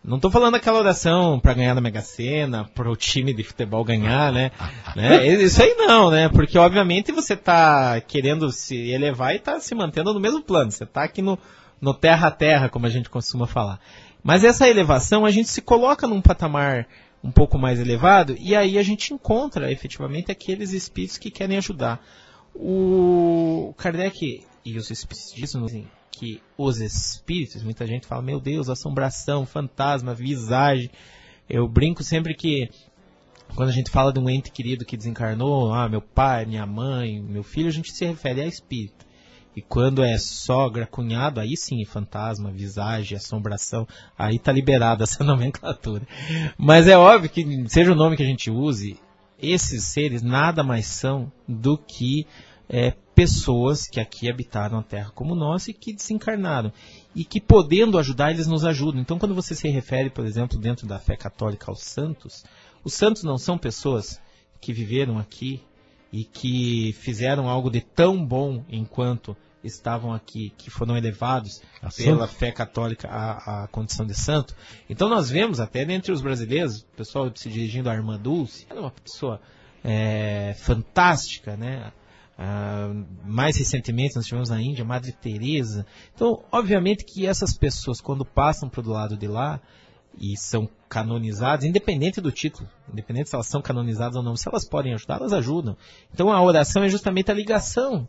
Não 0.03 0.17
estou 0.17 0.31
falando 0.31 0.55
aquela 0.55 0.79
oração 0.79 1.39
para 1.39 1.53
ganhar 1.53 1.75
na 1.75 1.81
Mega 1.81 2.01
Sena, 2.01 2.65
para 2.75 2.91
o 2.91 2.97
time 2.97 3.35
de 3.35 3.45
futebol 3.45 3.85
ganhar, 3.85 4.33
né? 4.33 4.51
né? 4.97 5.27
Isso 5.27 5.63
aí 5.63 5.75
não, 5.75 6.11
né? 6.11 6.29
Porque 6.31 6.57
obviamente 6.59 7.13
você 7.13 7.35
está 7.35 8.01
querendo 8.01 8.51
se 8.51 8.91
elevar 8.91 9.35
e 9.35 9.37
está 9.37 9.61
se 9.61 9.75
mantendo 9.75 10.15
no 10.15 10.21
mesmo 10.21 10.43
plano. 10.43 10.71
Você 10.71 10.85
está 10.85 11.05
aqui 11.05 11.21
no, 11.21 11.39
no 11.81 11.93
terra 11.93 12.29
a 12.29 12.31
terra, 12.31 12.71
como 12.71 12.87
a 12.87 12.91
gente 12.91 13.11
costuma 13.11 13.47
falar. 13.47 13.79
Mas 14.23 14.43
essa 14.43 14.69
elevação, 14.69 15.27
a 15.27 15.31
gente 15.31 15.51
se 15.51 15.61
coloca 15.61 16.07
num 16.07 16.23
patamar 16.23 16.87
um 17.23 17.31
pouco 17.31 17.59
mais 17.59 17.79
elevado 17.79 18.35
e 18.39 18.57
aí 18.57 18.79
a 18.79 18.83
gente 18.83 19.13
encontra 19.13 19.71
efetivamente 19.71 20.33
aqueles 20.33 20.73
espíritos 20.73 21.19
que 21.19 21.31
querem 21.31 21.59
ajudar. 21.59 22.03
O 22.55 23.75
Kardec 23.77 24.45
e 24.65 24.77
os 24.79 24.91
espíritos 24.91 25.33
dizem 25.35 25.87
que 26.21 26.43
os 26.59 26.79
espíritos, 26.83 27.63
muita 27.63 27.87
gente 27.87 28.07
fala, 28.07 28.21
meu 28.21 28.39
Deus, 28.39 28.69
assombração, 28.69 29.47
fantasma, 29.47 30.13
visagem. 30.13 30.91
Eu 31.49 31.67
brinco 31.67 32.05
sempre 32.05 32.35
que 32.35 32.69
quando 33.57 33.71
a 33.71 33.73
gente 33.73 33.91
fala 33.91 34.13
de 34.13 34.21
um 34.21 34.29
ente 34.29 34.53
querido 34.53 34.85
que 34.85 34.99
desencarnou, 34.99 35.73
ah, 35.73 35.89
meu 35.89 36.03
pai, 36.03 36.45
minha 36.45 36.67
mãe, 36.67 37.23
meu 37.23 37.43
filho, 37.43 37.69
a 37.69 37.73
gente 37.73 37.91
se 37.91 38.05
refere 38.05 38.43
a 38.43 38.47
espírito. 38.47 39.07
E 39.57 39.63
quando 39.63 40.05
é 40.05 40.19
sogra, 40.19 40.87
cunhado, 40.87 41.41
aí 41.41 41.57
sim, 41.57 41.83
fantasma, 41.87 42.53
visagem, 42.53 43.17
assombração, 43.17 43.89
aí 44.17 44.39
tá 44.39 44.53
liberada 44.53 45.05
essa 45.05 45.25
nomenclatura. 45.25 46.07
Mas 46.59 46.87
é 46.87 46.99
óbvio 46.99 47.31
que, 47.31 47.65
seja 47.67 47.93
o 47.93 47.97
nome 47.97 48.15
que 48.15 48.23
a 48.23 48.27
gente 48.27 48.51
use, 48.51 49.01
esses 49.41 49.85
seres 49.85 50.21
nada 50.21 50.63
mais 50.63 50.85
são 50.85 51.33
do 51.49 51.79
que 51.79 52.27
é, 52.69 52.95
pessoas 53.21 53.87
que 53.87 54.01
aqui 54.01 54.31
habitaram 54.31 54.79
a 54.79 54.83
Terra 54.83 55.13
como 55.15 55.35
nós 55.35 55.69
e 55.69 55.75
que 55.75 55.93
desencarnaram. 55.93 56.73
E 57.15 57.23
que 57.23 57.39
podendo 57.39 57.99
ajudar, 57.99 58.31
eles 58.31 58.47
nos 58.47 58.65
ajudam. 58.65 58.99
Então, 58.99 59.19
quando 59.19 59.35
você 59.35 59.55
se 59.55 59.69
refere, 59.69 60.09
por 60.09 60.25
exemplo, 60.25 60.59
dentro 60.59 60.87
da 60.87 60.99
fé 60.99 61.17
católica 61.17 61.71
aos 61.71 61.83
santos, 61.83 62.45
os 62.83 62.95
santos 62.95 63.23
não 63.23 63.37
são 63.37 63.59
pessoas 63.59 64.19
que 64.59 64.73
viveram 64.73 65.19
aqui 65.19 65.63
e 66.11 66.25
que 66.25 66.95
fizeram 66.95 67.47
algo 67.47 67.69
de 67.69 67.83
tão 67.83 68.25
bom 68.25 68.65
enquanto 68.71 69.37
estavam 69.63 70.15
aqui, 70.15 70.55
que 70.57 70.71
foram 70.71 70.97
elevados 70.97 71.61
a 71.83 71.91
pela 71.91 72.27
santo. 72.27 72.39
fé 72.39 72.51
católica 72.51 73.07
à, 73.07 73.65
à, 73.65 73.69
condição 73.69 74.07
de 74.07 74.15
santo. 74.15 74.57
Então 74.89 75.11
nós 75.11 75.29
vemos 75.29 75.61
até 75.61 75.85
dentre 75.85 76.11
os 76.11 76.23
brasileiros, 76.23 76.81
o 76.81 76.97
pessoal 76.97 77.31
se 77.35 77.51
dirigindo 77.51 77.91
à 77.91 77.95
Irmã 77.95 78.19
Dulce, 78.19 78.67
ela 78.71 78.79
é 78.79 78.83
uma 78.85 78.91
pessoa 78.91 79.39
é, 79.85 80.55
fantástica, 80.59 81.55
né? 81.55 81.93
Uh, 82.41 83.07
mais 83.23 83.59
recentemente 83.59 84.17
nós 84.17 84.25
tivemos 84.25 84.49
na 84.49 84.63
Índia 84.63 84.83
Madre 84.83 85.13
Teresa. 85.13 85.85
Então, 86.15 86.43
obviamente 86.51 87.05
que 87.05 87.27
essas 87.27 87.53
pessoas, 87.53 88.01
quando 88.01 88.25
passam 88.25 88.67
para 88.67 88.81
o 88.81 88.89
lado 88.89 89.15
de 89.15 89.29
lá 89.29 89.61
e 90.19 90.35
são 90.39 90.67
canonizadas, 90.89 91.67
independente 91.67 92.19
do 92.19 92.33
título, 92.33 92.67
independente 92.91 93.29
se 93.29 93.35
elas 93.35 93.47
são 93.47 93.61
canonizadas 93.61 94.17
ou 94.17 94.23
não, 94.23 94.37
se 94.37 94.49
elas 94.49 94.67
podem 94.67 94.95
ajudar, 94.95 95.17
elas 95.17 95.35
ajudam. 95.35 95.77
Então, 96.15 96.33
a 96.33 96.43
oração 96.43 96.83
é 96.83 96.89
justamente 96.89 97.31
a 97.31 97.35
ligação, 97.35 98.09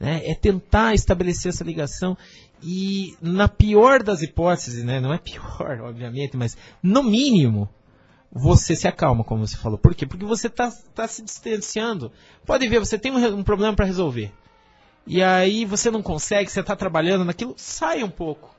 né? 0.00 0.22
é 0.24 0.34
tentar 0.34 0.94
estabelecer 0.94 1.50
essa 1.50 1.62
ligação 1.62 2.16
e, 2.62 3.14
na 3.20 3.46
pior 3.46 4.02
das 4.02 4.22
hipóteses, 4.22 4.84
né? 4.84 5.00
não 5.00 5.12
é 5.12 5.18
pior, 5.18 5.80
obviamente, 5.84 6.34
mas 6.34 6.56
no 6.82 7.02
mínimo, 7.02 7.68
você 8.36 8.76
se 8.76 8.86
acalma, 8.86 9.24
como 9.24 9.46
você 9.46 9.56
falou. 9.56 9.78
Por 9.78 9.94
quê? 9.94 10.06
Porque 10.06 10.24
você 10.24 10.46
está 10.48 10.70
tá 10.94 11.08
se 11.08 11.22
distanciando. 11.22 12.12
Pode 12.44 12.68
ver, 12.68 12.78
você 12.78 12.98
tem 12.98 13.10
um, 13.10 13.38
um 13.38 13.42
problema 13.42 13.74
para 13.74 13.86
resolver. 13.86 14.30
E 15.06 15.22
aí 15.22 15.64
você 15.64 15.90
não 15.90 16.02
consegue, 16.02 16.50
você 16.50 16.60
está 16.60 16.76
trabalhando 16.76 17.24
naquilo, 17.24 17.54
sai 17.56 18.02
um 18.02 18.10
pouco. 18.10 18.54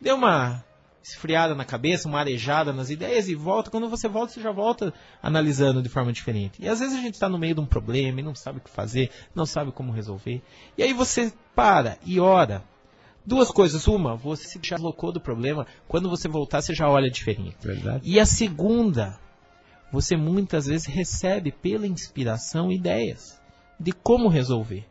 Dê 0.00 0.12
uma 0.12 0.64
esfriada 1.02 1.54
na 1.54 1.64
cabeça, 1.64 2.08
uma 2.08 2.20
arejada 2.20 2.72
nas 2.72 2.88
ideias 2.88 3.28
e 3.28 3.34
volta. 3.34 3.70
Quando 3.70 3.88
você 3.88 4.06
volta, 4.06 4.32
você 4.32 4.40
já 4.40 4.52
volta 4.52 4.94
analisando 5.20 5.82
de 5.82 5.88
forma 5.88 6.12
diferente. 6.12 6.62
E 6.62 6.68
às 6.68 6.78
vezes 6.78 6.96
a 6.96 7.00
gente 7.00 7.14
está 7.14 7.28
no 7.28 7.38
meio 7.38 7.54
de 7.54 7.60
um 7.60 7.66
problema 7.66 8.20
e 8.20 8.22
não 8.22 8.34
sabe 8.34 8.58
o 8.58 8.60
que 8.60 8.70
fazer, 8.70 9.10
não 9.34 9.46
sabe 9.46 9.72
como 9.72 9.92
resolver. 9.92 10.40
E 10.78 10.82
aí 10.84 10.92
você 10.92 11.32
para 11.54 11.98
e 12.04 12.20
ora. 12.20 12.62
Duas 13.26 13.50
coisas. 13.50 13.88
Uma, 13.88 14.14
você 14.14 14.46
se 14.46 14.58
deslocou 14.58 15.10
do 15.10 15.20
problema. 15.20 15.66
Quando 15.88 16.08
você 16.08 16.28
voltar, 16.28 16.62
você 16.62 16.72
já 16.72 16.88
olha 16.88 17.10
diferente. 17.10 17.56
Verdade. 17.60 18.00
E 18.04 18.20
a 18.20 18.24
segunda, 18.24 19.18
você 19.90 20.16
muitas 20.16 20.66
vezes 20.66 20.86
recebe 20.86 21.50
pela 21.50 21.86
inspiração 21.86 22.70
ideias 22.70 23.40
de 23.78 23.92
como 23.92 24.28
resolver. 24.28 24.84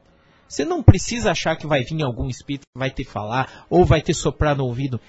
Você 0.48 0.64
não 0.64 0.84
precisa 0.84 1.32
achar 1.32 1.56
que 1.56 1.66
vai 1.66 1.84
vir 1.84 2.04
algum 2.04 2.28
espírito 2.28 2.64
que 2.74 2.80
vai 2.80 2.92
te 2.92 3.04
falar 3.04 3.66
ou 3.70 3.84
vai 3.84 4.02
te 4.02 4.14
soprar 4.14 4.56
no 4.56 4.66
ouvido. 4.66 5.00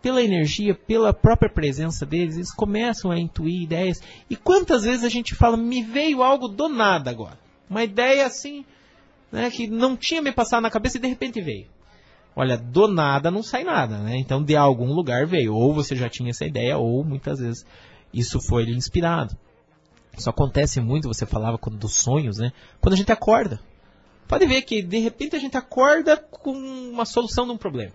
Pela 0.00 0.22
energia, 0.22 0.74
pela 0.74 1.12
própria 1.12 1.48
presença 1.48 2.04
deles, 2.04 2.34
eles 2.34 2.52
começam 2.52 3.10
a 3.10 3.18
intuir 3.18 3.62
ideias. 3.62 4.00
E 4.28 4.34
quantas 4.34 4.82
vezes 4.82 5.04
a 5.04 5.08
gente 5.08 5.34
fala, 5.34 5.56
me 5.56 5.82
veio 5.82 6.22
algo 6.22 6.48
do 6.48 6.68
nada 6.68 7.10
agora. 7.10 7.38
Uma 7.70 7.84
ideia 7.84 8.26
assim, 8.26 8.64
né, 9.30 9.48
que 9.50 9.68
não 9.68 9.96
tinha 9.96 10.20
me 10.20 10.32
passado 10.32 10.62
na 10.62 10.70
cabeça 10.70 10.96
e 10.96 11.00
de 11.00 11.06
repente 11.06 11.40
veio. 11.40 11.66
Olha, 12.34 12.56
do 12.56 12.88
nada 12.88 13.30
não 13.30 13.42
sai 13.42 13.62
nada, 13.62 13.98
né? 13.98 14.16
Então 14.16 14.42
de 14.42 14.56
algum 14.56 14.92
lugar 14.92 15.26
veio. 15.26 15.54
Ou 15.54 15.74
você 15.74 15.94
já 15.94 16.08
tinha 16.08 16.30
essa 16.30 16.46
ideia, 16.46 16.78
ou 16.78 17.04
muitas 17.04 17.38
vezes 17.38 17.66
isso 18.12 18.40
foi 18.40 18.64
lhe 18.64 18.74
inspirado. 18.74 19.36
Isso 20.16 20.28
acontece 20.28 20.80
muito, 20.80 21.08
você 21.08 21.24
falava 21.24 21.58
dos 21.72 21.94
sonhos, 21.94 22.38
né? 22.38 22.52
Quando 22.80 22.94
a 22.94 22.96
gente 22.96 23.12
acorda. 23.12 23.60
Pode 24.28 24.46
ver 24.46 24.62
que 24.62 24.82
de 24.82 24.98
repente 24.98 25.36
a 25.36 25.38
gente 25.38 25.56
acorda 25.56 26.16
com 26.16 26.52
uma 26.52 27.04
solução 27.04 27.46
de 27.46 27.52
um 27.52 27.56
problema. 27.56 27.92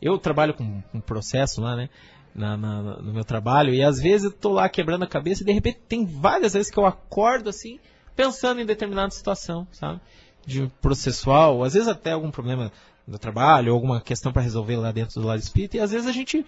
Eu 0.00 0.18
trabalho 0.18 0.54
com 0.54 0.82
um 0.92 1.00
processo 1.00 1.60
lá, 1.60 1.76
né? 1.76 1.88
Na, 2.34 2.56
na, 2.56 2.82
no 2.82 3.12
meu 3.12 3.24
trabalho, 3.24 3.74
e 3.74 3.82
às 3.82 4.00
vezes 4.00 4.24
eu 4.24 4.32
tô 4.32 4.52
lá 4.52 4.66
quebrando 4.66 5.02
a 5.02 5.06
cabeça 5.06 5.42
e 5.42 5.46
de 5.46 5.52
repente 5.52 5.80
tem 5.86 6.06
várias 6.06 6.54
vezes 6.54 6.70
que 6.70 6.78
eu 6.78 6.86
acordo 6.86 7.50
assim, 7.50 7.78
pensando 8.16 8.58
em 8.58 8.64
determinada 8.64 9.10
situação, 9.10 9.66
sabe? 9.70 10.00
De 10.46 10.66
processual, 10.80 11.62
às 11.62 11.74
vezes 11.74 11.88
até 11.88 12.12
algum 12.12 12.30
problema 12.30 12.72
do 13.06 13.18
trabalho, 13.18 13.72
alguma 13.72 14.00
questão 14.00 14.32
para 14.32 14.42
resolver 14.42 14.76
lá 14.76 14.92
dentro 14.92 15.20
do 15.20 15.26
lado 15.26 15.40
espírita, 15.40 15.76
e 15.76 15.80
às 15.80 15.90
vezes 15.90 16.06
a 16.06 16.12
gente, 16.12 16.44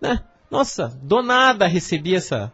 né? 0.00 0.22
Nossa, 0.50 0.88
do 1.02 1.22
nada 1.22 1.66
recebi 1.66 2.14
essa. 2.14 2.52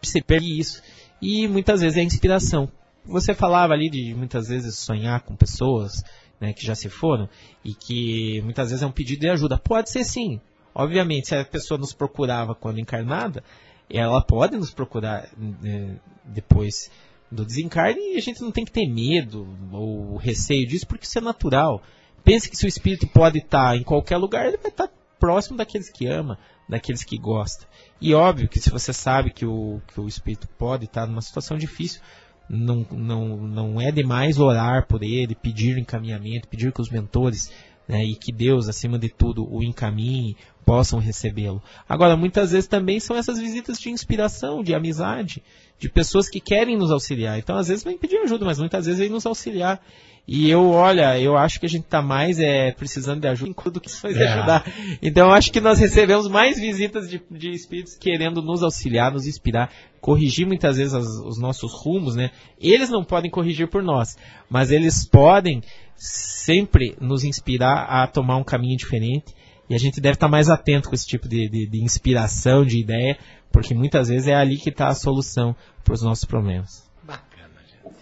Percebi 0.00 0.58
isso. 0.58 0.82
E 1.20 1.46
muitas 1.46 1.80
vezes 1.80 1.98
é 1.98 2.02
inspiração. 2.02 2.70
Você 3.04 3.34
falava 3.34 3.74
ali 3.74 3.90
de 3.90 4.14
muitas 4.14 4.48
vezes 4.48 4.78
sonhar 4.78 5.20
com 5.20 5.36
pessoas 5.36 6.02
né, 6.40 6.52
que 6.52 6.64
já 6.64 6.74
se 6.74 6.88
foram 6.88 7.28
e 7.64 7.74
que 7.74 8.40
muitas 8.42 8.70
vezes 8.70 8.82
é 8.82 8.86
um 8.86 8.92
pedido 8.92 9.20
de 9.20 9.28
ajuda. 9.28 9.58
Pode 9.58 9.90
ser 9.90 10.04
sim. 10.04 10.40
Obviamente, 10.74 11.28
se 11.28 11.36
a 11.36 11.44
pessoa 11.44 11.78
nos 11.78 11.92
procurava 11.92 12.54
quando 12.54 12.80
encarnada, 12.80 13.44
ela 13.90 14.22
pode 14.22 14.56
nos 14.56 14.72
procurar 14.72 15.28
né, 15.36 15.96
depois 16.24 16.90
do 17.30 17.44
desencarne 17.44 18.14
e 18.14 18.16
a 18.16 18.20
gente 18.20 18.40
não 18.40 18.50
tem 18.50 18.64
que 18.64 18.72
ter 18.72 18.86
medo 18.88 19.46
ou 19.70 20.16
receio 20.16 20.66
disso, 20.66 20.86
porque 20.86 21.04
isso 21.04 21.18
é 21.18 21.20
natural. 21.22 21.82
Pense 22.24 22.48
que 22.48 22.56
se 22.56 22.64
o 22.66 22.68
espírito 22.68 23.06
pode 23.06 23.38
estar 23.38 23.76
em 23.76 23.82
qualquer 23.82 24.16
lugar, 24.16 24.46
ele 24.46 24.58
vai 24.58 24.70
estar 24.70 24.88
próximo 25.18 25.56
daqueles 25.56 25.90
que 25.90 26.06
ama, 26.06 26.38
daqueles 26.68 27.04
que 27.04 27.16
gosta. 27.18 27.66
E 28.00 28.14
óbvio 28.14 28.48
que 28.48 28.60
se 28.60 28.70
você 28.70 28.92
sabe 28.92 29.30
que 29.30 29.46
o, 29.46 29.80
que 29.88 30.00
o 30.00 30.08
espírito 30.08 30.48
pode 30.58 30.84
estar 30.84 31.06
numa 31.06 31.22
situação 31.22 31.56
difícil, 31.56 32.00
não, 32.48 32.86
não, 32.90 33.36
não 33.36 33.80
é 33.80 33.90
demais 33.90 34.38
orar 34.38 34.86
por 34.86 35.02
ele, 35.02 35.34
pedir 35.34 35.78
encaminhamento, 35.78 36.48
pedir 36.48 36.72
que 36.72 36.80
os 36.80 36.90
mentores 36.90 37.52
né, 37.88 38.04
e 38.04 38.14
que 38.14 38.32
Deus, 38.32 38.68
acima 38.68 38.98
de 38.98 39.08
tudo, 39.08 39.46
o 39.50 39.62
encaminhe, 39.62 40.36
possam 40.64 40.98
recebê-lo. 40.98 41.62
Agora, 41.88 42.16
muitas 42.16 42.52
vezes 42.52 42.68
também 42.68 43.00
são 43.00 43.16
essas 43.16 43.38
visitas 43.38 43.78
de 43.78 43.90
inspiração, 43.90 44.62
de 44.62 44.74
amizade, 44.74 45.42
de 45.78 45.88
pessoas 45.88 46.28
que 46.28 46.40
querem 46.40 46.76
nos 46.76 46.90
auxiliar. 46.90 47.38
Então, 47.38 47.56
às 47.56 47.68
vezes, 47.68 47.82
vem 47.82 47.98
pedir 47.98 48.18
ajuda, 48.18 48.44
mas 48.44 48.58
muitas 48.58 48.86
vezes 48.86 49.00
vem 49.00 49.10
nos 49.10 49.26
auxiliar. 49.26 49.80
E 50.26 50.48
eu, 50.48 50.70
olha, 50.70 51.18
eu 51.18 51.36
acho 51.36 51.58
que 51.58 51.66
a 51.66 51.68
gente 51.68 51.84
está 51.84 52.00
mais 52.00 52.38
é, 52.38 52.70
precisando 52.70 53.20
de 53.20 53.26
ajuda 53.26 53.52
do 53.72 53.80
que 53.80 53.88
isso 53.88 54.06
é. 54.06 54.10
ajudar. 54.10 54.64
Então, 55.02 55.28
eu 55.28 55.34
acho 55.34 55.50
que 55.50 55.60
nós 55.60 55.80
recebemos 55.80 56.28
mais 56.28 56.60
visitas 56.60 57.10
de, 57.10 57.20
de 57.28 57.50
espíritos 57.50 57.96
querendo 57.96 58.40
nos 58.40 58.62
auxiliar, 58.62 59.10
nos 59.10 59.26
inspirar, 59.26 59.72
corrigir 60.00 60.46
muitas 60.46 60.76
vezes 60.76 60.94
as, 60.94 61.06
os 61.06 61.40
nossos 61.40 61.72
rumos, 61.72 62.14
né? 62.14 62.30
Eles 62.60 62.88
não 62.88 63.02
podem 63.02 63.30
corrigir 63.30 63.68
por 63.68 63.82
nós, 63.82 64.16
mas 64.48 64.70
eles 64.70 65.04
podem 65.04 65.60
sempre 65.96 66.96
nos 67.00 67.24
inspirar 67.24 67.84
a 67.84 68.06
tomar 68.06 68.36
um 68.36 68.44
caminho 68.44 68.76
diferente. 68.76 69.34
E 69.68 69.74
a 69.74 69.78
gente 69.78 70.00
deve 70.00 70.14
estar 70.14 70.28
mais 70.28 70.50
atento 70.50 70.88
com 70.88 70.94
esse 70.94 71.06
tipo 71.06 71.28
de, 71.28 71.48
de, 71.48 71.66
de 71.66 71.82
inspiração, 71.82 72.64
de 72.64 72.78
ideia, 72.78 73.16
porque 73.50 73.74
muitas 73.74 74.08
vezes 74.08 74.28
é 74.28 74.34
ali 74.34 74.58
que 74.58 74.70
está 74.70 74.88
a 74.88 74.94
solução 74.94 75.54
para 75.84 75.94
os 75.94 76.02
nossos 76.02 76.24
problemas. 76.24 76.90
Bacana, 77.02 77.60
gente. 77.66 77.96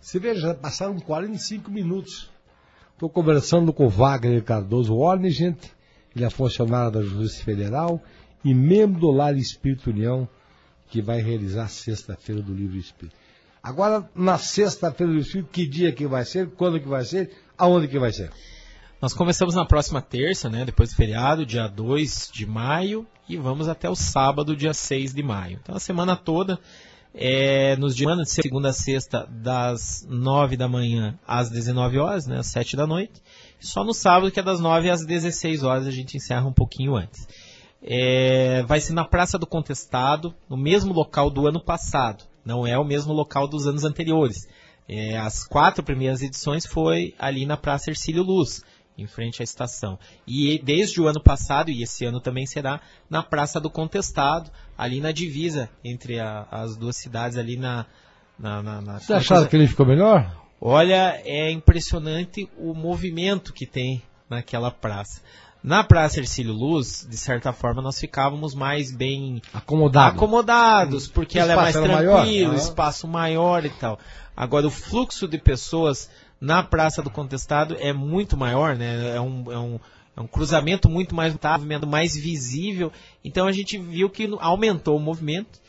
Você 0.00 0.18
veja, 0.18 0.40
já 0.40 0.54
passaram 0.54 0.98
45 0.98 1.70
minutos. 1.70 2.30
Estou 2.92 3.10
conversando 3.10 3.72
com 3.72 3.86
o 3.86 3.90
Wagner 3.90 4.42
Cardoso 4.42 4.94
Warner, 4.94 5.30
gente. 5.30 5.72
Ele 6.14 6.24
é 6.24 6.30
funcionário 6.30 6.90
da 6.90 7.02
Justiça 7.02 7.44
Federal 7.44 8.02
e 8.44 8.54
membro 8.54 9.00
do 9.00 9.10
Lar 9.10 9.36
Espírito 9.36 9.90
União, 9.90 10.28
que 10.88 11.00
vai 11.00 11.20
realizar 11.20 11.68
sexta-feira 11.68 12.42
do 12.42 12.52
Livro 12.52 12.76
Espírito. 12.76 13.16
Agora, 13.62 14.08
na 14.14 14.38
sexta-feira 14.38 15.12
do 15.12 15.18
Espírito, 15.18 15.50
que 15.50 15.66
dia 15.66 15.92
que 15.92 16.06
vai 16.06 16.24
ser, 16.24 16.50
quando 16.50 16.80
que 16.80 16.88
vai 16.88 17.04
ser, 17.04 17.30
aonde 17.58 17.88
que 17.88 17.98
vai 17.98 18.12
ser? 18.12 18.30
Nós 19.02 19.12
começamos 19.12 19.54
na 19.54 19.64
próxima 19.64 20.00
terça, 20.00 20.48
né, 20.48 20.64
depois 20.64 20.90
do 20.90 20.96
feriado, 20.96 21.46
dia 21.46 21.66
2 21.66 22.30
de 22.32 22.46
maio, 22.46 23.06
e 23.28 23.36
vamos 23.36 23.68
até 23.68 23.88
o 23.88 23.94
sábado, 23.94 24.56
dia 24.56 24.74
6 24.74 25.14
de 25.14 25.22
maio. 25.22 25.58
Então, 25.62 25.74
a 25.74 25.80
semana 25.80 26.16
toda, 26.16 26.58
é, 27.14 27.76
nos 27.76 27.94
dias 27.94 28.16
de 28.16 28.30
segunda 28.30 28.70
a 28.70 28.72
sexta, 28.72 29.26
das 29.30 30.06
9 30.08 30.56
da 30.56 30.68
manhã 30.68 31.18
às 31.26 31.50
19 31.50 31.98
horas, 31.98 32.26
né, 32.26 32.38
às 32.38 32.46
7 32.46 32.76
da 32.76 32.86
noite. 32.86 33.22
Só 33.58 33.84
no 33.84 33.92
sábado, 33.92 34.30
que 34.30 34.40
é 34.40 34.42
das 34.42 34.60
9 34.60 34.88
às 34.90 35.04
16 35.04 35.62
horas, 35.62 35.86
a 35.86 35.90
gente 35.90 36.16
encerra 36.16 36.46
um 36.46 36.52
pouquinho 36.52 36.96
antes. 36.96 37.26
É, 37.82 38.62
vai 38.64 38.80
ser 38.80 38.92
na 38.92 39.04
Praça 39.04 39.38
do 39.38 39.46
Contestado, 39.46 40.34
no 40.48 40.56
mesmo 40.56 40.92
local 40.92 41.30
do 41.30 41.46
ano 41.46 41.62
passado. 41.62 42.29
Não 42.44 42.66
é 42.66 42.78
o 42.78 42.84
mesmo 42.84 43.12
local 43.12 43.46
dos 43.46 43.66
anos 43.66 43.84
anteriores. 43.84 44.48
É, 44.88 45.16
as 45.18 45.44
quatro 45.44 45.84
primeiras 45.84 46.22
edições 46.22 46.66
foi 46.66 47.14
ali 47.18 47.46
na 47.46 47.56
Praça 47.56 47.90
Ercílio 47.90 48.22
Luz 48.22 48.62
em 48.98 49.06
frente 49.06 49.40
à 49.40 49.44
estação. 49.44 49.98
E 50.26 50.60
desde 50.62 51.00
o 51.00 51.08
ano 51.08 51.20
passado, 51.20 51.70
e 51.70 51.82
esse 51.82 52.04
ano 52.04 52.20
também 52.20 52.46
será, 52.46 52.80
na 53.08 53.22
Praça 53.22 53.58
do 53.60 53.70
Contestado, 53.70 54.50
ali 54.76 55.00
na 55.00 55.10
divisa 55.10 55.70
entre 55.84 56.20
a, 56.20 56.46
as 56.50 56.76
duas 56.76 56.96
cidades, 56.96 57.38
ali 57.38 57.56
na. 57.56 57.86
na, 58.38 58.62
na, 58.62 58.80
na 58.80 58.98
Você 58.98 59.14
acharam 59.14 59.46
que 59.46 59.56
ele 59.56 59.66
ficou 59.66 59.86
melhor? 59.86 60.38
Olha, 60.60 61.20
é 61.24 61.50
impressionante 61.50 62.48
o 62.58 62.74
movimento 62.74 63.52
que 63.52 63.66
tem 63.66 64.02
naquela 64.28 64.70
praça. 64.70 65.22
Na 65.62 65.84
Praça 65.84 66.20
Ercílio 66.20 66.54
Luz, 66.54 67.06
de 67.08 67.16
certa 67.16 67.52
forma, 67.52 67.82
nós 67.82 67.98
ficávamos 68.00 68.54
mais 68.54 68.90
bem 68.90 69.42
Acomodado. 69.52 70.16
acomodados, 70.16 71.06
porque 71.06 71.38
ela 71.38 71.52
é 71.52 71.56
mais 71.56 71.76
tranquila, 71.76 72.54
espaço 72.54 73.06
maior 73.06 73.64
e 73.64 73.70
tal. 73.70 73.98
Agora, 74.34 74.66
o 74.66 74.70
fluxo 74.70 75.28
de 75.28 75.36
pessoas 75.36 76.10
na 76.40 76.62
Praça 76.62 77.02
do 77.02 77.10
Contestado 77.10 77.76
é 77.78 77.92
muito 77.92 78.36
maior, 78.36 78.74
né? 78.74 79.14
É 79.14 79.20
um, 79.20 79.52
é 79.52 79.58
um, 79.58 79.80
é 80.16 80.20
um 80.22 80.26
cruzamento 80.26 80.88
muito 80.88 81.14
mais 81.14 81.34
movimento 81.34 81.86
mais 81.86 82.14
visível. 82.14 82.90
Então 83.22 83.46
a 83.46 83.52
gente 83.52 83.76
viu 83.76 84.08
que 84.08 84.30
aumentou 84.40 84.96
o 84.96 85.00
movimento. 85.00 85.60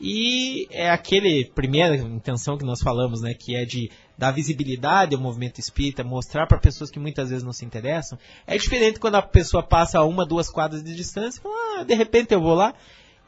E 0.00 0.68
é 0.70 0.90
aquele 0.90 1.46
primeira 1.46 1.96
intenção 1.96 2.56
que 2.56 2.64
nós 2.64 2.80
falamos, 2.80 3.20
né, 3.20 3.34
que 3.34 3.56
é 3.56 3.64
de 3.64 3.90
dar 4.18 4.32
visibilidade 4.32 5.14
ao 5.14 5.20
movimento 5.20 5.60
espírita, 5.60 6.02
mostrar 6.02 6.48
para 6.48 6.58
pessoas 6.58 6.90
que 6.90 6.98
muitas 6.98 7.30
vezes 7.30 7.44
não 7.44 7.52
se 7.52 7.64
interessam. 7.64 8.18
É 8.44 8.58
diferente 8.58 8.98
quando 8.98 9.14
a 9.14 9.22
pessoa 9.22 9.62
passa 9.62 10.00
a 10.00 10.04
uma, 10.04 10.26
duas 10.26 10.50
quadras 10.50 10.82
de 10.82 10.94
distância, 10.96 11.38
e 11.38 11.42
fala, 11.42 11.54
ah, 11.80 11.84
de 11.84 11.94
repente 11.94 12.34
eu 12.34 12.40
vou 12.40 12.54
lá. 12.54 12.74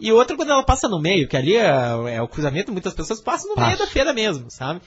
E 0.01 0.11
outra 0.11 0.37
quando 0.37 0.51
ela 0.51 0.65
passa 0.65 0.89
no 0.89 1.01
meio, 1.01 1.29
que 1.29 1.37
ali 1.37 1.55
é, 1.55 1.69
é 2.15 2.21
o 2.21 2.27
cruzamento, 2.27 2.73
muitas 2.73 2.93
pessoas 2.93 3.21
passam 3.21 3.55
no 3.55 3.63
meio 3.63 3.79
da 3.79 3.87
feira 3.87 4.13
mesmo, 4.13 4.51
sabe? 4.51 4.81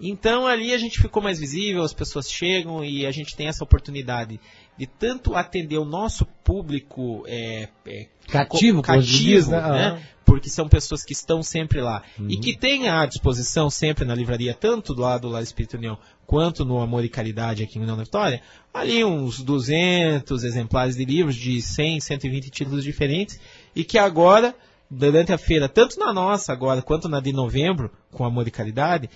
Então 0.00 0.46
ali 0.46 0.72
a 0.72 0.78
gente 0.78 0.98
ficou 0.98 1.22
mais 1.22 1.38
visível, 1.38 1.82
as 1.82 1.92
pessoas 1.92 2.30
chegam 2.30 2.82
e 2.82 3.04
a 3.04 3.10
gente 3.10 3.36
tem 3.36 3.48
essa 3.48 3.62
oportunidade 3.62 4.40
de 4.80 4.86
tanto 4.86 5.34
atender 5.34 5.76
o 5.76 5.84
nosso 5.84 6.24
público 6.42 7.22
é, 7.26 7.68
é, 7.86 8.06
cativo, 8.26 8.80
cativo 8.80 9.50
né? 9.50 9.60
né? 9.60 10.02
porque 10.24 10.48
são 10.48 10.70
pessoas 10.70 11.04
que 11.04 11.12
estão 11.12 11.42
sempre 11.42 11.82
lá 11.82 12.02
uhum. 12.18 12.30
e 12.30 12.38
que 12.38 12.56
têm 12.56 12.88
à 12.88 13.04
disposição 13.04 13.68
sempre 13.68 14.06
na 14.06 14.14
livraria, 14.14 14.54
tanto 14.54 14.94
do 14.94 15.02
lado 15.02 15.28
do 15.28 15.38
Espírito 15.38 15.76
União 15.76 15.98
quanto 16.26 16.64
no 16.64 16.80
Amor 16.80 17.04
e 17.04 17.10
Caridade 17.10 17.62
aqui 17.62 17.78
em 17.78 17.82
União 17.82 17.94
da 17.94 18.04
Vitória, 18.04 18.40
ali 18.72 19.04
uns 19.04 19.42
200 19.42 20.44
exemplares 20.44 20.96
de 20.96 21.04
livros 21.04 21.36
de 21.36 21.60
100, 21.60 22.00
120 22.00 22.48
títulos 22.48 22.82
diferentes 22.82 23.38
e 23.76 23.84
que 23.84 23.98
agora 23.98 24.54
durante 24.90 25.30
a 25.30 25.36
feira, 25.36 25.68
tanto 25.68 26.00
na 26.00 26.10
nossa 26.10 26.54
agora 26.54 26.80
quanto 26.80 27.06
na 27.06 27.20
de 27.20 27.34
novembro, 27.34 27.90
com 28.10 28.24
Amor 28.24 28.48
e 28.48 28.50
Caridade, 28.50 29.10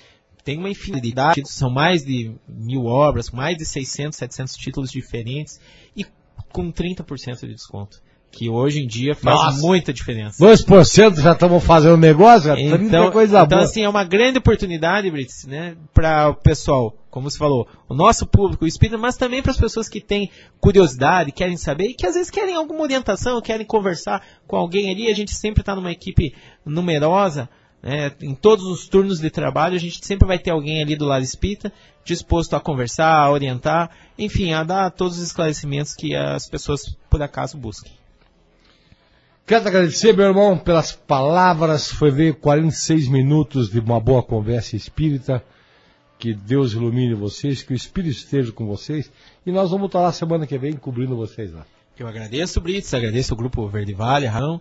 tem 0.45 0.59
uma 0.59 0.69
infinidade, 0.69 1.43
são 1.47 1.71
mais 1.71 2.05
de 2.05 2.33
mil 2.47 2.85
obras, 2.85 3.31
mais 3.31 3.57
de 3.57 3.65
600, 3.65 4.17
700 4.19 4.55
títulos 4.57 4.91
diferentes 4.91 5.59
e 5.97 6.05
com 6.53 6.71
30% 6.71 7.41
de 7.41 7.55
desconto. 7.55 8.03
que 8.37 8.51
hoje 8.51 8.81
em 8.83 8.87
dia 8.89 9.15
faz 9.15 9.37
Nossa. 9.37 9.61
muita 9.61 9.93
diferença. 9.93 10.45
2% 10.45 11.21
já 11.21 11.33
estamos 11.35 11.63
fazendo 11.63 11.97
negócio, 11.97 12.51
Então, 12.59 13.13
coisa 13.13 13.37
então 13.45 13.59
boa. 13.59 13.63
assim, 13.63 13.85
é 13.85 13.89
uma 13.89 14.03
grande 14.03 14.39
oportunidade, 14.39 15.09
Brits, 15.09 15.47
né, 15.47 15.77
para 15.93 16.31
o 16.31 16.35
pessoal, 16.35 16.97
como 17.11 17.31
você 17.31 17.39
falou, 17.39 17.69
o 17.89 17.95
nosso 17.95 18.27
público, 18.27 18.65
o 18.65 18.67
espírito, 18.69 18.99
mas 18.99 19.17
também 19.17 19.41
para 19.41 19.53
as 19.53 19.57
pessoas 19.57 19.89
que 19.89 20.01
têm 20.01 20.33
curiosidade, 20.61 21.31
querem 21.31 21.57
saber 21.57 21.85
e 21.91 21.95
que 21.95 22.05
às 22.09 22.15
vezes 22.15 22.29
querem 22.29 22.57
alguma 22.57 22.83
orientação, 22.83 23.41
querem 23.41 23.65
conversar 23.65 24.21
com 24.49 24.57
alguém 24.57 24.91
ali. 24.91 25.07
A 25.09 25.15
gente 25.15 25.33
sempre 25.33 25.61
está 25.61 25.77
numa 25.77 25.93
equipe 25.93 26.35
numerosa, 26.67 27.49
né, 27.85 28.11
em 28.23 28.35
todos 28.35 28.65
os 28.65 28.89
turnos 28.89 29.21
de 29.21 29.29
trabalho, 29.29 29.77
a 29.77 29.79
gente 29.79 30.05
sempre 30.05 30.27
vai 30.27 30.39
ter 30.39 30.51
alguém 30.51 30.83
ali 30.83 30.97
do 30.97 31.05
lado 31.05 31.23
espírita 31.23 31.71
disposto 32.03 32.55
a 32.55 32.61
conversar, 32.61 33.15
a 33.15 33.31
orientar, 33.31 33.91
enfim, 34.19 34.53
a 34.53 34.63
dar 34.63 34.91
todos 34.91 35.19
os 35.19 35.25
esclarecimentos 35.25 35.95
que 35.95 36.15
as 36.15 36.49
pessoas 36.49 36.97
por 37.11 37.23
acaso 37.23 37.57
busquem. 37.57 37.93
Quero 39.47 39.63
te 39.63 39.69
agradecer, 39.69 40.17
meu 40.17 40.27
irmão, 40.27 40.57
pelas 40.57 40.93
palavras. 40.93 41.91
Foi 41.91 42.11
ver 42.11 42.35
46 42.37 43.09
minutos 43.09 43.71
de 43.71 43.79
uma 43.79 44.01
boa 44.01 44.23
conversa 44.23 44.77
espírita. 44.77 45.45
Que 46.19 46.33
Deus 46.33 46.73
ilumine 46.73 47.15
vocês, 47.15 47.63
que 47.63 47.75
o 47.75 47.77
Espírito 47.77 48.17
esteja 48.17 48.53
com 48.53 48.67
vocês. 48.67 49.11
E 49.45 49.53
nós 49.53 49.71
vamos 49.71 49.87
estar 49.87 50.01
lá 50.01 50.13
semana 50.13 50.47
que 50.47 50.57
vem 50.57 50.73
cobrindo 50.73 51.15
vocês 51.17 51.53
lá. 51.53 51.67
Eu 51.99 52.07
agradeço, 52.07 52.61
Brits, 52.61 52.95
agradeço 52.95 53.35
o 53.35 53.37
Grupo 53.37 53.69
Verde 53.69 53.93
Vale, 53.93 54.27
Rão, 54.27 54.61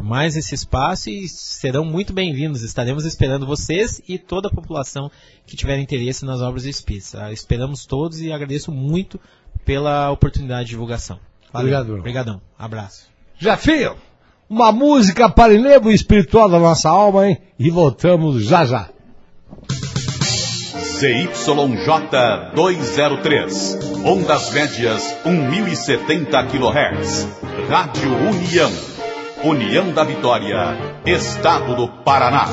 por 0.00 0.06
mais 0.06 0.34
esse 0.34 0.54
espaço 0.54 1.10
e 1.10 1.28
serão 1.28 1.84
muito 1.84 2.10
bem-vindos. 2.14 2.62
Estaremos 2.62 3.04
esperando 3.04 3.46
vocês 3.46 4.00
e 4.08 4.16
toda 4.16 4.48
a 4.48 4.50
população 4.50 5.10
que 5.44 5.54
tiver 5.54 5.78
interesse 5.78 6.24
nas 6.24 6.40
obras 6.40 6.64
espíritas. 6.64 7.14
Ah, 7.14 7.30
Esperamos 7.30 7.84
todos 7.84 8.18
e 8.18 8.32
agradeço 8.32 8.72
muito 8.72 9.20
pela 9.62 10.10
oportunidade 10.10 10.64
de 10.64 10.70
divulgação. 10.70 11.20
Obrigado, 11.52 11.84
irmão. 11.84 11.98
Obrigadão. 11.98 12.40
Abraço. 12.58 13.10
Jafio, 13.38 13.94
uma 14.48 14.72
música 14.72 15.28
para 15.28 15.54
enlevo 15.54 15.90
espiritual 15.90 16.48
da 16.48 16.58
nossa 16.58 16.88
alma, 16.88 17.28
hein? 17.28 17.36
E 17.58 17.68
voltamos 17.68 18.42
já 18.42 18.64
já. 18.64 18.88
ZYJ 20.72 22.54
203. 22.54 23.78
Ondas 24.06 24.50
médias 24.50 25.14
1070 25.26 26.42
kHz. 26.44 27.28
Rádio 27.68 28.16
União. 28.16 28.99
União 29.42 29.90
da 29.92 30.04
Vitória. 30.04 30.76
Estado 31.06 31.74
do 31.74 31.88
Paraná. 31.88 32.46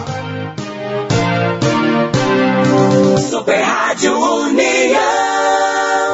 Super 3.30 3.62
Rádio 3.62 4.18
União. 4.18 5.27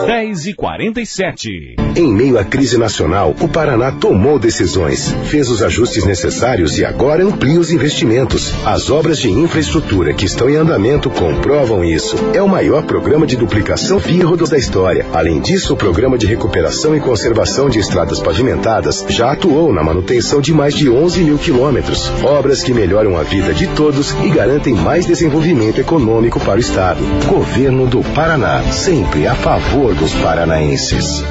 10 0.01 0.47
e 0.47 0.53
47. 0.53 1.75
Em 1.95 2.11
meio 2.11 2.37
à 2.37 2.43
crise 2.43 2.77
nacional, 2.77 3.35
o 3.39 3.47
Paraná 3.47 3.91
tomou 3.91 4.39
decisões, 4.39 5.15
fez 5.25 5.49
os 5.49 5.61
ajustes 5.61 6.03
necessários 6.03 6.77
e 6.77 6.83
agora 6.83 7.23
amplia 7.23 7.59
os 7.59 7.71
investimentos. 7.71 8.51
As 8.65 8.89
obras 8.89 9.19
de 9.19 9.29
infraestrutura 9.29 10.13
que 10.13 10.25
estão 10.25 10.49
em 10.49 10.55
andamento 10.55 11.09
comprovam 11.09 11.83
isso. 11.83 12.17
É 12.33 12.41
o 12.41 12.49
maior 12.49 12.83
programa 12.83 13.25
de 13.25 13.37
duplicação 13.37 13.99
via 13.99 14.25
rodos 14.25 14.49
da 14.49 14.57
história. 14.57 15.05
Além 15.13 15.39
disso, 15.39 15.73
o 15.73 15.77
programa 15.77 16.17
de 16.17 16.25
recuperação 16.25 16.95
e 16.95 16.99
conservação 16.99 17.69
de 17.69 17.79
estradas 17.79 18.19
pavimentadas 18.19 19.05
já 19.07 19.31
atuou 19.31 19.71
na 19.71 19.83
manutenção 19.83 20.41
de 20.41 20.53
mais 20.53 20.73
de 20.73 20.89
11 20.89 21.23
mil 21.23 21.37
quilômetros. 21.37 22.11
Obras 22.23 22.63
que 22.63 22.73
melhoram 22.73 23.15
a 23.17 23.23
vida 23.23 23.53
de 23.53 23.67
todos 23.67 24.11
e 24.23 24.29
garantem 24.29 24.73
mais 24.73 25.05
desenvolvimento 25.05 25.79
econômico 25.79 26.39
para 26.39 26.57
o 26.57 26.61
Estado. 26.61 27.01
Governo 27.27 27.85
do 27.85 28.01
Paraná, 28.13 28.63
sempre 28.63 29.27
a 29.27 29.35
favor 29.35 29.92
dos 29.93 30.13
paranaenses. 30.15 31.23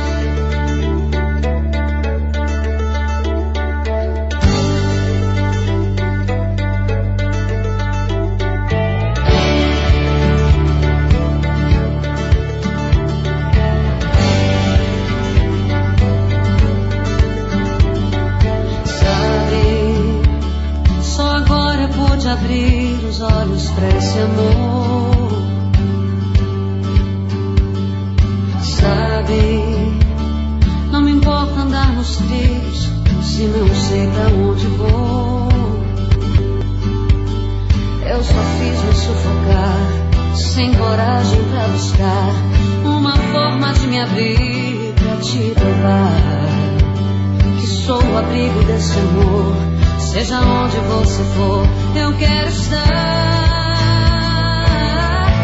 Seja 50.23 50.39
onde 50.41 50.79
você 50.79 51.25
for, 51.35 51.67
eu 51.97 52.17
quero 52.17 52.49
estar. 52.49 52.79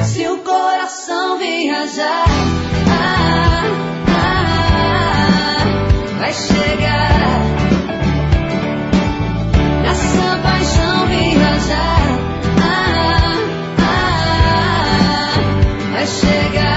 Se 0.05 0.25
o 0.29 0.39
coração 0.39 1.37
viajar, 1.37 2.25
ah, 2.89 3.65
ah, 4.07 5.65
vai 6.21 6.33
chegar. 6.33 7.43
Essa 9.85 10.39
paixão 10.45 11.09
viajar, 11.09 12.03
ah, 12.63 13.35
ah, 13.81 15.41
vai 15.91 16.07
chegar. 16.07 16.68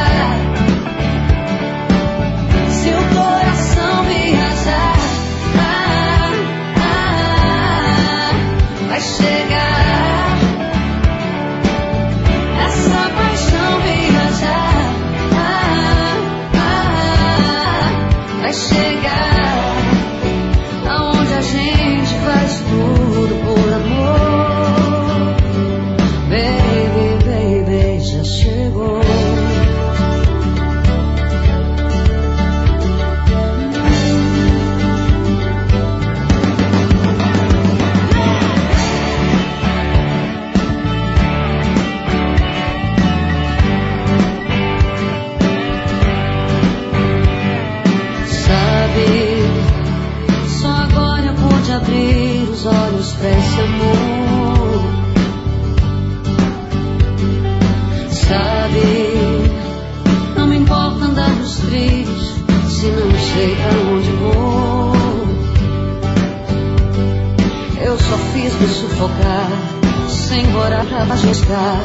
Hora 70.71 71.05
pra. 71.05 71.81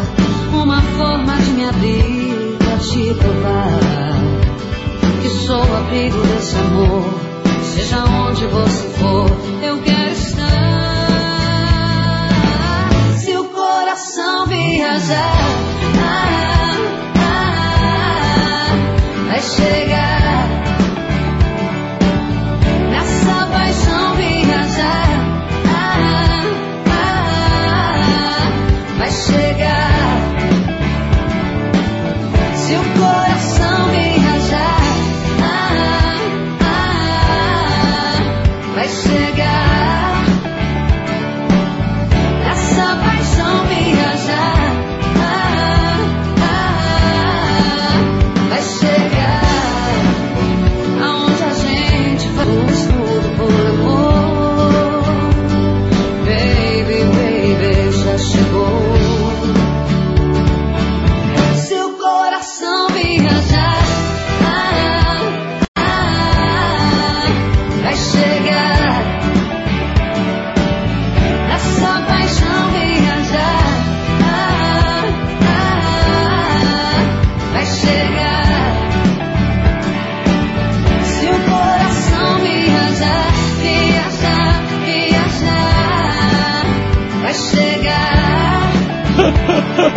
Uma 0.53 0.81
forma 0.81 1.37
de 1.37 1.51
me 1.51 1.65
abrir 1.65 2.57
pra 2.59 2.79
te 2.79 3.15
provar 3.15 3.79
que 5.21 5.29
sou 5.29 5.59
o 5.59 5.77
abrigo 5.77 6.19
desse 6.19 6.57
amor. 6.57 7.05
Seja 7.63 8.05
onde 8.05 8.47
você 8.47 8.86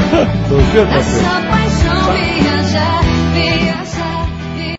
chegar. 0.71 1.43
Não 1.43 1.48